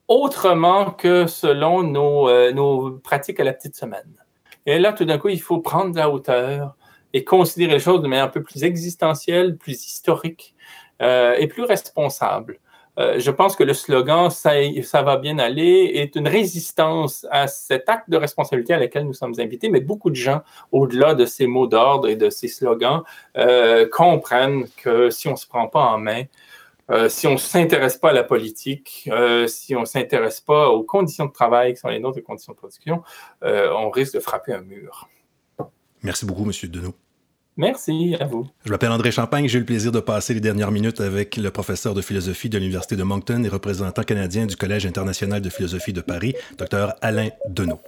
autrement 0.08 0.90
que 0.90 1.26
selon 1.26 1.82
nos, 1.82 2.28
euh, 2.28 2.52
nos, 2.52 2.92
pratiques 2.98 3.38
à 3.40 3.44
la 3.44 3.52
petite 3.52 3.76
semaine. 3.76 4.14
Et 4.66 4.78
là, 4.78 4.92
tout 4.92 5.04
d'un 5.04 5.18
coup, 5.18 5.28
il 5.28 5.40
faut 5.40 5.58
prendre 5.58 5.92
de 5.92 5.98
la 5.98 6.10
hauteur 6.10 6.74
et 7.12 7.24
considérer 7.24 7.74
les 7.74 7.78
choses 7.78 8.02
de 8.02 8.08
manière 8.08 8.24
un 8.24 8.28
peu 8.28 8.42
plus 8.42 8.64
existentielle, 8.64 9.56
plus 9.56 9.86
historique 9.86 10.54
euh, 11.02 11.34
et 11.38 11.46
plus 11.46 11.62
responsable. 11.62 12.58
Euh, 12.98 13.18
je 13.18 13.30
pense 13.30 13.56
que 13.56 13.64
le 13.64 13.74
slogan 13.74 14.28
ça, 14.30 15.02
va 15.02 15.16
bien 15.16 15.38
aller 15.38 15.92
est 15.94 16.16
une 16.16 16.28
résistance 16.28 17.26
à 17.30 17.46
cet 17.46 17.88
acte 17.88 18.10
de 18.10 18.16
responsabilité 18.16 18.74
à 18.74 18.78
laquelle 18.78 19.04
nous 19.04 19.14
sommes 19.14 19.34
invités, 19.38 19.68
mais 19.68 19.80
beaucoup 19.80 20.10
de 20.10 20.16
gens, 20.16 20.42
au-delà 20.72 21.14
de 21.14 21.24
ces 21.24 21.46
mots 21.46 21.66
d'ordre 21.66 22.08
et 22.08 22.16
de 22.16 22.30
ces 22.30 22.48
slogans, 22.48 23.02
comprennent 23.92 24.66
que 24.76 25.10
si 25.10 25.28
on 25.28 25.32
ne 25.32 25.36
se 25.36 25.46
prend 25.46 25.68
pas 25.68 25.84
en 25.84 25.98
main, 25.98 26.24
euh, 26.90 27.08
si 27.08 27.26
on 27.26 27.32
ne 27.32 27.36
s'intéresse 27.36 27.98
pas 27.98 28.10
à 28.10 28.12
la 28.12 28.24
politique, 28.24 29.08
euh, 29.12 29.46
si 29.46 29.76
on 29.76 29.80
ne 29.80 29.84
s'intéresse 29.84 30.40
pas 30.40 30.70
aux 30.70 30.82
conditions 30.82 31.26
de 31.26 31.32
travail 31.32 31.74
qui 31.74 31.80
sont 31.80 31.88
les 31.88 31.98
nôtres, 31.98 32.16
les 32.16 32.22
conditions 32.22 32.54
de 32.54 32.58
production, 32.58 33.02
euh, 33.42 33.70
on 33.72 33.90
risque 33.90 34.14
de 34.14 34.20
frapper 34.20 34.54
un 34.54 34.62
mur. 34.62 35.08
Merci 36.02 36.24
beaucoup, 36.24 36.44
M. 36.44 36.52
Deneau. 36.70 36.94
Merci 37.58 38.14
à 38.20 38.24
vous. 38.24 38.46
Je 38.64 38.70
m'appelle 38.70 38.92
André 38.92 39.10
Champagne. 39.10 39.48
J'ai 39.48 39.56
eu 39.56 39.60
le 39.60 39.66
plaisir 39.66 39.90
de 39.90 39.98
passer 39.98 40.32
les 40.32 40.40
dernières 40.40 40.70
minutes 40.70 41.00
avec 41.00 41.36
le 41.36 41.50
professeur 41.50 41.92
de 41.92 42.00
philosophie 42.00 42.48
de 42.48 42.56
l'Université 42.56 42.94
de 42.94 43.02
Moncton 43.02 43.42
et 43.42 43.48
représentant 43.48 44.04
canadien 44.04 44.46
du 44.46 44.54
Collège 44.54 44.86
international 44.86 45.42
de 45.42 45.50
philosophie 45.50 45.92
de 45.92 46.00
Paris, 46.00 46.34
Dr 46.56 46.94
Alain 47.02 47.30
Deneau. 47.48 47.80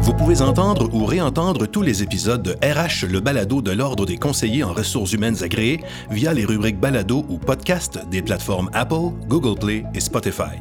Vous 0.00 0.14
pouvez 0.14 0.40
entendre 0.40 0.88
ou 0.94 1.04
réentendre 1.04 1.68
tous 1.68 1.82
les 1.82 2.02
épisodes 2.02 2.42
de 2.42 2.52
RH, 2.66 3.06
le 3.06 3.20
balado 3.20 3.60
de 3.60 3.72
l'Ordre 3.72 4.06
des 4.06 4.16
conseillers 4.16 4.64
en 4.64 4.72
ressources 4.72 5.12
humaines 5.12 5.42
agréés 5.42 5.80
via 6.10 6.32
les 6.32 6.46
rubriques 6.46 6.80
balado 6.80 7.26
ou 7.28 7.36
podcast 7.36 8.00
des 8.10 8.22
plateformes 8.22 8.70
Apple, 8.72 9.12
Google 9.28 9.58
Play 9.58 9.84
et 9.94 10.00
Spotify. 10.00 10.56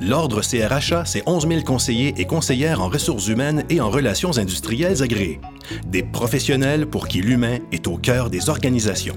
L'Ordre 0.00 0.42
CRHA, 0.42 1.04
c'est 1.04 1.24
11 1.26 1.48
000 1.48 1.62
conseillers 1.62 2.14
et 2.18 2.24
conseillères 2.24 2.80
en 2.80 2.88
ressources 2.88 3.26
humaines 3.26 3.64
et 3.68 3.80
en 3.80 3.90
relations 3.90 4.38
industrielles 4.38 5.02
agréées. 5.02 5.40
Des 5.86 6.04
professionnels 6.04 6.86
pour 6.86 7.08
qui 7.08 7.20
l'humain 7.20 7.58
est 7.72 7.88
au 7.88 7.96
cœur 7.96 8.30
des 8.30 8.48
organisations. 8.48 9.16